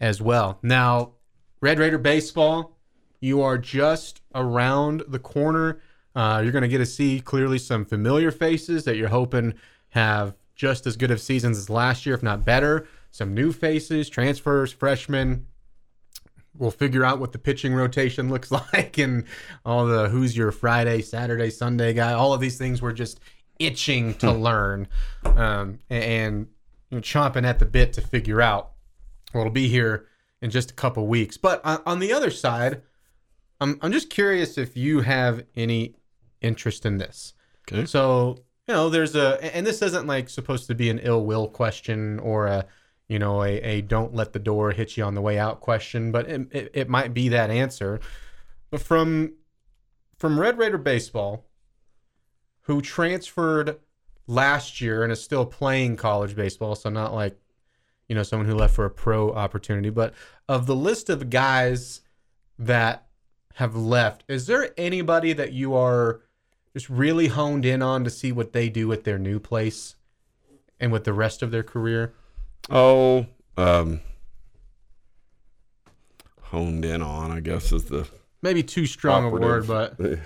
as 0.00 0.22
well. 0.22 0.58
Now, 0.62 1.12
Red 1.60 1.78
Raider 1.78 1.98
baseball, 1.98 2.78
you 3.20 3.42
are 3.42 3.58
just 3.58 4.22
around 4.34 5.02
the 5.08 5.18
corner. 5.18 5.82
Uh, 6.16 6.40
you're 6.42 6.52
going 6.52 6.62
to 6.62 6.68
get 6.68 6.78
to 6.78 6.86
see 6.86 7.20
clearly 7.20 7.58
some 7.58 7.84
familiar 7.84 8.30
faces 8.30 8.84
that 8.84 8.96
you're 8.96 9.08
hoping 9.08 9.52
have 9.90 10.34
just 10.54 10.86
as 10.86 10.96
good 10.96 11.10
of 11.10 11.20
seasons 11.20 11.58
as 11.58 11.68
last 11.68 12.06
year, 12.06 12.14
if 12.14 12.22
not 12.22 12.46
better. 12.46 12.88
Some 13.10 13.34
new 13.34 13.52
faces, 13.52 14.08
transfers, 14.08 14.72
freshmen, 14.72 15.46
we'll 16.56 16.70
figure 16.70 17.04
out 17.04 17.18
what 17.18 17.32
the 17.32 17.38
pitching 17.38 17.74
rotation 17.74 18.28
looks 18.28 18.50
like 18.72 18.98
and 18.98 19.24
all 19.64 19.86
the 19.86 20.08
who's 20.08 20.36
your 20.36 20.52
Friday, 20.52 21.02
Saturday, 21.02 21.50
Sunday 21.50 21.92
guy. 21.92 22.12
All 22.12 22.32
of 22.32 22.40
these 22.40 22.58
things 22.58 22.80
we're 22.80 22.92
just 22.92 23.20
itching 23.58 24.14
to 24.14 24.32
learn 24.32 24.88
um, 25.24 25.78
and 25.88 26.48
you 26.90 26.96
know, 26.96 27.00
chomping 27.00 27.44
at 27.44 27.58
the 27.58 27.66
bit 27.66 27.92
to 27.94 28.00
figure 28.00 28.40
out. 28.40 28.72
Well, 29.32 29.42
it'll 29.42 29.52
be 29.52 29.68
here 29.68 30.06
in 30.42 30.50
just 30.50 30.70
a 30.70 30.74
couple 30.74 31.06
weeks. 31.06 31.36
But 31.36 31.64
on, 31.64 31.80
on 31.86 31.98
the 31.98 32.12
other 32.12 32.30
side, 32.30 32.82
I'm, 33.60 33.78
I'm 33.82 33.92
just 33.92 34.10
curious 34.10 34.58
if 34.58 34.76
you 34.76 35.00
have 35.00 35.44
any 35.56 35.94
interest 36.40 36.86
in 36.86 36.98
this. 36.98 37.34
Okay. 37.72 37.86
So, 37.86 38.44
you 38.68 38.74
know, 38.74 38.90
there's 38.90 39.14
a, 39.16 39.42
and 39.54 39.66
this 39.66 39.82
isn't 39.82 40.06
like 40.06 40.28
supposed 40.28 40.66
to 40.68 40.74
be 40.74 40.90
an 40.90 40.98
ill 40.98 41.24
will 41.24 41.48
question 41.48 42.18
or 42.20 42.46
a, 42.46 42.66
you 43.08 43.18
know, 43.18 43.42
a, 43.42 43.60
a 43.60 43.80
don't 43.82 44.14
let 44.14 44.32
the 44.32 44.38
door 44.38 44.72
hit 44.72 44.96
you 44.96 45.04
on 45.04 45.14
the 45.14 45.20
way 45.20 45.38
out 45.38 45.60
question, 45.60 46.10
but 46.10 46.28
it, 46.28 46.48
it, 46.52 46.70
it 46.74 46.88
might 46.88 47.12
be 47.12 47.28
that 47.28 47.50
answer. 47.50 48.00
But 48.70 48.80
from 48.80 49.34
from 50.18 50.40
Red 50.40 50.58
Raider 50.58 50.78
baseball, 50.78 51.44
who 52.62 52.80
transferred 52.80 53.78
last 54.26 54.80
year 54.80 55.02
and 55.02 55.12
is 55.12 55.22
still 55.22 55.44
playing 55.44 55.96
college 55.96 56.34
baseball, 56.34 56.74
so 56.74 56.88
not 56.88 57.14
like 57.14 57.38
you 58.08 58.14
know 58.14 58.22
someone 58.22 58.48
who 58.48 58.54
left 58.54 58.74
for 58.74 58.86
a 58.86 58.90
pro 58.90 59.32
opportunity, 59.32 59.90
but 59.90 60.14
of 60.48 60.66
the 60.66 60.76
list 60.76 61.10
of 61.10 61.30
guys 61.30 62.00
that 62.58 63.06
have 63.54 63.76
left, 63.76 64.24
is 64.28 64.46
there 64.46 64.72
anybody 64.78 65.32
that 65.32 65.52
you 65.52 65.74
are 65.74 66.22
just 66.72 66.88
really 66.88 67.28
honed 67.28 67.64
in 67.64 67.82
on 67.82 68.02
to 68.02 68.10
see 68.10 68.32
what 68.32 68.52
they 68.52 68.68
do 68.68 68.90
at 68.92 69.04
their 69.04 69.18
new 69.18 69.38
place 69.38 69.94
and 70.80 70.90
with 70.90 71.04
the 71.04 71.12
rest 71.12 71.42
of 71.42 71.50
their 71.50 71.62
career? 71.62 72.14
Oh, 72.70 73.26
um, 73.56 74.00
honed 76.42 76.84
in 76.84 77.02
on, 77.02 77.30
I 77.30 77.40
guess, 77.40 77.72
is 77.72 77.84
the 77.84 78.08
Maybe 78.42 78.62
too 78.62 78.84
strong 78.86 79.24
a 79.24 79.30
word, 79.30 79.66
but 79.66 79.96
I 80.00 80.18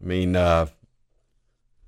mean, 0.00 0.34
uh, 0.34 0.66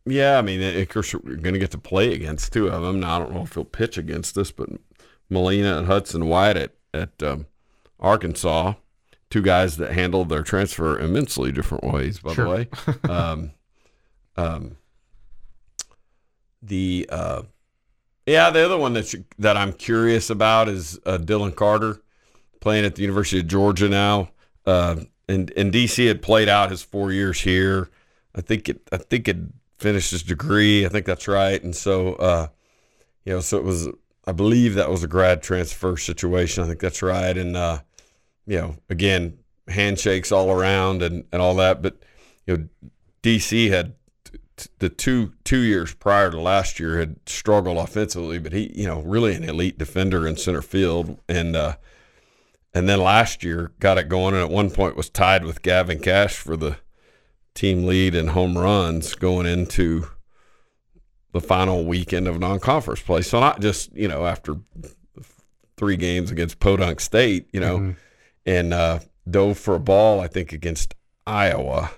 yeah, 0.07 0.39
I 0.39 0.43
mean, 0.43 0.63
of 0.63 0.89
course, 0.89 1.13
we're 1.13 1.35
going 1.35 1.55
to 1.55 1.59
get 1.59 1.73
to 1.73 1.79
play 1.79 2.15
against 2.15 2.53
two 2.53 2.69
of 2.69 2.83
them. 2.83 3.01
Now, 3.01 3.17
I 3.17 3.19
don't 3.19 3.35
know 3.35 3.43
if 3.43 3.55
he'll 3.55 3.65
pitch 3.65 3.99
against 3.99 4.39
us, 4.39 4.51
but 4.53 4.69
Molina 5.29 5.79
and 5.79 5.87
Hudson 5.89 6.27
White 6.27 6.57
at, 6.57 6.75
at 6.95 7.23
um, 7.23 7.47
Arkansas, 7.99 8.75
two 9.31 9.43
guys 9.43 9.77
that 9.79 9.93
handled 9.93 10.29
their 10.29 10.43
transfer 10.43 10.99
immensely 10.99 11.51
different 11.53 11.85
ways, 11.85 12.21
by 12.21 12.35
Sure. 12.35 12.45
the 12.45 12.51
way. 12.51 12.69
um, 13.11 13.51
um, 14.37 14.77
the 16.63 17.09
uh, 17.11 17.43
yeah, 18.29 18.51
the 18.51 18.65
other 18.65 18.77
one 18.77 18.93
that 18.95 19.13
you, 19.13 19.25
that 19.39 19.57
I'm 19.57 19.73
curious 19.73 20.31
about 20.31 20.69
is 20.69 20.99
uh, 21.07 21.19
Dylan 21.19 21.55
Carter, 21.55 22.01
playing 22.61 22.85
at 22.85 22.95
the 22.95 23.03
University 23.03 23.41
of 23.41 23.47
Georgia 23.47 23.89
now. 23.89 24.31
Uh, 24.67 24.97
and 25.29 25.53
and 25.57 25.73
DC 25.73 26.07
had 26.07 26.23
played 26.23 26.49
out 26.49 26.71
his 26.71 26.83
four 26.83 27.13
years 27.13 27.41
here. 27.41 27.91
I 28.35 28.41
think 28.41 28.69
it 28.69 28.81
I 28.93 28.97
think 28.97 29.29
it 29.29 29.37
finished 29.79 30.11
his 30.11 30.23
degree. 30.23 30.85
I 30.85 30.89
think 30.89 31.07
that's 31.07 31.29
right. 31.29 31.63
And 31.63 31.75
so 31.75 32.15
uh, 32.15 32.49
you 33.25 33.33
know, 33.33 33.41
so 33.41 33.57
it 33.59 33.65
was 33.65 33.89
I 34.27 34.33
believe 34.33 34.75
that 34.75 34.91
was 34.91 35.03
a 35.03 35.09
grad 35.09 35.43
transfer 35.43 35.97
situation. 35.97 36.65
I 36.65 36.67
think 36.67 36.81
that's 36.81 37.03
right. 37.03 37.37
And 37.37 37.57
uh, 37.57 37.81
you 38.47 38.59
know, 38.59 38.77
again, 38.89 39.39
handshakes 39.69 40.33
all 40.33 40.51
around 40.51 41.03
and, 41.03 41.25
and 41.33 41.41
all 41.41 41.55
that. 41.57 41.83
But 41.83 41.97
you 42.47 42.57
know, 42.57 42.69
DC 43.23 43.71
had 43.71 43.95
the 44.79 44.89
two 44.89 45.33
two 45.45 45.61
years 45.61 45.95
prior 45.95 46.31
to 46.31 46.41
last 46.41 46.81
year 46.81 46.99
had 46.99 47.17
struggled 47.27 47.77
offensively, 47.79 48.39
but 48.39 48.53
he 48.53 48.73
you 48.75 48.87
know 48.87 49.01
really 49.03 49.35
an 49.35 49.45
elite 49.45 49.79
defender 49.79 50.27
in 50.27 50.37
center 50.37 50.63
field 50.63 51.19
and. 51.29 51.55
uh 51.57 51.77
and 52.75 52.87
then 52.87 53.01
last 53.01 53.43
year 53.43 53.73
got 53.81 53.97
it 53.97 54.11
going 54.11 54.35
and 54.35 54.45
at 54.45 54.51
one 54.51 54.71
point 54.71 54.95
was 54.95 55.09
tied 55.09 55.43
with 55.43 55.63
Gavin 55.63 56.01
Kash 56.01 56.37
for 56.37 56.55
the 56.55 56.77
team 57.55 57.87
lead 57.87 58.15
in 58.15 58.29
home 58.29 58.57
runs 58.59 59.15
going 59.15 59.47
into 59.47 60.07
the 61.33 61.41
final 61.41 61.87
weekend 61.87 62.29
of 62.29 62.39
non-conference 62.39 63.01
play. 63.01 63.23
So 63.23 63.41
not 63.41 63.61
just, 63.61 63.91
you 63.97 64.07
know, 64.07 64.27
after 64.27 64.57
three 65.79 65.97
games 65.97 66.31
against 66.31 66.61
Podunk 66.61 67.01
State, 67.01 67.49
you 67.55 67.59
know, 67.59 67.79
Mhm. 67.79 67.97
and 68.45 68.75
uh, 68.75 68.99
dove 69.29 69.59
for 69.59 69.75
a 69.75 69.81
ball, 69.81 70.21
I 70.21 70.27
think, 70.29 70.53
against 70.53 70.95
Iowa. 71.27 71.91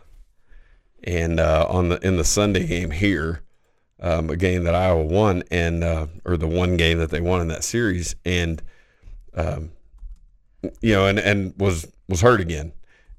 And 1.05 1.41
uh, 1.41 1.67
on 1.69 1.89
the 1.89 2.07
in 2.07 2.17
the 2.17 2.25
Sunday 2.25 2.67
game 2.67 2.91
here, 2.91 3.43
um, 4.01 4.31
a 4.31 4.37
game 4.37 4.65
that 4.65 4.75
Iowa 4.75 5.05
won, 5.05 5.43
and 5.51 5.85
uh, 5.85 6.07
or 6.25 6.37
the 6.37 6.47
one 6.47 6.77
game 6.77 6.99
that 6.99 7.11
they 7.11 7.21
won 7.21 7.41
in 7.41 7.49
that 7.49 7.65
series, 7.65 8.17
and 8.25 8.63
um, 9.35 9.73
you 10.81 10.93
know, 10.93 11.07
and 11.07 11.19
and 11.19 11.55
was 11.59 11.87
was 12.09 12.21
hurt 12.21 12.41
again, 12.41 12.73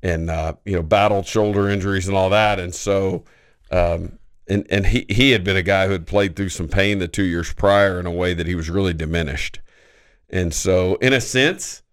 and 0.04 0.30
uh, 0.30 0.54
you 0.65 0.76
know, 0.76 0.84
battled 0.84 1.26
shoulder 1.26 1.70
injuries 1.70 2.08
and 2.08 2.15
all 2.15 2.30
that, 2.30 2.60
and 2.60 2.74
so, 2.74 3.24
um, 3.72 4.17
and 4.48 4.65
and 4.70 4.88
he 4.88 5.06
he 5.10 5.32
had 5.32 5.44
been 5.44 5.58
a 5.58 5.63
guy 5.63 5.86
who 5.86 5.91
had 5.91 6.08
played 6.08 6.36
through 6.36 6.50
some 6.50 6.67
pain 6.67 7.00
the 7.00 7.08
two 7.08 7.24
years 7.24 7.54
prior 7.54 8.00
in 8.00 8.06
a 8.06 8.12
way 8.12 8.34
that 8.34 8.48
he 8.48 8.56
was 8.56 8.70
really 8.70 8.94
diminished, 8.94 9.60
and 10.30 10.54
so 10.54 10.96
in 10.96 11.13
a 11.13 11.22
sense, 11.22 11.84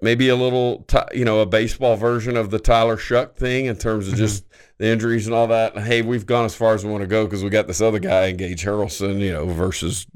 maybe 0.00 0.28
a 0.28 0.36
little, 0.36 0.86
you 1.14 1.24
know, 1.24 1.40
a 1.40 1.46
baseball 1.46 1.96
version 1.96 2.36
of 2.36 2.50
the 2.50 2.58
Tyler 2.58 2.96
Shough 2.96 3.34
thing 3.34 3.66
in 3.66 3.76
terms 3.76 4.08
of 4.08 4.16
just 4.16 4.44
the 4.80 4.86
injuries 4.86 5.26
and 5.26 5.34
all 5.36 5.46
that. 5.48 5.76
Hey, 5.78 6.00
we've 6.00 6.24
gone 6.24 6.46
as 6.46 6.54
far 6.54 6.72
as 6.72 6.84
we 6.84 6.90
want 6.90 7.02
to 7.02 7.06
go 7.06 7.26
because 7.26 7.44
we 7.44 7.50
got 7.50 7.66
this 7.66 7.82
other 7.82 7.98
guy, 7.98 8.32
Gage 8.32 8.64
Harrelson, 8.64 9.20
you 9.20 9.30
know, 9.30 9.44
versus 9.46 10.06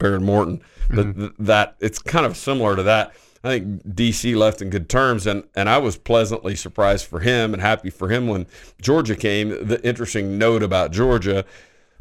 Behren 0.00 0.22
Morton. 0.22 0.62
But 0.90 1.14
th- 1.16 1.32
that 1.38 1.76
it's 1.80 1.98
kind 1.98 2.24
of 2.24 2.34
similar 2.36 2.74
to 2.76 2.82
that. 2.84 3.12
I 3.44 3.48
think 3.58 3.82
DC 3.94 4.34
left 4.34 4.62
in 4.62 4.70
good 4.70 4.88
terms, 4.88 5.26
and, 5.26 5.44
and 5.54 5.68
I 5.68 5.76
was 5.78 5.98
pleasantly 5.98 6.56
surprised 6.56 7.06
for 7.06 7.20
him 7.20 7.52
and 7.52 7.60
happy 7.60 7.90
for 7.90 8.08
him 8.08 8.26
when 8.26 8.46
Georgia 8.80 9.14
came. 9.14 9.50
The 9.50 9.80
interesting 9.86 10.38
note 10.38 10.62
about 10.62 10.92
Georgia, 10.92 11.44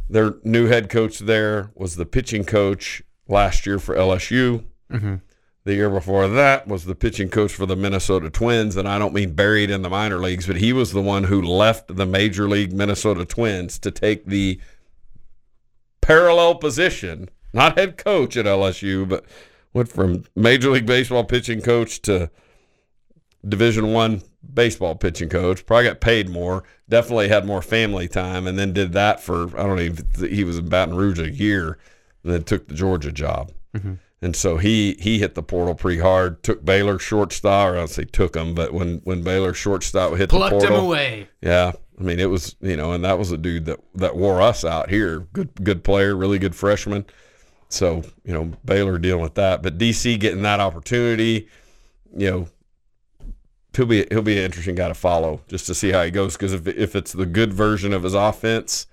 their 0.10 0.36
new 0.44 0.68
head 0.68 0.90
coach 0.90 1.20
there 1.20 1.70
was 1.76 1.98
the 1.98 2.06
pitching 2.06 2.46
coach 2.46 3.04
last 3.28 3.66
year 3.66 3.78
for 3.78 3.94
LSU. 3.94 4.64
Mhm. 4.92 5.20
The 5.66 5.74
year 5.74 5.90
before 5.90 6.28
that 6.28 6.68
was 6.68 6.86
the 6.86 6.94
pitching 6.94 7.28
coach 7.28 7.52
for 7.52 7.66
the 7.66 7.76
Minnesota 7.76 8.30
Twins, 8.30 8.78
and 8.78 8.88
I 8.88 9.00
don't 9.00 9.16
mean 9.16 9.34
buried 9.34 9.72
in 9.72 9.82
the 9.82 9.90
minor 9.90 10.20
leagues, 10.20 10.46
but 10.46 10.58
he 10.58 10.72
was 10.72 10.94
the 10.94 11.02
one 11.02 11.24
who 11.24 11.42
left 11.42 11.96
the 11.96 12.06
major 12.06 12.48
league 12.48 12.72
Minnesota 12.72 13.26
Twins 13.26 13.80
to 13.80 13.90
take 13.90 14.28
the 14.28 14.60
parallel 16.02 16.56
position, 16.56 17.30
not 17.52 17.80
head 17.80 17.98
coach 17.98 18.38
at 18.38 18.46
LSU, 18.46 19.10
but 19.10 19.26
went 19.74 19.90
from 19.90 20.26
Major 20.36 20.70
League 20.70 20.86
Baseball 20.86 21.24
pitching 21.24 21.62
coach 21.62 22.00
to 22.04 22.30
Division 23.48 23.92
One 23.92 24.22
baseball 24.54 24.94
pitching 24.94 25.30
coach. 25.30 25.66
Probably 25.66 25.86
got 25.86 26.00
paid 26.00 26.30
more. 26.30 26.64
Definitely 26.88 27.30
had 27.30 27.46
more 27.46 27.64
family 27.64 28.08
time, 28.08 28.46
and 28.46 28.60
then 28.60 28.72
did 28.72 28.94
that 28.94 29.20
for 29.20 29.48
I 29.60 29.64
don't 29.64 29.80
even. 29.80 30.06
He 30.30 30.44
was 30.44 30.60
in 30.60 30.70
Baton 30.70 30.96
Rouge 30.96 31.20
a 31.20 31.32
year, 31.32 31.80
and 32.24 32.34
then 32.34 32.44
took 32.44 32.68
the 32.68 32.76
Georgia 32.76 33.12
job. 33.12 33.52
Mm-hmm. 33.76 33.96
And 34.26 34.36
so 34.36 34.58
he 34.58 34.98
he 35.00 35.20
hit 35.20 35.36
the 35.36 35.44
portal 35.44 35.76
pretty 35.76 36.02
hard. 36.02 36.42
Took 36.42 36.66
Baylor 36.66 36.98
shortstop, 36.98 37.70
or 37.70 37.78
I'll 37.78 37.86
say 37.86 38.06
took 38.06 38.36
him, 38.36 38.56
but 38.56 38.74
when 38.74 39.02
when 39.04 39.22
Baylor 39.22 39.54
shortstop 39.54 40.16
hit 40.16 40.32
Plucked 40.32 40.50
the 40.50 40.58
portal, 40.58 40.68
plucked 40.68 40.80
him 40.80 40.84
away. 40.84 41.30
yeah, 41.42 41.74
I 42.00 42.02
mean 42.02 42.20
it 42.20 42.32
was 42.32 42.56
you 42.60 42.76
know, 42.76 42.92
and 42.92 43.06
that 43.06 43.20
was 43.20 43.32
a 43.32 43.38
dude 43.38 43.66
that 43.66 43.80
that 43.94 44.16
wore 44.16 44.42
us 44.42 44.66
out 44.66 44.90
here. 44.90 45.20
Good 45.32 45.64
good 45.64 45.84
player, 45.84 46.16
really 46.16 46.40
good 46.40 46.56
freshman. 46.56 47.06
So 47.70 48.02
you 48.24 48.34
know 48.34 48.46
Baylor 48.66 48.98
dealing 48.98 49.22
with 49.22 49.36
that, 49.36 49.62
but 49.62 49.78
DC 49.78 50.20
getting 50.20 50.42
that 50.42 50.60
opportunity, 50.60 51.48
you 52.18 52.32
know, 52.32 52.48
he'll 53.76 53.86
be 53.86 54.08
he'll 54.10 54.24
be 54.24 54.40
an 54.40 54.44
interesting 54.46 54.74
guy 54.74 54.88
to 54.88 54.96
follow 54.96 55.42
just 55.48 55.68
to 55.68 55.76
see 55.76 55.92
how 55.92 56.02
he 56.02 56.10
goes. 56.10 56.36
Because 56.36 56.52
if 56.52 56.68
if 56.68 56.96
it's 56.96 57.14
the 57.14 57.28
good 57.28 57.54
version 57.54 57.94
of 57.94 58.02
his 58.02 58.16
offense, 58.16 58.88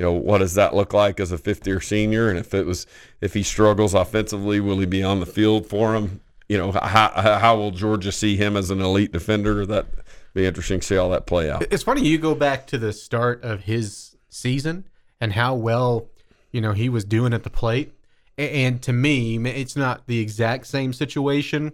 you 0.00 0.06
know, 0.06 0.12
what 0.12 0.38
does 0.38 0.54
that 0.54 0.74
look 0.74 0.94
like 0.94 1.20
as 1.20 1.30
a 1.30 1.36
fifth 1.36 1.66
year 1.66 1.78
senior? 1.78 2.30
And 2.30 2.38
if 2.38 2.54
it 2.54 2.64
was 2.64 2.86
if 3.20 3.34
he 3.34 3.42
struggles 3.42 3.92
offensively, 3.92 4.58
will 4.58 4.78
he 4.78 4.86
be 4.86 5.02
on 5.02 5.20
the 5.20 5.26
field 5.26 5.66
for 5.66 5.94
him? 5.94 6.22
You 6.48 6.56
know, 6.56 6.72
how 6.72 7.10
how 7.38 7.56
will 7.58 7.70
Georgia 7.70 8.10
see 8.10 8.34
him 8.34 8.56
as 8.56 8.70
an 8.70 8.80
elite 8.80 9.12
defender? 9.12 9.66
That 9.66 9.84
be 10.32 10.46
interesting 10.46 10.80
to 10.80 10.86
see 10.86 10.94
how 10.94 11.08
that 11.10 11.26
play 11.26 11.50
out. 11.50 11.66
It's 11.70 11.82
funny 11.82 12.00
you 12.08 12.16
go 12.16 12.34
back 12.34 12.66
to 12.68 12.78
the 12.78 12.94
start 12.94 13.44
of 13.44 13.64
his 13.64 14.16
season 14.30 14.86
and 15.20 15.34
how 15.34 15.54
well, 15.54 16.08
you 16.50 16.62
know, 16.62 16.72
he 16.72 16.88
was 16.88 17.04
doing 17.04 17.34
at 17.34 17.42
the 17.42 17.50
plate. 17.50 17.92
And 18.38 18.80
to 18.84 18.94
me, 18.94 19.36
it's 19.50 19.76
not 19.76 20.06
the 20.06 20.18
exact 20.18 20.66
same 20.66 20.94
situation, 20.94 21.72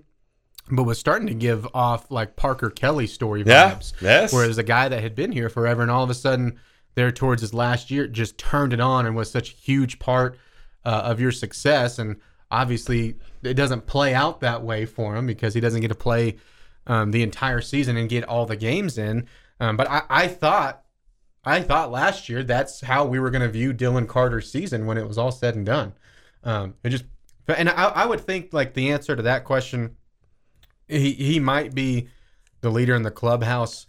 but 0.69 0.83
was 0.83 0.99
starting 0.99 1.29
to 1.29 1.35
give 1.35 1.69
off 1.75 2.11
like 2.11 2.35
Parker 2.35 2.71
Kelly 2.71 3.07
story 3.07 3.45
Yeah, 3.47 3.77
vibes. 3.77 3.93
yes. 4.01 4.33
Whereas 4.33 4.59
a 4.59 4.65
guy 4.65 4.89
that 4.89 5.01
had 5.01 5.15
been 5.15 5.31
here 5.31 5.49
forever 5.49 5.83
and 5.83 5.93
all 5.93 6.03
of 6.03 6.11
a 6.11 6.15
sudden 6.15 6.59
there 6.97 7.13
towards 7.13 7.43
his 7.43 7.55
last 7.55 7.91
year 7.91 8.09
just 8.09 8.37
turned 8.37 8.73
it 8.73 8.81
on 8.81 9.07
and 9.07 9.15
was 9.15 9.31
such 9.31 9.53
a 9.53 9.57
huge 9.57 10.01
part 10.01 10.37
uh, 10.85 11.03
of 11.05 11.21
your 11.21 11.31
success. 11.31 11.99
And 11.99 12.17
obviously 12.51 13.17
it 13.43 13.55
doesn't 13.55 13.87
play 13.87 14.15
out 14.15 14.41
that 14.41 14.65
way 14.65 14.87
for 14.87 15.15
him 15.15 15.27
because 15.27 15.55
he 15.55 15.61
doesn't 15.61 15.83
get 15.83 15.89
to 15.89 15.95
play 15.95 16.37
um, 16.87 17.11
the 17.13 17.23
entire 17.23 17.61
season 17.61 17.97
and 17.97 18.09
get 18.09 18.25
all 18.25 18.47
the 18.47 18.57
games 18.57 18.99
in. 18.99 19.29
Um, 19.61 19.77
but 19.77 19.89
I, 19.89 20.03
I 20.09 20.29
thought, 20.29 20.83
I 21.45 21.61
thought 21.61 21.93
last 21.93 22.29
year 22.29 22.43
that's 22.43 22.81
how 22.81 23.05
we 23.05 23.21
were 23.21 23.31
going 23.31 23.43
to 23.43 23.49
view 23.49 23.73
Dylan 23.73 24.09
Carter's 24.09 24.51
season 24.51 24.87
when 24.87 24.99
it 24.99 25.07
was 25.07 25.19
all 25.19 25.31
said 25.31 25.55
and 25.55 25.65
done. 25.65 25.93
Um, 26.43 26.75
it 26.83 26.91
just, 26.91 27.05
and 27.47 27.69
I, 27.69 27.85
I 27.85 28.07
would 28.07 28.21
think 28.21 28.53
like 28.53 28.75
the 28.75 28.91
answer 28.91 29.15
to 29.15 29.23
that 29.23 29.45
question, 29.45 29.97
he 30.89 31.13
he 31.13 31.41
might 31.41 31.75
be 31.75 32.09
the 32.61 32.71
leader 32.71 32.95
in 32.95 33.03
the 33.03 33.11
clubhouse 33.11 33.87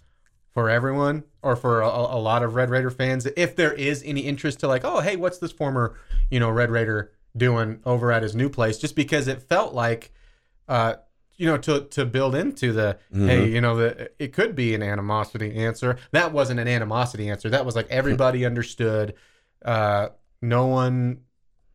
for 0.54 0.70
everyone 0.70 1.24
or 1.48 1.56
for 1.56 1.82
a, 1.82 1.88
a 1.88 2.20
lot 2.20 2.44
of 2.44 2.56
Red 2.56 2.70
Raider 2.70 2.92
fans. 2.92 3.26
If 3.38 3.56
there 3.56 3.72
is 3.72 4.04
any 4.06 4.22
interest 4.22 4.60
to 4.60 4.68
like, 4.68 4.84
oh 4.84 5.00
hey, 5.00 5.16
what's 5.16 5.38
this 5.38 5.52
former 5.52 5.98
you 6.30 6.40
know 6.42 6.50
Red 6.50 6.70
Raider 6.70 7.14
doing 7.36 7.80
over 7.86 8.12
at 8.12 8.22
his 8.22 8.36
new 8.36 8.50
place? 8.50 8.78
Just 8.78 8.96
because 8.96 9.28
it 9.28 9.42
felt 9.42 9.74
like. 9.74 10.12
Uh, 10.68 10.96
you 11.38 11.46
know, 11.46 11.56
to 11.56 11.82
to 11.82 12.04
build 12.04 12.34
into 12.34 12.74
the 12.74 12.98
hey, 13.28 13.48
you 13.48 13.62
know, 13.62 13.78
the 13.78 14.10
it 14.18 14.34
could 14.34 14.56
be 14.56 14.74
an 14.74 14.82
animosity 14.82 15.56
answer. 15.56 15.98
That 16.12 16.34
wasn't 16.34 16.60
an 16.60 16.68
animosity 16.68 17.30
answer. 17.30 17.50
That 17.52 17.64
was 17.64 17.76
like 17.76 17.88
everybody 17.92 18.44
understood. 18.44 19.14
Uh, 19.64 20.10
no 20.42 20.66
one, 20.66 21.22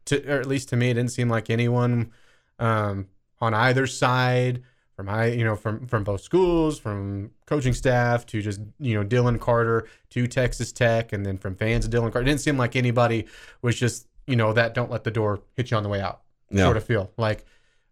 to 0.06 0.20
or 0.28 0.40
at 0.40 0.46
least 0.46 0.68
to 0.70 0.76
me, 0.76 0.90
it 0.90 0.94
didn't 0.94 1.12
seem 1.12 1.28
like 1.28 1.48
anyone 1.48 2.10
um, 2.58 3.06
on 3.40 3.54
either 3.54 3.86
side 3.86 4.64
from 4.96 5.08
I, 5.08 5.26
you 5.26 5.44
know, 5.44 5.56
from 5.56 5.86
from 5.86 6.04
both 6.04 6.20
schools, 6.20 6.78
from 6.78 7.30
coaching 7.46 7.72
staff 7.74 8.26
to 8.26 8.42
just 8.42 8.60
you 8.78 8.94
know 8.94 9.04
Dylan 9.08 9.40
Carter 9.40 9.88
to 10.10 10.26
Texas 10.26 10.72
Tech, 10.72 11.12
and 11.12 11.24
then 11.24 11.38
from 11.38 11.54
fans 11.54 11.84
of 11.84 11.90
Dylan 11.90 12.12
Carter. 12.12 12.22
It 12.22 12.24
didn't 12.26 12.40
seem 12.40 12.58
like 12.58 12.76
anybody 12.76 13.26
was 13.62 13.76
just 13.78 14.06
you 14.26 14.36
know 14.36 14.52
that 14.52 14.74
don't 14.74 14.90
let 14.90 15.04
the 15.04 15.10
door 15.10 15.40
hit 15.56 15.70
you 15.70 15.76
on 15.76 15.82
the 15.82 15.88
way 15.88 16.00
out 16.00 16.20
Yeah. 16.50 16.64
sort 16.64 16.76
of 16.76 16.84
feel 16.84 17.10
like 17.16 17.44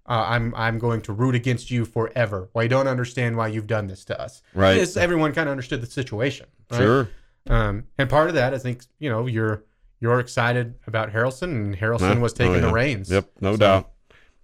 uh, 0.07 0.25
I'm 0.29 0.55
I'm 0.55 0.79
going 0.79 1.01
to 1.03 1.13
root 1.13 1.35
against 1.35 1.71
you 1.71 1.85
forever. 1.85 2.51
Well, 2.53 2.65
I 2.65 2.69
don't 2.69 2.87
understand 2.89 3.37
why 3.37 3.49
you've 3.49 3.67
done 3.67 3.87
this 3.87 4.05
to 4.07 4.21
us. 4.21 4.43
Right. 4.55 4.77
It's- 4.77 4.97
everyone 4.97 5.33
kind 5.33 5.49
of 5.49 5.53
understood 5.53 5.81
the 5.81 5.87
situation. 5.87 6.47
right? 6.71 6.79
Sure. 6.79 7.09
Um, 7.49 7.85
and 7.97 8.09
part 8.11 8.29
of 8.29 8.35
that, 8.35 8.53
I 8.53 8.59
think, 8.59 8.85
you 8.99 9.09
know, 9.09 9.27
you're 9.27 9.65
you're 10.01 10.19
excited 10.21 10.75
about 10.87 11.11
Harrelson, 11.13 11.45
and 11.45 11.77
Harrelson 11.77 12.15
Yeah. 12.15 12.19
was 12.21 12.33
taking 12.33 12.53
Oh, 12.53 12.57
yeah. 12.57 12.67
the 12.67 12.73
reins. 12.73 13.11
Yep, 13.11 13.31
no 13.41 13.53
So- 13.53 13.59
doubt. 13.59 13.91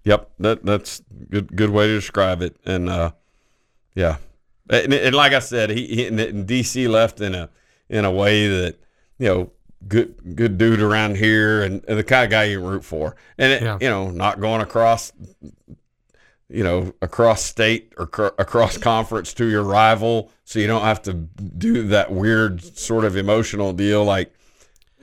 Yep, 0.06 0.30
that 0.38 0.64
that's 0.64 1.02
good 1.30 1.54
good 1.56 1.70
way 1.70 1.88
to 1.88 1.94
describe 1.94 2.40
it. 2.40 2.56
And 2.64 2.88
uh, 2.88 3.10
yeah, 3.96 4.18
and, 4.70 4.94
and 4.94 5.14
like 5.16 5.32
I 5.32 5.40
said, 5.40 5.70
he, 5.70 5.84
he 5.88 6.04
DC 6.08 6.88
left 6.88 7.20
in 7.20 7.34
a 7.34 7.50
in 7.88 8.04
a 8.04 8.12
way 8.12 8.46
that 8.46 8.76
you 9.18 9.26
know 9.26 9.50
good 9.88 10.36
good 10.36 10.58
dude 10.58 10.80
around 10.80 11.16
here 11.16 11.60
and, 11.62 11.84
and 11.88 11.98
the 11.98 12.04
kind 12.04 12.24
of 12.24 12.30
guy 12.30 12.44
you 12.44 12.60
root 12.60 12.84
for. 12.84 13.16
And 13.36 13.52
it, 13.52 13.62
Yeah. 13.62 13.78
you 13.80 13.88
know, 13.90 14.10
not 14.10 14.38
going 14.40 14.60
across 14.60 15.10
you 16.48 16.62
know 16.62 16.94
across 17.02 17.42
state 17.42 17.92
or 17.98 18.06
cr- 18.06 18.36
across 18.38 18.78
conference 18.78 19.34
to 19.34 19.46
your 19.46 19.64
rival, 19.64 20.30
so 20.44 20.60
you 20.60 20.68
don't 20.68 20.82
have 20.84 21.02
to 21.02 21.14
do 21.14 21.82
that 21.88 22.12
weird 22.12 22.62
sort 22.62 23.04
of 23.04 23.16
emotional 23.16 23.72
deal 23.72 24.04
like. 24.04 24.32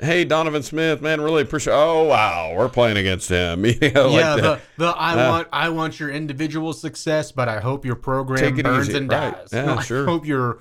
Hey 0.03 0.25
Donovan 0.25 0.63
Smith, 0.63 1.01
man, 1.01 1.21
really 1.21 1.41
appreciate. 1.41 1.73
Oh 1.73 2.03
wow, 2.03 2.53
we're 2.55 2.69
playing 2.69 2.97
against 2.97 3.29
him. 3.29 3.65
You 3.83 3.91
know, 3.91 4.09
yeah, 4.09 4.35
that. 4.35 4.41
the, 4.41 4.59
the 4.77 4.87
I 4.89 5.15
Yeah. 5.15 5.29
want 5.29 5.47
I 5.53 5.69
want 5.69 5.99
your 5.99 6.09
individual 6.09 6.73
success, 6.73 7.31
but 7.31 7.47
I 7.47 7.59
hope 7.59 7.85
your 7.85 7.95
program 7.95 8.55
burns 8.55 8.89
easy, 8.89 8.97
and 8.97 9.09
right. 9.09 9.33
dies. 9.33 9.49
Yeah, 9.53 9.75
I 9.79 9.83
sure. 9.83 10.05
hope 10.05 10.25
your 10.25 10.59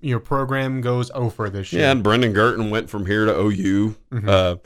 your 0.00 0.18
program 0.20 0.80
goes 0.80 1.10
over 1.14 1.48
this 1.48 1.72
year. 1.72 1.82
Yeah, 1.82 1.92
and 1.92 2.02
Brendan 2.02 2.34
Gurton 2.34 2.70
went 2.70 2.90
from 2.90 3.06
here 3.06 3.24
to 3.24 3.32
OU. 3.38 3.96
Mm-hmm. 4.10 4.28
Uh, 4.28 4.56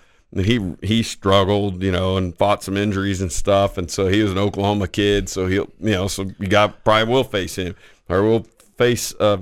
he 0.42 0.74
he 0.82 1.02
struggled, 1.02 1.82
you 1.82 1.92
know, 1.92 2.16
and 2.16 2.36
fought 2.36 2.62
some 2.62 2.76
injuries 2.76 3.20
and 3.20 3.30
stuff, 3.30 3.76
and 3.78 3.90
so 3.90 4.06
he 4.08 4.22
was 4.22 4.32
an 4.32 4.38
Oklahoma 4.38 4.88
kid. 4.88 5.28
So 5.28 5.46
he'll, 5.46 5.70
you 5.78 5.92
know, 5.92 6.08
so 6.08 6.30
you 6.38 6.48
got 6.48 6.84
probably 6.84 7.12
will 7.12 7.24
face 7.24 7.56
him, 7.56 7.76
or 8.08 8.22
will 8.22 8.46
face 8.76 9.14
uh, 9.20 9.38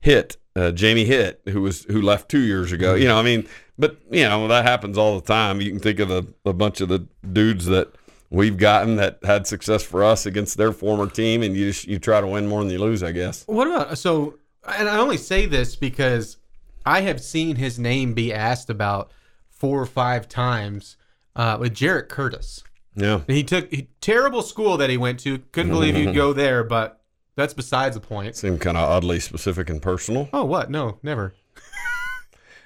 Hitt 0.00 0.36
uh, 0.58 0.72
Jamie 0.72 1.04
Hitt, 1.04 1.40
who 1.46 1.62
was 1.62 1.84
who 1.84 2.02
left 2.02 2.28
two 2.28 2.40
years 2.40 2.72
ago. 2.72 2.92
Mm-hmm. 2.94 3.02
You 3.02 3.08
know, 3.08 3.18
I 3.18 3.22
mean, 3.22 3.48
but 3.78 3.98
you 4.10 4.24
know 4.24 4.48
that 4.48 4.64
happens 4.64 4.98
all 4.98 5.20
the 5.20 5.26
time. 5.26 5.60
You 5.60 5.70
can 5.70 5.80
think 5.80 6.00
of 6.00 6.10
a, 6.10 6.26
a 6.44 6.52
bunch 6.52 6.80
of 6.80 6.88
the 6.88 7.06
dudes 7.32 7.66
that 7.66 7.94
we've 8.30 8.56
gotten 8.56 8.96
that 8.96 9.18
had 9.24 9.46
success 9.46 9.82
for 9.82 10.04
us 10.04 10.26
against 10.26 10.56
their 10.56 10.72
former 10.72 11.08
team, 11.08 11.42
and 11.42 11.56
you 11.56 11.72
just 11.72 11.86
you 11.86 11.98
try 11.98 12.20
to 12.20 12.26
win 12.26 12.46
more 12.46 12.62
than 12.62 12.70
you 12.70 12.78
lose, 12.78 13.02
I 13.02 13.12
guess. 13.12 13.44
What 13.46 13.66
about 13.66 13.96
so? 13.98 14.34
And 14.66 14.88
I 14.88 14.98
only 14.98 15.16
say 15.16 15.46
this 15.46 15.76
because 15.76 16.36
I 16.84 17.02
have 17.02 17.20
seen 17.20 17.56
his 17.56 17.78
name 17.78 18.14
be 18.14 18.32
asked 18.32 18.68
about 18.68 19.12
four 19.48 19.80
or 19.80 19.86
five 19.86 20.28
times 20.28 20.96
uh, 21.36 21.56
with 21.60 21.74
Jarrett 21.74 22.08
Curtis. 22.08 22.62
Yeah. 22.94 23.20
And 23.26 23.36
he 23.36 23.44
took 23.44 23.70
he, 23.70 23.88
terrible 24.00 24.42
school 24.42 24.76
that 24.76 24.90
he 24.90 24.96
went 24.96 25.20
to. 25.20 25.38
Couldn't 25.52 25.70
believe 25.70 25.96
you'd 25.96 26.14
go 26.14 26.32
there, 26.32 26.64
but 26.64 27.00
that's 27.36 27.54
besides 27.54 27.94
the 27.94 28.00
point. 28.00 28.36
Seemed 28.36 28.60
kind 28.60 28.76
of 28.76 28.88
oddly 28.88 29.20
specific 29.20 29.70
and 29.70 29.80
personal. 29.80 30.28
Oh, 30.32 30.44
what? 30.44 30.70
No, 30.70 30.98
never. 31.02 31.34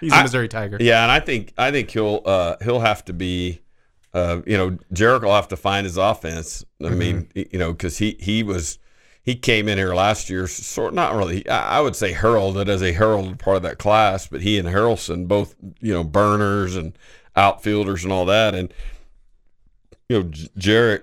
He's 0.03 0.13
a 0.13 0.17
I- 0.17 0.23
Missouri 0.23 0.49
Tiger. 0.49 0.77
Yeah, 0.81 1.03
and 1.03 1.11
I 1.11 1.21
think 1.21 1.55
I 1.57 1.71
think 1.71 1.91
he'll 1.91 2.21
uh, 2.27 2.57
he'll 2.63 2.81
have 2.81 3.05
to 3.07 3.13
be, 3.15 3.61
uh, 4.13 4.43
you 4.47 4.59
know, 4.59 4.77
Jarek 4.93 5.23
will 5.23 5.35
have 5.35 5.49
to 5.49 5.57
find 5.57 5.85
his 5.87 5.97
offense. 5.97 6.65
I 6.85 6.91
mean, 6.91 7.29
you 7.35 7.59
know, 7.59 7.73
because 7.73 7.99
he 7.99 8.17
he 8.21 8.43
was 8.43 8.79
he 9.23 9.37
came 9.37 9.69
in 9.69 9.79
here 9.79 9.95
last 9.95 10.29
year, 10.29 10.47
sort 10.49 10.93
not 10.93 11.15
really. 11.15 11.49
I 11.49 11.79
I 11.79 11.81
would 11.81 11.97
say 11.97 12.13
heralded 12.13 12.69
as 12.69 12.83
a 12.83 12.93
heralded 12.93 13.39
part 13.39 13.57
of 13.59 13.63
that 13.63 13.79
class, 13.79 14.27
but 14.27 14.43
he 14.43 14.59
and 14.59 14.69
Harrelson 14.69 15.29
both 15.29 15.55
you 15.81 15.95
know 15.95 16.05
burners 16.05 16.77
and 16.77 16.99
outfielders 17.37 18.05
and 18.05 18.13
all 18.13 18.27
that, 18.27 18.55
and 18.55 18.75
you 20.09 20.19
know 20.19 20.23
J- 20.25 20.49
Jarek 20.59 21.03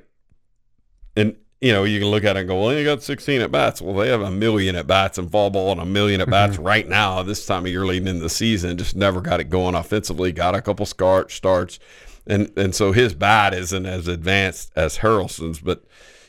and. 1.16 1.36
You 1.62 1.74
know, 1.74 1.84
you 1.84 2.00
can 2.00 2.08
look 2.10 2.24
at 2.24 2.38
it 2.38 2.42
and 2.42 2.48
go, 2.48 2.62
well, 2.62 2.74
you 2.74 2.86
got 2.86 3.04
16 3.04 3.42
at 3.42 3.52
bats. 3.52 3.82
Well, 3.82 3.94
they 3.94 4.08
have 4.08 4.22
a 4.22 4.32
million 4.32 4.76
at 4.78 4.88
bats 4.88 5.18
in 5.18 5.28
fall 5.28 5.50
ball 5.50 5.74
and 5.74 5.82
a 5.82 5.86
million 5.86 6.22
at 6.22 6.30
bats 6.30 6.56
mm-hmm. 6.56 6.64
right 6.64 6.88
now. 6.88 7.22
This 7.22 7.46
time 7.46 7.66
of 7.66 7.72
year 7.72 7.86
leading 7.86 8.08
into 8.08 8.22
the 8.22 8.30
season, 8.30 8.78
just 8.78 8.96
never 8.96 9.20
got 9.20 9.42
it 9.42 9.50
going 9.50 9.76
offensively. 9.76 10.32
Got 10.32 10.56
a 10.56 10.62
couple 10.62 10.86
start 10.86 11.32
starts, 11.32 11.78
and 12.26 12.50
and 12.56 12.74
so 12.74 12.94
his 12.94 13.14
bat 13.14 13.54
isn't 13.54 13.86
as 13.86 14.08
advanced 14.08 14.72
as 14.78 15.00
Harrelson's. 15.00 15.60
But 15.60 15.84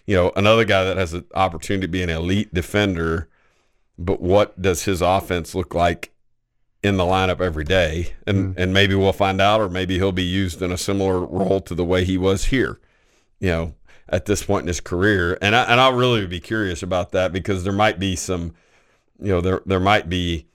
you 0.04 0.16
know, 0.16 0.32
another 0.34 0.64
guy 0.64 0.82
that 0.82 0.96
has 0.96 1.14
an 1.14 1.24
opportunity 1.32 1.86
to 1.86 1.90
be 1.92 2.02
an 2.02 2.10
elite 2.10 2.52
defender. 2.52 3.28
But 3.96 4.20
what 4.20 4.60
does 4.60 4.84
his 4.84 5.00
offense 5.00 5.54
look 5.54 5.74
like 5.74 6.10
in 6.82 6.96
the 6.96 7.04
lineup 7.04 7.40
every 7.40 7.64
day? 7.64 8.14
And 8.26 8.56
mm. 8.56 8.60
and 8.60 8.74
maybe 8.74 8.96
we'll 8.96 9.12
find 9.12 9.40
out, 9.40 9.60
or 9.60 9.68
maybe 9.68 9.98
he'll 9.98 10.10
be 10.10 10.24
used 10.24 10.60
in 10.60 10.72
a 10.72 10.78
similar 10.78 11.20
role 11.20 11.60
to 11.60 11.74
the 11.76 11.84
way 11.84 12.04
he 12.04 12.18
was 12.18 12.46
here. 12.46 12.80
You 13.38 13.48
know, 13.50 13.74
at 14.10 14.26
this 14.26 14.42
point 14.42 14.62
in 14.62 14.68
his 14.68 14.80
career, 14.80 15.38
and 15.40 15.54
I 15.54 15.64
and 15.64 15.80
I'll 15.80 15.94
really 15.94 16.26
be 16.26 16.40
curious 16.40 16.82
about 16.82 17.12
that 17.12 17.32
because 17.32 17.64
there 17.64 17.72
might 17.72 17.98
be 17.98 18.16
some, 18.16 18.54
you 19.20 19.28
know, 19.28 19.40
there 19.40 19.62
there 19.66 19.80
might 19.80 20.08
be 20.08 20.46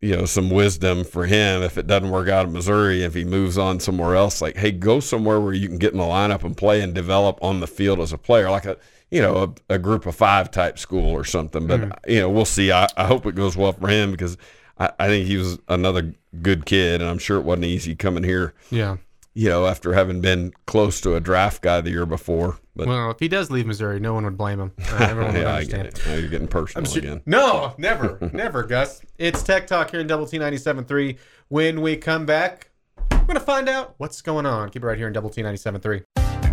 you 0.00 0.14
know 0.14 0.26
some 0.26 0.50
wisdom 0.50 1.02
for 1.02 1.24
him 1.24 1.62
if 1.62 1.78
it 1.78 1.86
doesn't 1.86 2.10
work 2.10 2.28
out 2.28 2.46
in 2.46 2.52
Missouri 2.52 3.02
if 3.02 3.14
he 3.14 3.24
moves 3.24 3.56
on 3.56 3.80
somewhere 3.80 4.14
else. 4.14 4.42
Like 4.42 4.56
hey 4.56 4.70
go 4.70 5.00
somewhere 5.00 5.40
where 5.40 5.54
you 5.54 5.66
can 5.66 5.78
get 5.78 5.92
in 5.92 5.98
the 5.98 6.04
lineup 6.04 6.44
and 6.44 6.56
play 6.56 6.82
and 6.82 6.94
develop 6.94 7.38
on 7.42 7.60
the 7.60 7.66
field 7.66 8.00
as 8.00 8.12
a 8.12 8.18
player 8.18 8.50
like 8.50 8.66
a 8.66 8.76
you 9.10 9.22
know 9.22 9.54
a, 9.68 9.74
a 9.74 9.78
group 9.78 10.04
of 10.04 10.14
five 10.14 10.50
type 10.50 10.78
school 10.78 11.10
or 11.10 11.24
something. 11.24 11.66
But 11.66 11.80
mm. 11.80 11.92
you 12.06 12.20
know 12.20 12.28
we'll 12.28 12.44
see. 12.44 12.70
I, 12.70 12.86
I 12.96 13.06
hope 13.06 13.24
it 13.24 13.34
goes 13.34 13.56
well 13.56 13.72
for 13.72 13.88
him 13.88 14.10
because 14.10 14.36
I, 14.78 14.90
I 14.98 15.06
think 15.06 15.26
he 15.26 15.36
was 15.36 15.58
another 15.68 16.14
good 16.42 16.66
kid 16.66 17.00
and 17.00 17.08
I'm 17.08 17.18
sure 17.18 17.38
it 17.38 17.44
wasn't 17.44 17.66
easy 17.66 17.94
coming 17.94 18.24
here 18.24 18.54
Yeah. 18.70 18.96
you 19.32 19.48
know 19.48 19.66
after 19.66 19.94
having 19.94 20.20
been 20.20 20.52
close 20.66 21.00
to 21.02 21.14
a 21.14 21.20
draft 21.20 21.62
guy 21.62 21.80
the 21.80 21.90
year 21.90 22.06
before 22.06 22.58
but 22.76 22.86
Well, 22.86 23.10
if 23.10 23.18
he 23.20 23.28
does 23.28 23.50
leave 23.50 23.66
Missouri, 23.66 24.00
no 24.00 24.14
one 24.14 24.24
would 24.24 24.36
blame 24.36 24.60
him. 24.60 24.72
Uh, 24.78 24.96
everyone 25.10 25.32
would 25.34 25.42
yeah 25.42 25.48
I 25.48 25.54
understand. 25.58 25.82
get 25.92 25.98
it 25.98 26.06
Now 26.06 26.14
you're 26.14 26.28
getting 26.28 26.48
personal 26.48 26.90
Sure- 26.90 26.98
again 27.02 27.22
No, 27.26 27.74
never, 27.78 28.18
never, 28.32 28.62
Gus. 28.62 29.00
It's 29.18 29.42
Tech 29.42 29.66
Talk 29.66 29.90
here 29.90 30.00
in 30.00 30.06
Double 30.06 30.26
T 30.26 30.38
97.3. 30.38 31.16
When 31.48 31.80
we 31.80 31.96
come 31.96 32.26
back, 32.26 32.70
we're 33.12 33.18
going 33.18 33.34
to 33.34 33.40
find 33.40 33.68
out 33.68 33.94
what's 33.98 34.20
going 34.22 34.46
on. 34.46 34.70
Keep 34.70 34.82
it 34.82 34.86
right 34.86 34.98
here 34.98 35.06
in 35.06 35.12
Double 35.12 35.30
T 35.30 35.42
97.3. 35.42 36.02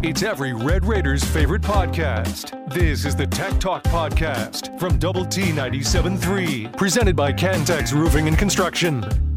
It's 0.03 0.23
every 0.23 0.51
Red 0.53 0.83
Raiders' 0.85 1.23
favorite 1.23 1.61
podcast. 1.61 2.73
This 2.73 3.05
is 3.05 3.15
the 3.15 3.27
Tech 3.27 3.59
Talk 3.59 3.83
Podcast 3.83 4.79
from 4.79 4.97
Double 4.97 5.25
T 5.25 5.43
97.3, 5.51 6.75
presented 6.75 7.15
by 7.15 7.31
Cantex 7.31 7.93
Roofing 7.93 8.27
and 8.27 8.35
Construction. 8.37 9.30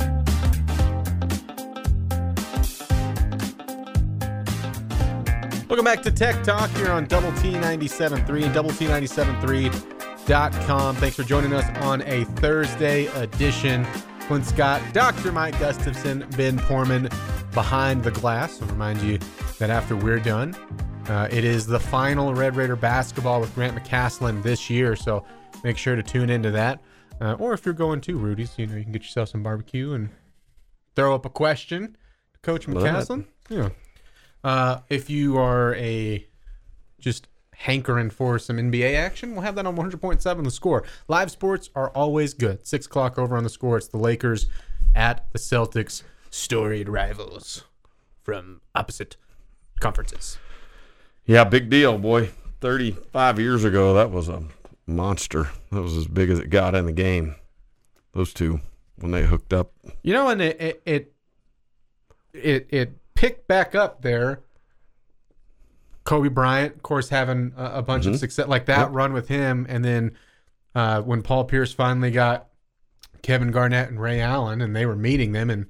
Welcome 5.74 5.92
back 5.92 6.04
to 6.04 6.12
Tech 6.12 6.40
Talk 6.44 6.70
here 6.76 6.92
on 6.92 7.06
Double 7.06 7.32
T 7.32 7.50
97.3 7.50 8.44
and 8.44 8.54
Double 8.54 8.70
T 8.70 8.86
97.3.com. 8.86 10.94
Thanks 10.94 11.16
for 11.16 11.24
joining 11.24 11.52
us 11.52 11.64
on 11.82 12.00
a 12.02 12.22
Thursday 12.36 13.06
edition. 13.06 13.84
Clint 14.20 14.46
Scott, 14.46 14.80
Dr. 14.92 15.32
Mike 15.32 15.58
Gustafson, 15.58 16.28
Ben 16.36 16.60
Porman 16.60 17.08
behind 17.54 18.04
the 18.04 18.12
glass. 18.12 18.62
I'll 18.62 18.68
remind 18.68 19.02
you 19.02 19.18
that 19.58 19.70
after 19.70 19.96
we're 19.96 20.20
done, 20.20 20.54
uh, 21.08 21.26
it 21.32 21.42
is 21.42 21.66
the 21.66 21.80
final 21.80 22.34
Red 22.34 22.54
Raider 22.54 22.76
basketball 22.76 23.40
with 23.40 23.52
Grant 23.56 23.76
McCasland 23.76 24.44
this 24.44 24.70
year. 24.70 24.94
So 24.94 25.24
make 25.64 25.76
sure 25.76 25.96
to 25.96 26.04
tune 26.04 26.30
into 26.30 26.52
that. 26.52 26.80
Uh, 27.20 27.34
or 27.40 27.52
if 27.52 27.64
you're 27.64 27.74
going 27.74 28.00
to 28.02 28.16
Rudy's, 28.16 28.56
you 28.56 28.68
know, 28.68 28.76
you 28.76 28.84
can 28.84 28.92
get 28.92 29.02
yourself 29.02 29.30
some 29.30 29.42
barbecue 29.42 29.92
and 29.92 30.10
throw 30.94 31.16
up 31.16 31.26
a 31.26 31.30
question 31.30 31.96
to 32.34 32.38
Coach. 32.42 32.68
McCasland. 32.68 33.24
Yeah. 33.48 33.70
Uh, 34.44 34.80
if 34.90 35.08
you 35.08 35.38
are 35.38 35.74
a 35.76 36.26
just 37.00 37.28
hankering 37.54 38.10
for 38.10 38.38
some 38.38 38.58
NBA 38.58 38.94
action, 38.94 39.32
we'll 39.32 39.40
have 39.40 39.54
that 39.54 39.66
on 39.66 39.74
100.7 39.76 40.44
the 40.44 40.50
score. 40.50 40.84
Live 41.08 41.30
sports 41.30 41.70
are 41.74 41.88
always 41.90 42.34
good. 42.34 42.66
Six 42.66 42.84
o'clock 42.86 43.18
over 43.18 43.36
on 43.36 43.42
the 43.42 43.50
score. 43.50 43.78
It's 43.78 43.88
the 43.88 43.96
Lakers 43.96 44.46
at 44.94 45.26
the 45.32 45.38
Celtics, 45.38 46.02
storied 46.30 46.88
rivals 46.88 47.64
from 48.22 48.60
opposite 48.74 49.16
conferences. 49.80 50.38
Yeah, 51.24 51.44
big 51.44 51.70
deal, 51.70 51.96
boy. 51.98 52.30
35 52.60 53.38
years 53.38 53.64
ago, 53.64 53.94
that 53.94 54.10
was 54.10 54.28
a 54.28 54.42
monster. 54.86 55.50
That 55.72 55.82
was 55.82 55.96
as 55.96 56.06
big 56.06 56.30
as 56.30 56.38
it 56.38 56.50
got 56.50 56.74
in 56.74 56.86
the 56.86 56.92
game. 56.92 57.36
Those 58.12 58.32
two, 58.34 58.60
when 58.96 59.10
they 59.10 59.24
hooked 59.24 59.52
up. 59.52 59.72
You 60.02 60.12
know, 60.12 60.28
and 60.28 60.40
it 60.40 60.60
it 60.60 60.82
it 60.84 61.12
it, 62.32 62.66
it 62.70 62.98
picked 63.24 63.48
back 63.48 63.74
up 63.74 64.02
there. 64.02 64.40
Kobe 66.04 66.28
Bryant, 66.28 66.76
of 66.76 66.82
course, 66.82 67.08
having 67.08 67.52
a, 67.56 67.76
a 67.76 67.82
bunch 67.82 68.04
of 68.04 68.18
success 68.18 68.46
like 68.46 68.66
that 68.66 68.92
run 68.92 69.14
with 69.14 69.28
him, 69.28 69.64
and 69.68 69.82
then 69.82 70.12
uh, 70.74 71.00
when 71.00 71.22
Paul 71.22 71.44
Pierce 71.44 71.72
finally 71.72 72.10
got 72.10 72.48
Kevin 73.22 73.50
Garnett 73.50 73.88
and 73.88 73.98
Ray 73.98 74.20
Allen, 74.20 74.60
and 74.60 74.76
they 74.76 74.84
were 74.84 74.96
meeting 74.96 75.32
them, 75.32 75.48
and 75.48 75.66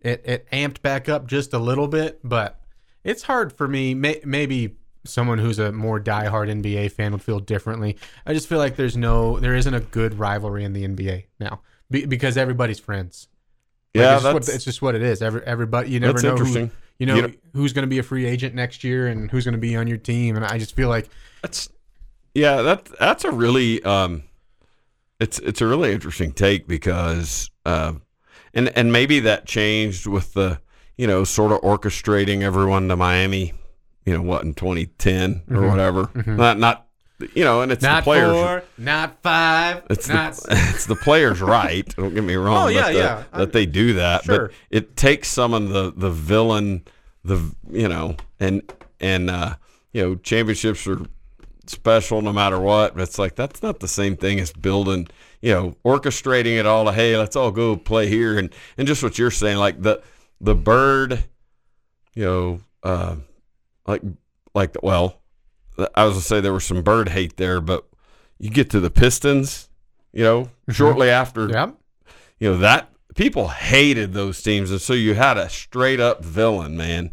it 0.00 0.22
it 0.24 0.50
amped 0.50 0.82
back 0.82 1.08
up 1.08 1.28
just 1.28 1.52
a 1.52 1.58
little 1.58 1.86
bit, 1.86 2.18
but 2.24 2.60
it's 3.04 3.22
hard 3.22 3.52
for 3.52 3.68
me. 3.68 3.94
May, 3.94 4.20
maybe 4.24 4.76
someone 5.04 5.38
who's 5.38 5.60
a 5.60 5.70
more 5.70 6.00
diehard 6.00 6.50
NBA 6.50 6.90
fan 6.92 7.12
would 7.12 7.22
feel 7.22 7.38
differently. 7.38 7.96
I 8.26 8.34
just 8.34 8.48
feel 8.48 8.58
like 8.58 8.76
there's 8.76 8.96
no, 8.96 9.38
there 9.38 9.54
isn't 9.54 9.72
a 9.72 9.80
good 9.80 10.18
rivalry 10.18 10.64
in 10.64 10.72
the 10.72 10.86
NBA 10.86 11.26
now 11.40 11.60
be, 11.90 12.04
because 12.04 12.36
everybody's 12.36 12.78
friends. 12.78 13.28
Like, 13.94 14.02
Yeah, 14.02 14.14
it's 14.14 14.22
just, 14.22 14.24
what, 14.34 14.42
that's- 14.42 14.56
it's 14.56 14.64
just 14.64 14.82
what 14.82 14.94
it 14.94 15.02
is. 15.02 15.22
Every, 15.22 15.42
everybody, 15.44 15.90
you 15.90 16.00
never 16.00 16.20
That's 16.20 16.24
know 16.24 16.36
who. 16.36 16.70
You 16.98 17.06
know 17.06 17.16
You 17.16 17.22
know- 17.22 17.32
who's 17.54 17.72
going 17.72 17.82
to 17.84 17.88
be 17.88 17.98
a 17.98 18.02
free 18.02 18.26
agent 18.26 18.54
next 18.54 18.84
year 18.84 19.06
and 19.08 19.30
who's 19.30 19.44
going 19.44 19.52
to 19.54 19.58
be 19.60 19.76
on 19.76 19.86
your 19.86 19.98
team, 19.98 20.36
and 20.36 20.44
I 20.44 20.58
just 20.58 20.74
feel 20.76 20.88
like 20.88 21.08
That's 21.42 21.68
yeah, 22.34 22.62
that 22.62 22.84
that's 22.98 23.24
a 23.24 23.30
really 23.32 23.82
um 23.84 24.22
it's 25.20 25.38
it's 25.40 25.60
a 25.60 25.66
really 25.66 25.92
interesting 25.92 26.32
take 26.32 26.68
because 26.68 27.50
uh, 27.66 27.94
and 28.54 28.68
and 28.76 28.92
maybe 28.92 29.20
that 29.20 29.46
changed 29.46 30.06
with 30.06 30.34
the 30.34 30.60
you 30.96 31.06
know 31.06 31.24
sort 31.24 31.52
of 31.52 31.60
orchestrating 31.62 32.42
everyone 32.42 32.88
to 32.88 32.96
Miami, 32.96 33.52
you 34.04 34.12
know 34.12 34.22
what 34.22 34.42
in 34.44 34.54
2010 34.54 35.42
or 35.50 35.66
whatever. 35.68 36.10
Not 36.26 36.58
not 36.58 36.87
you 37.34 37.44
know, 37.44 37.62
and 37.62 37.72
it's 37.72 37.82
not 37.82 38.00
the 38.00 38.04
players 38.04 38.32
four, 38.32 38.62
not 38.78 39.22
five, 39.22 39.82
It's 39.90 40.08
not 40.08 40.34
the, 40.36 40.46
it's 40.70 40.86
the 40.86 40.94
players' 40.96 41.40
right. 41.40 41.86
Don't 41.96 42.14
get 42.14 42.22
me 42.24 42.34
wrong. 42.36 42.66
Oh, 42.66 42.68
yeah, 42.68 42.82
that 42.82 42.92
the- 42.92 42.98
yeah. 42.98 43.24
That 43.38 43.52
they 43.52 43.66
do 43.66 43.94
that, 43.94 44.24
Sure. 44.24 44.48
but 44.48 44.54
it 44.70 44.96
takes 44.96 45.28
some 45.28 45.52
of 45.54 45.68
the 45.70 45.92
the 45.96 46.10
villain, 46.10 46.84
the 47.24 47.54
you 47.70 47.88
know, 47.88 48.16
and 48.38 48.62
and 49.00 49.30
uh, 49.30 49.56
you 49.92 50.02
know, 50.02 50.14
championships 50.16 50.86
are 50.86 51.00
special 51.66 52.22
no 52.22 52.32
matter 52.32 52.58
what. 52.60 52.94
But 52.94 53.02
it's 53.02 53.18
like 53.18 53.34
that's 53.34 53.62
not 53.62 53.80
the 53.80 53.88
same 53.88 54.16
thing 54.16 54.38
as 54.40 54.52
building, 54.52 55.08
you 55.42 55.52
know, 55.52 55.74
orchestrating 55.84 56.58
it 56.58 56.66
all. 56.66 56.84
To, 56.84 56.92
hey, 56.92 57.16
let's 57.16 57.34
all 57.36 57.50
go 57.50 57.76
play 57.76 58.06
here, 58.08 58.38
and 58.38 58.54
and 58.76 58.86
just 58.86 59.02
what 59.02 59.18
you're 59.18 59.30
saying, 59.32 59.56
like 59.58 59.82
the 59.82 60.02
the 60.40 60.54
bird, 60.54 61.24
you 62.14 62.24
know, 62.24 62.60
uh, 62.84 63.16
like 63.86 64.02
like 64.54 64.76
well, 64.84 65.20
I 65.94 66.04
was 66.04 66.14
gonna 66.14 66.22
say 66.22 66.40
there 66.40 66.52
was 66.52 66.64
some 66.64 66.82
bird 66.82 67.10
hate 67.10 67.36
there, 67.36 67.60
but 67.60 67.86
you 68.38 68.50
get 68.50 68.70
to 68.70 68.80
the 68.80 68.90
Pistons, 68.90 69.68
you 70.12 70.24
know, 70.24 70.50
shortly 70.70 71.10
after, 71.10 71.48
yeah. 71.48 71.70
you 72.38 72.50
know 72.50 72.58
that 72.58 72.90
people 73.18 73.48
hated 73.48 74.12
those 74.12 74.40
teams, 74.40 74.70
and 74.70 74.80
so 74.80 74.92
you 74.92 75.14
had 75.14 75.36
a 75.36 75.50
straight 75.50 76.00
up 76.00 76.24
villain, 76.24 76.76
man, 76.76 77.10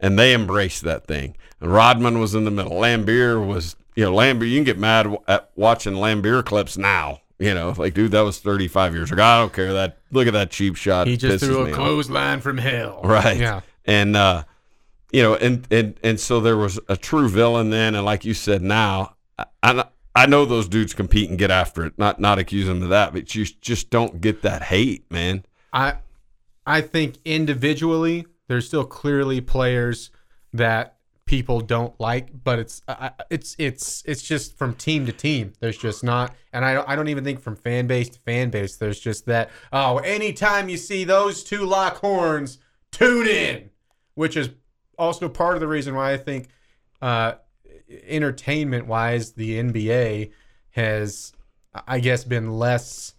and 0.00 0.18
they 0.18 0.32
embraced 0.32 0.82
that 0.84 1.06
thing. 1.06 1.36
And 1.60 1.72
Rodman 1.72 2.20
was 2.20 2.34
in 2.34 2.44
the 2.44 2.50
middle. 2.50 2.72
Laimbeer 2.72 3.44
was, 3.44 3.76
you 3.96 4.04
know, 4.04 4.12
Laimbeer. 4.12 4.48
You 4.48 4.56
can 4.56 4.64
get 4.64 4.78
mad 4.78 5.14
at 5.28 5.50
watching 5.56 5.94
Laimbeer 5.94 6.44
clips 6.44 6.78
now. 6.78 7.20
You 7.38 7.54
know, 7.54 7.74
like, 7.76 7.92
dude, 7.94 8.12
that 8.12 8.20
was 8.20 8.38
35 8.38 8.94
years 8.94 9.10
ago. 9.10 9.22
I 9.22 9.40
don't 9.40 9.52
care 9.52 9.72
that. 9.72 9.98
Look 10.12 10.28
at 10.28 10.32
that 10.32 10.52
cheap 10.52 10.76
shot. 10.76 11.08
He 11.08 11.16
just 11.16 11.44
threw 11.44 11.66
a 11.66 11.72
clothesline 11.72 12.40
from 12.40 12.56
hell. 12.56 13.00
Right. 13.02 13.36
Yeah. 13.36 13.62
And 13.84 14.14
uh 14.14 14.44
you 15.12 15.22
know, 15.22 15.34
and 15.34 15.66
and 15.70 15.98
and 16.02 16.18
so 16.18 16.40
there 16.40 16.56
was 16.56 16.80
a 16.88 16.96
true 16.96 17.28
villain 17.28 17.70
then, 17.70 17.94
and 17.94 18.04
like 18.04 18.24
you 18.24 18.34
said, 18.34 18.62
now 18.62 19.16
I 19.62 19.84
I, 20.14 20.26
know 20.26 20.44
those 20.44 20.68
dudes 20.68 20.94
compete 20.94 21.30
and 21.30 21.38
get 21.38 21.50
after 21.50 21.84
it. 21.84 21.94
Not 21.98 22.18
not 22.18 22.38
accuse 22.38 22.66
them 22.66 22.82
of 22.82 22.88
that, 22.88 23.12
but 23.12 23.34
you 23.34 23.44
just 23.44 23.90
don't 23.90 24.20
get 24.20 24.42
that 24.42 24.62
hate, 24.62 25.10
man. 25.10 25.44
I 25.72 25.96
I 26.66 26.80
think 26.80 27.16
individually 27.24 28.26
there's 28.48 28.66
still 28.66 28.84
clearly 28.84 29.40
players 29.40 30.10
that 30.52 30.96
people 31.24 31.60
don't 31.60 31.98
like, 32.00 32.28
but 32.44 32.58
it's 32.58 32.82
I- 32.88 33.12
it's 33.30 33.54
it's 33.58 34.02
it's 34.06 34.22
just 34.22 34.56
from 34.56 34.74
team 34.74 35.06
to 35.06 35.12
team. 35.12 35.52
There's 35.60 35.78
just 35.78 36.02
not, 36.02 36.34
and 36.52 36.64
I 36.64 36.74
don't, 36.74 36.88
I 36.88 36.96
don't 36.96 37.08
even 37.08 37.24
think 37.24 37.40
from 37.40 37.56
fan 37.56 37.86
base 37.86 38.08
to 38.10 38.18
fan 38.20 38.50
base. 38.50 38.76
There's 38.76 39.00
just 39.00 39.26
that. 39.26 39.50
Oh, 39.72 39.98
anytime 39.98 40.68
you 40.68 40.76
see 40.76 41.04
those 41.04 41.44
two 41.44 41.64
lock 41.64 41.96
horns, 41.96 42.58
tune 42.90 43.26
in, 43.28 43.70
which 44.14 44.36
is 44.36 44.50
also 45.02 45.28
part 45.28 45.54
of 45.54 45.60
the 45.60 45.68
reason 45.68 45.94
why 45.94 46.12
I 46.12 46.16
think, 46.16 46.48
uh, 47.02 47.34
entertainment 48.06 48.86
wise, 48.86 49.32
the 49.32 49.58
NBA 49.58 50.30
has, 50.70 51.32
I 51.86 51.98
guess, 51.98 52.24
been 52.24 52.52
less 52.52 53.14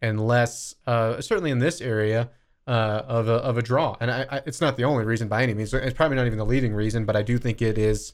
and 0.00 0.24
less, 0.24 0.76
uh, 0.86 1.20
certainly 1.20 1.50
in 1.50 1.58
this 1.58 1.80
area, 1.80 2.30
uh, 2.68 3.02
of 3.06 3.28
a 3.28 3.32
of 3.32 3.58
a 3.58 3.62
draw. 3.62 3.96
And 4.00 4.10
I, 4.10 4.26
I, 4.30 4.42
it's 4.46 4.60
not 4.60 4.76
the 4.76 4.84
only 4.84 5.04
reason 5.04 5.26
by 5.26 5.42
any 5.42 5.54
means. 5.54 5.74
It's 5.74 5.94
probably 5.94 6.16
not 6.16 6.26
even 6.26 6.38
the 6.38 6.46
leading 6.46 6.74
reason, 6.74 7.04
but 7.04 7.16
I 7.16 7.22
do 7.22 7.38
think 7.38 7.60
it 7.60 7.78
is 7.78 8.12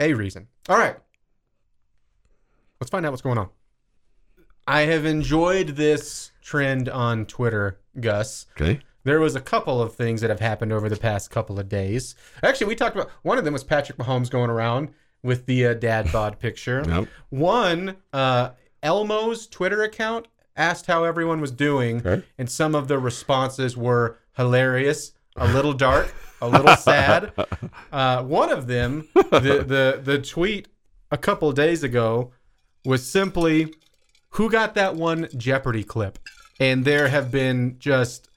a 0.00 0.14
reason. 0.14 0.48
All 0.68 0.78
right, 0.78 0.96
let's 2.80 2.90
find 2.90 3.06
out 3.06 3.12
what's 3.12 3.22
going 3.22 3.38
on. 3.38 3.50
I 4.66 4.82
have 4.82 5.04
enjoyed 5.04 5.68
this 5.68 6.32
trend 6.42 6.88
on 6.88 7.26
Twitter, 7.26 7.78
Gus. 8.00 8.46
Okay. 8.60 8.80
There 9.04 9.20
was 9.20 9.36
a 9.36 9.40
couple 9.40 9.80
of 9.82 9.94
things 9.94 10.20
that 10.22 10.30
have 10.30 10.40
happened 10.40 10.72
over 10.72 10.88
the 10.88 10.96
past 10.96 11.30
couple 11.30 11.58
of 11.60 11.68
days. 11.68 12.14
Actually, 12.42 12.68
we 12.68 12.74
talked 12.74 12.96
about 12.96 13.10
one 13.22 13.38
of 13.38 13.44
them 13.44 13.52
was 13.52 13.62
Patrick 13.64 13.98
Mahomes 13.98 14.30
going 14.30 14.50
around 14.50 14.90
with 15.22 15.46
the 15.46 15.66
uh, 15.66 15.74
dad 15.74 16.10
bod 16.12 16.38
picture. 16.38 16.82
Yep. 16.88 17.08
One, 17.30 17.96
uh, 18.12 18.50
Elmo's 18.82 19.46
Twitter 19.46 19.82
account 19.82 20.28
asked 20.56 20.86
how 20.86 21.04
everyone 21.04 21.40
was 21.40 21.50
doing, 21.50 21.98
Okay. 22.06 22.24
and 22.38 22.50
some 22.50 22.74
of 22.74 22.88
the 22.88 22.98
responses 22.98 23.76
were 23.76 24.18
hilarious, 24.36 25.12
a 25.36 25.48
little 25.48 25.72
dark, 25.72 26.14
a 26.40 26.48
little 26.48 26.76
sad. 26.76 27.32
Uh, 27.92 28.22
one 28.24 28.50
of 28.50 28.66
them, 28.66 29.08
the, 29.14 29.64
the 29.66 30.00
the 30.02 30.18
tweet 30.18 30.66
a 31.12 31.16
couple 31.16 31.48
of 31.48 31.54
days 31.54 31.82
ago, 31.84 32.32
was 32.84 33.06
simply, 33.08 33.72
"Who 34.30 34.50
got 34.50 34.74
that 34.74 34.96
one 34.96 35.28
Jeopardy 35.36 35.84
clip?" 35.84 36.18
and 36.60 36.84
there 36.84 37.08
have 37.08 37.30
been 37.30 37.76
just 37.78 38.28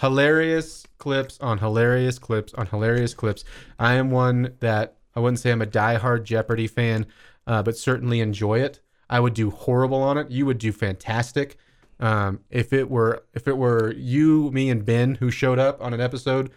hilarious 0.00 0.86
clips 0.98 1.38
on 1.40 1.58
hilarious 1.58 2.18
clips 2.18 2.54
on 2.54 2.66
hilarious 2.66 3.14
clips. 3.14 3.44
I 3.78 3.94
am 3.94 4.10
one 4.10 4.54
that 4.60 4.96
I 5.14 5.20
wouldn't 5.20 5.38
say 5.38 5.50
I'm 5.50 5.62
a 5.62 5.66
diehard 5.66 6.24
Jeopardy 6.24 6.66
fan, 6.66 7.06
uh, 7.46 7.62
but 7.62 7.76
certainly 7.76 8.20
enjoy 8.20 8.60
it. 8.60 8.80
I 9.08 9.20
would 9.20 9.34
do 9.34 9.50
horrible 9.50 10.02
on 10.02 10.18
it. 10.18 10.30
You 10.30 10.46
would 10.46 10.58
do 10.58 10.72
fantastic. 10.72 11.56
Um, 11.98 12.40
if 12.50 12.72
it 12.72 12.90
were 12.90 13.24
if 13.32 13.48
it 13.48 13.56
were 13.56 13.92
you, 13.92 14.50
me, 14.50 14.68
and 14.68 14.84
Ben 14.84 15.14
who 15.14 15.30
showed 15.30 15.58
up 15.58 15.80
on 15.80 15.94
an 15.94 16.00
episode, 16.00 16.50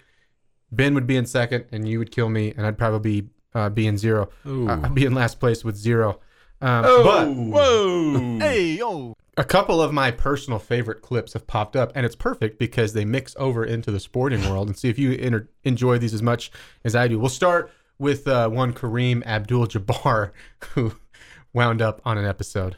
Ben 0.72 0.94
would 0.94 1.08
be 1.08 1.16
in 1.16 1.26
second, 1.26 1.66
and 1.72 1.88
you 1.88 2.00
would 2.00 2.12
kill 2.12 2.30
me, 2.30 2.54
and 2.56 2.66
I'd 2.66 2.78
probably 2.78 3.22
be, 3.22 3.30
uh, 3.54 3.70
be 3.70 3.88
in 3.88 3.98
zero. 3.98 4.30
Uh, 4.46 4.82
I'd 4.84 4.96
be 4.96 5.06
in 5.06 5.14
last 5.14 5.40
place 5.40 5.64
with 5.64 5.78
zero. 5.78 6.20
Um, 6.62 6.84
but 6.84 7.28
Whoa! 7.30 8.40
Hey, 8.40 8.72
yo. 8.74 9.16
A 9.40 9.44
couple 9.46 9.82
of 9.82 9.94
my 9.94 10.12
personal 10.12 10.60
favorite 10.60 11.02
clips 11.02 11.32
have 11.32 11.48
popped 11.48 11.78
up, 11.78 11.94
and 11.96 12.06
it's 12.06 12.16
perfect 12.16 12.60
because 12.60 12.92
they 12.92 13.06
mix 13.06 13.34
over 13.40 13.64
into 13.64 13.90
the 13.90 14.00
sporting 14.00 14.42
world. 14.50 14.68
And 14.68 14.78
see 14.78 14.90
if 14.90 15.00
you 15.00 15.14
enter- 15.14 15.48
enjoy 15.64 15.98
these 15.98 16.14
as 16.14 16.22
much 16.22 16.52
as 16.84 16.94
I 16.94 17.08
do. 17.08 17.18
We'll 17.18 17.30
start 17.30 17.72
with 17.98 18.28
uh, 18.28 18.50
one 18.50 18.74
Kareem 18.74 19.26
Abdul-Jabbar, 19.26 20.32
who 20.74 20.94
wound 21.54 21.82
up 21.82 22.02
on 22.04 22.18
an 22.18 22.26
episode. 22.26 22.76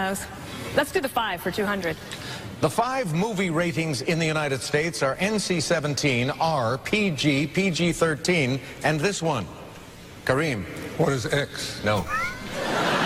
Let's 0.00 0.92
do 0.92 1.00
the 1.02 1.10
five 1.10 1.42
for 1.42 1.50
200. 1.50 1.94
The 2.62 2.70
five 2.70 3.12
movie 3.12 3.50
ratings 3.50 4.00
in 4.00 4.18
the 4.18 4.26
United 4.26 4.62
States 4.62 5.02
are 5.02 5.14
NC 5.16 5.60
17, 5.60 6.30
R, 6.40 6.78
PG, 6.78 7.48
PG 7.48 7.92
13, 7.92 8.58
and 8.82 8.98
this 8.98 9.20
one. 9.20 9.46
Kareem. 10.24 10.64
What 10.98 11.12
is 11.12 11.26
X? 11.26 11.84
No. 11.84 12.06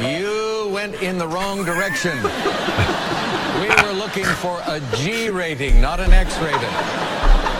You 0.00 0.67
went 0.78 1.02
in 1.02 1.18
the 1.18 1.26
wrong 1.26 1.64
direction. 1.64 2.16
We 3.60 3.68
were 3.82 3.92
looking 3.98 4.24
for 4.24 4.62
a 4.68 4.80
G 4.94 5.28
rating, 5.28 5.80
not 5.80 5.98
an 5.98 6.12
X 6.12 6.38
rating. 6.38 6.70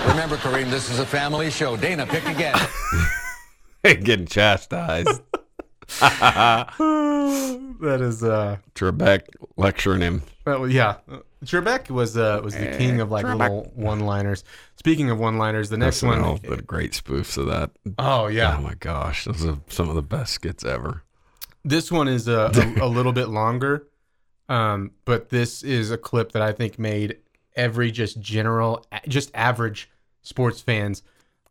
Remember, 0.09 0.37
Kareem, 0.37 0.71
this 0.71 0.89
is 0.89 1.01
a 1.01 1.05
family 1.05 1.51
show. 1.51 1.77
Dana, 1.77 2.07
pick 2.07 2.25
again. 2.29 2.57
Getting 3.83 4.27
chastised. 4.27 5.21
That 7.81 8.01
is, 8.01 8.23
uh, 8.23 8.59
Trebek 8.75 9.23
lecturing 9.57 10.01
him. 10.01 10.23
well, 10.45 10.69
yeah. 10.69 10.97
Trebek 11.45 11.91
was 11.91 12.17
uh, 12.17 12.41
was 12.43 12.55
the 12.55 12.77
king 12.77 13.01
of 13.01 13.11
like 13.13 13.25
little 13.25 13.71
one-liners. 13.75 14.43
Speaking 14.77 15.11
of 15.11 15.19
one-liners, 15.21 15.71
the 15.71 15.77
next 15.77 16.03
one. 16.03 16.19
SNL 16.19 16.43
did 16.43 16.67
great 16.67 16.93
spoofs 16.93 17.39
of 17.39 17.47
that. 17.47 17.71
Oh 17.99 18.27
yeah, 18.27 18.57
Oh 18.59 18.63
my 18.63 18.75
gosh, 18.75 19.25
those 19.25 19.45
are 19.45 19.59
some 19.69 19.89
of 19.89 19.95
the 19.95 20.03
best 20.03 20.33
skits 20.35 20.65
ever. 20.65 21.05
This 21.69 21.93
one 21.93 22.09
is 22.09 22.29
a, 22.29 22.51
a, 22.55 22.83
a 22.87 22.89
little 22.89 23.13
bit 23.13 23.29
longer, 23.29 23.89
um, 24.49 24.93
but 25.05 25.29
this 25.29 25.63
is 25.63 25.91
a 25.91 25.99
clip 25.99 26.33
that 26.33 26.41
I 26.41 26.51
think 26.51 26.79
made 26.79 27.19
every 27.57 27.91
just 27.91 28.19
general, 28.21 28.87
just 29.07 29.31
average 29.35 29.91
sports 30.23 30.63
fans 30.63 31.03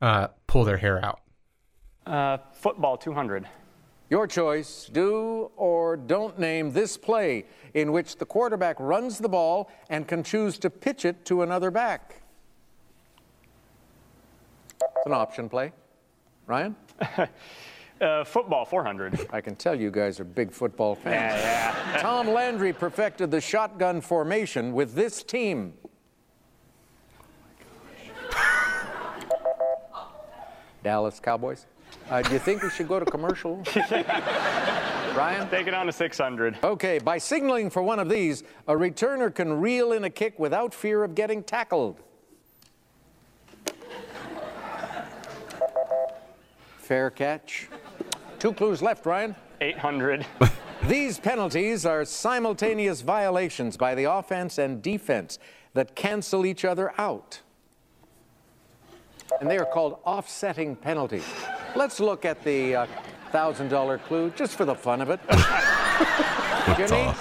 uh, 0.02 0.30
pull 0.48 0.64
their 0.64 0.78
hair 0.78 1.06
out. 1.06 1.22
Uh, 2.08 2.38
football 2.52 2.98
200. 2.98 3.48
Your 4.10 4.26
choice. 4.26 4.90
Do 4.92 5.52
or 5.56 5.98
don't 5.98 6.40
name 6.40 6.72
this 6.72 6.98
play 6.98 7.46
in 7.76 7.92
which 7.92 8.18
the 8.18 8.26
quarterback 8.26 8.78
runs 8.80 9.20
the 9.20 9.30
ball 9.30 9.70
and 9.88 10.08
can 10.08 10.24
choose 10.24 10.58
to 10.60 10.72
pitch 10.72 11.06
it 11.06 11.26
to 11.26 11.44
another 11.44 11.70
back. 11.70 12.24
It's 14.82 15.06
an 15.06 15.14
option 15.14 15.48
play. 15.48 15.74
Ryan? 16.48 16.76
Uh, 18.00 18.24
football 18.24 18.64
400. 18.64 19.28
I 19.32 19.42
can 19.42 19.56
tell 19.56 19.74
you 19.74 19.90
guys 19.90 20.20
are 20.20 20.24
big 20.24 20.52
football 20.52 20.94
fans. 20.94 21.42
Yeah, 21.42 21.94
yeah. 21.94 22.02
Tom 22.02 22.28
Landry 22.30 22.72
perfected 22.72 23.32
the 23.32 23.42
shotgun 23.42 24.02
formation 24.02 24.74
with 24.74 24.94
this 24.94 25.24
team. 25.24 25.74
Dallas 30.84 31.20
Cowboys. 31.20 31.66
Uh, 32.10 32.22
do 32.22 32.34
you 32.34 32.40
think 32.40 32.62
we 32.62 32.70
should 32.70 32.88
go 32.88 33.00
to 33.00 33.06
commercial? 33.06 33.58
Ryan? 35.16 35.50
Take 35.50 35.66
it 35.66 35.74
on 35.74 35.88
to 35.88 35.92
600. 35.92 36.60
Okay, 36.64 37.00
by 37.00 37.18
signaling 37.18 37.70
for 37.72 37.82
one 37.82 38.00
of 38.00 38.08
these, 38.08 38.44
a 38.68 38.74
returner 38.74 39.34
can 39.34 39.60
reel 39.60 39.92
in 39.92 40.04
a 40.04 40.10
kick 40.10 40.38
without 40.38 40.74
fear 40.74 41.04
of 41.04 41.16
getting 41.16 41.44
tackled. 41.44 42.00
Fair 46.78 47.10
catch. 47.10 47.68
Two 48.40 48.54
clues 48.54 48.82
left, 48.82 49.06
Ryan. 49.06 49.36
800. 49.62 50.26
These 50.88 51.20
penalties 51.20 51.86
are 51.86 52.06
simultaneous 52.06 53.02
violations 53.02 53.78
by 53.78 53.96
the 53.96 54.04
offense 54.04 54.60
and 54.60 54.82
defense 54.82 55.40
that 55.74 55.96
cancel 55.96 56.46
each 56.46 56.64
other 56.64 56.94
out. 57.00 57.42
And 59.42 59.50
they 59.50 59.58
are 59.58 59.66
called 59.66 60.00
offsetting 60.06 60.76
penalties. 60.76 61.26
Let's 61.76 62.00
look 62.00 62.26
at 62.26 62.44
the 62.44 62.76
uh, 62.76 62.88
$1,000 63.32 64.02
clue 64.04 64.32
just 64.36 64.56
for 64.56 64.66
the 64.66 64.76
fun 64.76 65.02
of 65.02 65.10
it. 65.10 65.20
Jimmy? 66.78 67.14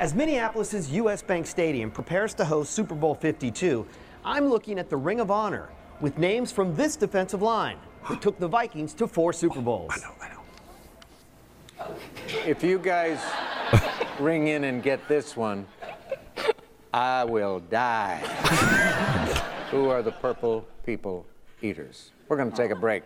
As 0.00 0.14
Minneapolis' 0.14 0.90
U.S. 0.90 1.22
Bank 1.22 1.46
Stadium 1.46 1.90
prepares 1.90 2.34
to 2.34 2.44
host 2.44 2.72
Super 2.72 2.94
Bowl 2.94 3.14
52, 3.14 3.86
I'm 4.24 4.48
looking 4.48 4.78
at 4.78 4.90
the 4.90 4.96
Ring 4.96 5.20
of 5.20 5.30
Honor 5.30 5.68
with 6.00 6.18
names 6.18 6.50
from 6.50 6.74
this 6.74 6.96
defensive 6.96 7.42
line 7.42 7.78
who 8.02 8.16
took 8.16 8.38
the 8.38 8.48
Vikings 8.48 8.92
to 8.94 9.06
four 9.06 9.32
Super 9.32 9.60
Bowls. 9.60 9.92
I 9.94 9.98
know, 10.00 10.14
I 10.20 10.28
know. 11.88 11.96
If 12.46 12.62
you 12.62 12.78
guys 12.78 13.20
ring 14.18 14.48
in 14.48 14.64
and 14.64 14.82
get 14.82 15.06
this 15.08 15.36
one, 15.36 15.66
I 16.92 17.24
will 17.24 17.60
die. 17.60 18.16
Who 19.70 19.88
are 19.88 20.02
the 20.02 20.10
purple 20.12 20.66
people 20.84 21.26
eaters? 21.62 22.10
We're 22.28 22.36
going 22.36 22.50
to 22.50 22.56
take 22.56 22.70
a 22.70 22.76
break. 22.76 23.02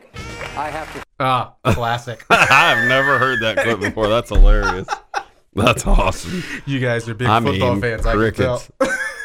I 0.57 0.71
have 0.71 0.93
to. 0.95 1.03
Ah, 1.21 1.55
classic. 1.65 2.25
I've 2.31 2.89
never 2.89 3.19
heard 3.19 3.41
that 3.43 3.59
clip 3.59 3.81
before. 3.81 4.09
That's 4.09 4.31
hilarious. 4.31 4.89
That's 5.55 5.87
awesome. 5.87 6.43
you 6.67 6.81
guys 6.81 7.09
are 7.09 7.15
big 7.15 7.29
I 7.29 7.41
football 7.41 7.73
mean, 7.73 7.81
fans. 7.83 8.07
I 8.07 8.13
can 8.15 8.35
tell. 8.35 8.59
crickets. 8.59 8.71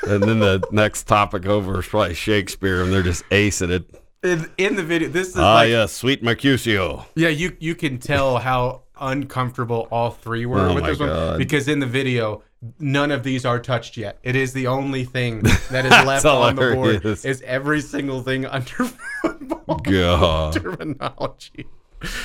and 0.08 0.22
then 0.24 0.40
the 0.40 0.62
next 0.72 1.04
topic 1.04 1.46
over 1.48 1.80
is 1.80 1.88
probably 1.88 2.14
Shakespeare, 2.14 2.84
and 2.84 2.94
they're 2.94 3.02
just 3.04 3.24
acing 3.30 3.72
it. 3.72 4.04
In, 4.22 4.50
in 4.58 4.76
the 4.76 4.84
video, 4.84 5.08
this 5.08 5.30
is 5.30 5.38
Ah, 5.38 5.54
like, 5.56 5.70
yes, 5.70 5.94
sweet 5.94 6.22
Mercutio. 6.22 7.06
yeah, 7.16 7.30
you 7.30 7.56
you 7.60 7.74
can 7.74 8.00
tell 8.00 8.38
how 8.38 8.82
uncomfortable 9.00 9.88
all 9.92 10.12
three 10.12 10.46
were 10.46 10.60
Oh 10.60 10.76
with 10.76 10.84
this 10.84 11.00
one 11.00 11.38
because 11.38 11.70
in 11.70 11.80
the 11.80 11.86
video, 11.86 12.44
none 12.80 13.12
of 13.12 13.24
these 13.24 13.46
are 13.46 13.60
touched 13.62 13.96
yet. 13.96 14.20
It 14.24 14.36
is 14.36 14.52
the 14.52 14.68
only 14.68 15.06
thing 15.06 15.42
that 15.72 15.86
is 15.86 15.92
left 16.06 16.26
on 16.26 16.56
the 16.56 16.62
board 16.74 16.96
hilarious. 16.96 17.24
is 17.24 17.42
every 17.44 17.80
single 17.80 18.22
thing 18.22 18.46
under 18.46 18.84
football 19.22 19.78
God, 19.78 20.54
terminology. 20.54 21.68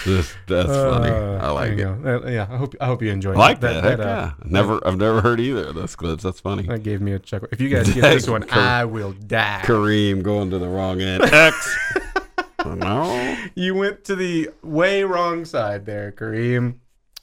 This, 0.05 0.33
that's 0.47 0.69
funny. 0.69 1.11
I 1.11 1.49
Uh, 1.49 1.55
like 1.55 1.73
it. 1.73 1.85
Uh, 1.87 2.27
yeah, 2.29 2.47
I 2.49 2.57
hope 2.57 2.75
I 2.81 2.87
hope 2.87 3.03
you 3.03 3.11
enjoyed 3.11 3.37
I 3.37 3.39
like 3.41 3.61
that. 3.61 3.83
Heck 3.83 3.99
uh, 3.99 4.03
yeah. 4.03 4.33
Never, 4.45 4.81
I've 4.87 4.97
never 4.99 5.21
heard 5.21 5.41
either 5.41 5.65
of 5.67 5.75
those 5.75 5.97
clips. 5.97 6.23
That's 6.23 6.39
funny. 6.41 6.63
That 6.65 6.83
gave 6.85 7.01
me 7.01 7.13
a 7.13 7.19
chuckle. 7.19 7.49
If 7.51 7.61
you 7.61 7.69
guys 7.69 7.93
get 7.93 8.03
this 8.15 8.29
one, 8.29 8.49
I 8.51 8.85
will 8.85 9.13
die. 9.13 9.63
Kareem 9.65 10.23
going 10.23 10.51
to 10.51 10.59
the 10.59 10.69
wrong 10.69 11.01
end. 11.01 11.23
X. 11.33 11.77
no. 12.67 13.37
You 13.55 13.75
went 13.75 14.05
to 14.05 14.15
the 14.17 14.51
way 14.63 15.03
wrong 15.03 15.45
side 15.45 15.87
there, 15.87 16.13
Kareem. 16.13 16.77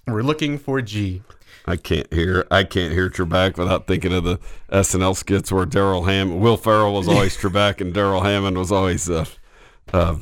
We're 0.07 0.23
looking 0.23 0.57
for 0.57 0.81
G. 0.81 1.21
I 1.65 1.75
can't 1.77 2.11
hear. 2.11 2.45
I 2.51 2.63
can't 2.63 2.91
hear 2.91 3.09
Trebek 3.09 3.57
without 3.57 3.85
thinking 3.87 4.11
of 4.13 4.23
the 4.23 4.39
SNL 4.71 5.15
skits 5.15 5.51
where 5.51 5.65
Darrell 5.65 6.03
Ham, 6.05 6.39
Will 6.39 6.57
Ferrell 6.57 6.93
was 6.93 7.07
always 7.07 7.37
Trebek, 7.37 7.79
and 7.81 7.93
Darrell 7.93 8.21
Hammond 8.21 8.57
was 8.57 8.71
always 8.71 9.07
uh, 9.09 9.25
uh, 9.93 10.15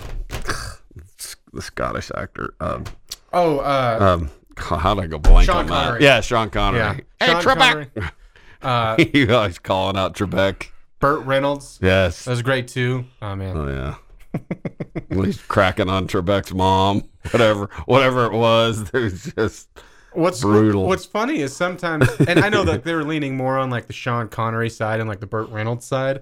the 1.54 1.62
Scottish 1.62 2.12
actor. 2.16 2.54
Um, 2.60 2.86
Oh, 3.32 3.60
uh, 3.60 4.18
um, 4.20 4.30
how 4.58 4.96
did 4.96 5.04
I 5.04 5.08
go 5.08 5.20
blank 5.20 5.46
Sean 5.46 5.58
on 5.58 5.68
that? 5.68 6.02
Yeah, 6.02 6.22
Sean 6.22 6.50
Connery. 6.50 6.80
yeah. 6.80 6.94
Hey, 7.20 7.28
Sean 7.28 7.42
Trebek. 7.44 7.58
Connery. 7.58 7.88
Uh, 8.62 8.98
he 9.14 9.32
always 9.32 9.58
calling 9.58 9.96
out 9.96 10.14
Trebek. 10.16 10.68
Burt 11.00 11.26
Reynolds. 11.26 11.80
Yes. 11.82 12.26
That 12.26 12.32
was 12.32 12.42
great 12.42 12.68
too. 12.68 13.06
Oh 13.22 13.34
man. 13.34 13.56
Oh 13.56 13.70
yeah. 13.70 15.24
He's 15.24 15.40
cracking 15.40 15.88
on 15.90 16.10
Trebek's 16.10 16.54
mom, 16.54 17.08
whatever, 17.32 17.70
whatever 17.86 18.26
it 18.26 18.34
was. 18.34 18.90
It 18.94 19.00
was 19.00 19.32
just 19.34 19.70
What's 20.12 20.42
brutal. 20.42 20.88
What's 20.88 21.06
funny 21.06 21.40
is 21.40 21.56
sometimes, 21.56 22.10
and 22.28 22.40
I 22.40 22.50
know 22.50 22.66
that 22.66 22.84
they're 22.84 23.06
leaning 23.06 23.38
more 23.38 23.58
on 23.58 23.70
like 23.70 23.88
the 23.88 23.94
Sean 23.94 24.28
Connery 24.28 24.70
side 24.70 25.00
and 25.00 25.08
like 25.08 25.22
the 25.22 25.26
Burt 25.26 25.48
Reynolds 25.50 25.86
side, 25.86 26.20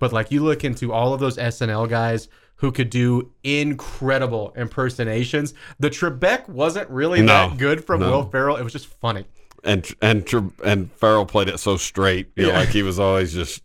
but 0.00 0.12
like 0.12 0.32
you 0.32 0.42
look 0.42 0.64
into 0.64 0.92
all 0.92 1.14
of 1.14 1.20
those 1.20 1.36
SNL 1.36 1.88
guys 1.88 2.26
who 2.56 2.72
could 2.72 2.90
do 2.90 3.30
incredible 3.44 4.52
impersonations. 4.56 5.54
The 5.78 5.90
Trebek 5.90 6.48
wasn't 6.48 6.88
really 6.90 7.20
No, 7.22 7.50
that 7.50 7.58
good 7.58 7.84
from 7.84 8.00
no. 8.00 8.10
Will 8.10 8.30
Ferrell. 8.30 8.56
It 8.56 8.62
was 8.64 8.72
just 8.72 8.86
funny. 8.86 9.26
and 9.64 9.86
and 10.00 10.52
and 10.64 10.92
Ferrell 10.92 11.26
played 11.26 11.48
it 11.48 11.58
so 11.60 11.76
straight. 11.76 12.30
You 12.36 12.44
know, 12.44 12.48
Yeah. 12.52 12.58
like 12.60 12.68
he 12.70 12.82
was 12.82 12.98
always 12.98 13.32
just 13.34 13.62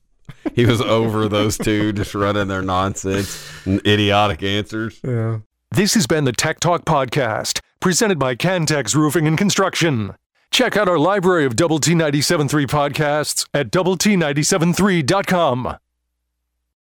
he 0.55 0.65
was 0.65 0.81
over 0.81 1.27
those 1.27 1.57
two, 1.57 1.93
just 2.01 2.15
running 2.15 2.47
their 2.47 2.61
nonsense 2.61 3.45
and 3.65 3.79
idiotic 3.85 4.41
answers. 4.43 4.99
Yeah. 5.03 5.39
This 5.71 5.93
has 5.93 6.05
been 6.07 6.25
the 6.25 6.33
Tech 6.33 6.59
Talk 6.59 6.83
Podcast, 6.85 7.59
presented 7.79 8.19
by 8.19 8.35
Cantex 8.35 8.93
Roofing 8.95 9.25
and 9.27 9.37
Construction. 9.37 10.15
Check 10.51 10.75
out 10.75 10.89
our 10.89 10.99
library 10.99 11.45
of 11.45 11.55
Double 11.55 11.79
T 11.79 11.93
97.3 11.93 12.65
podcasts 12.67 13.47
at 13.53 13.71
double 13.71 13.95
T 13.95 14.15
97.3.com. 14.17 15.77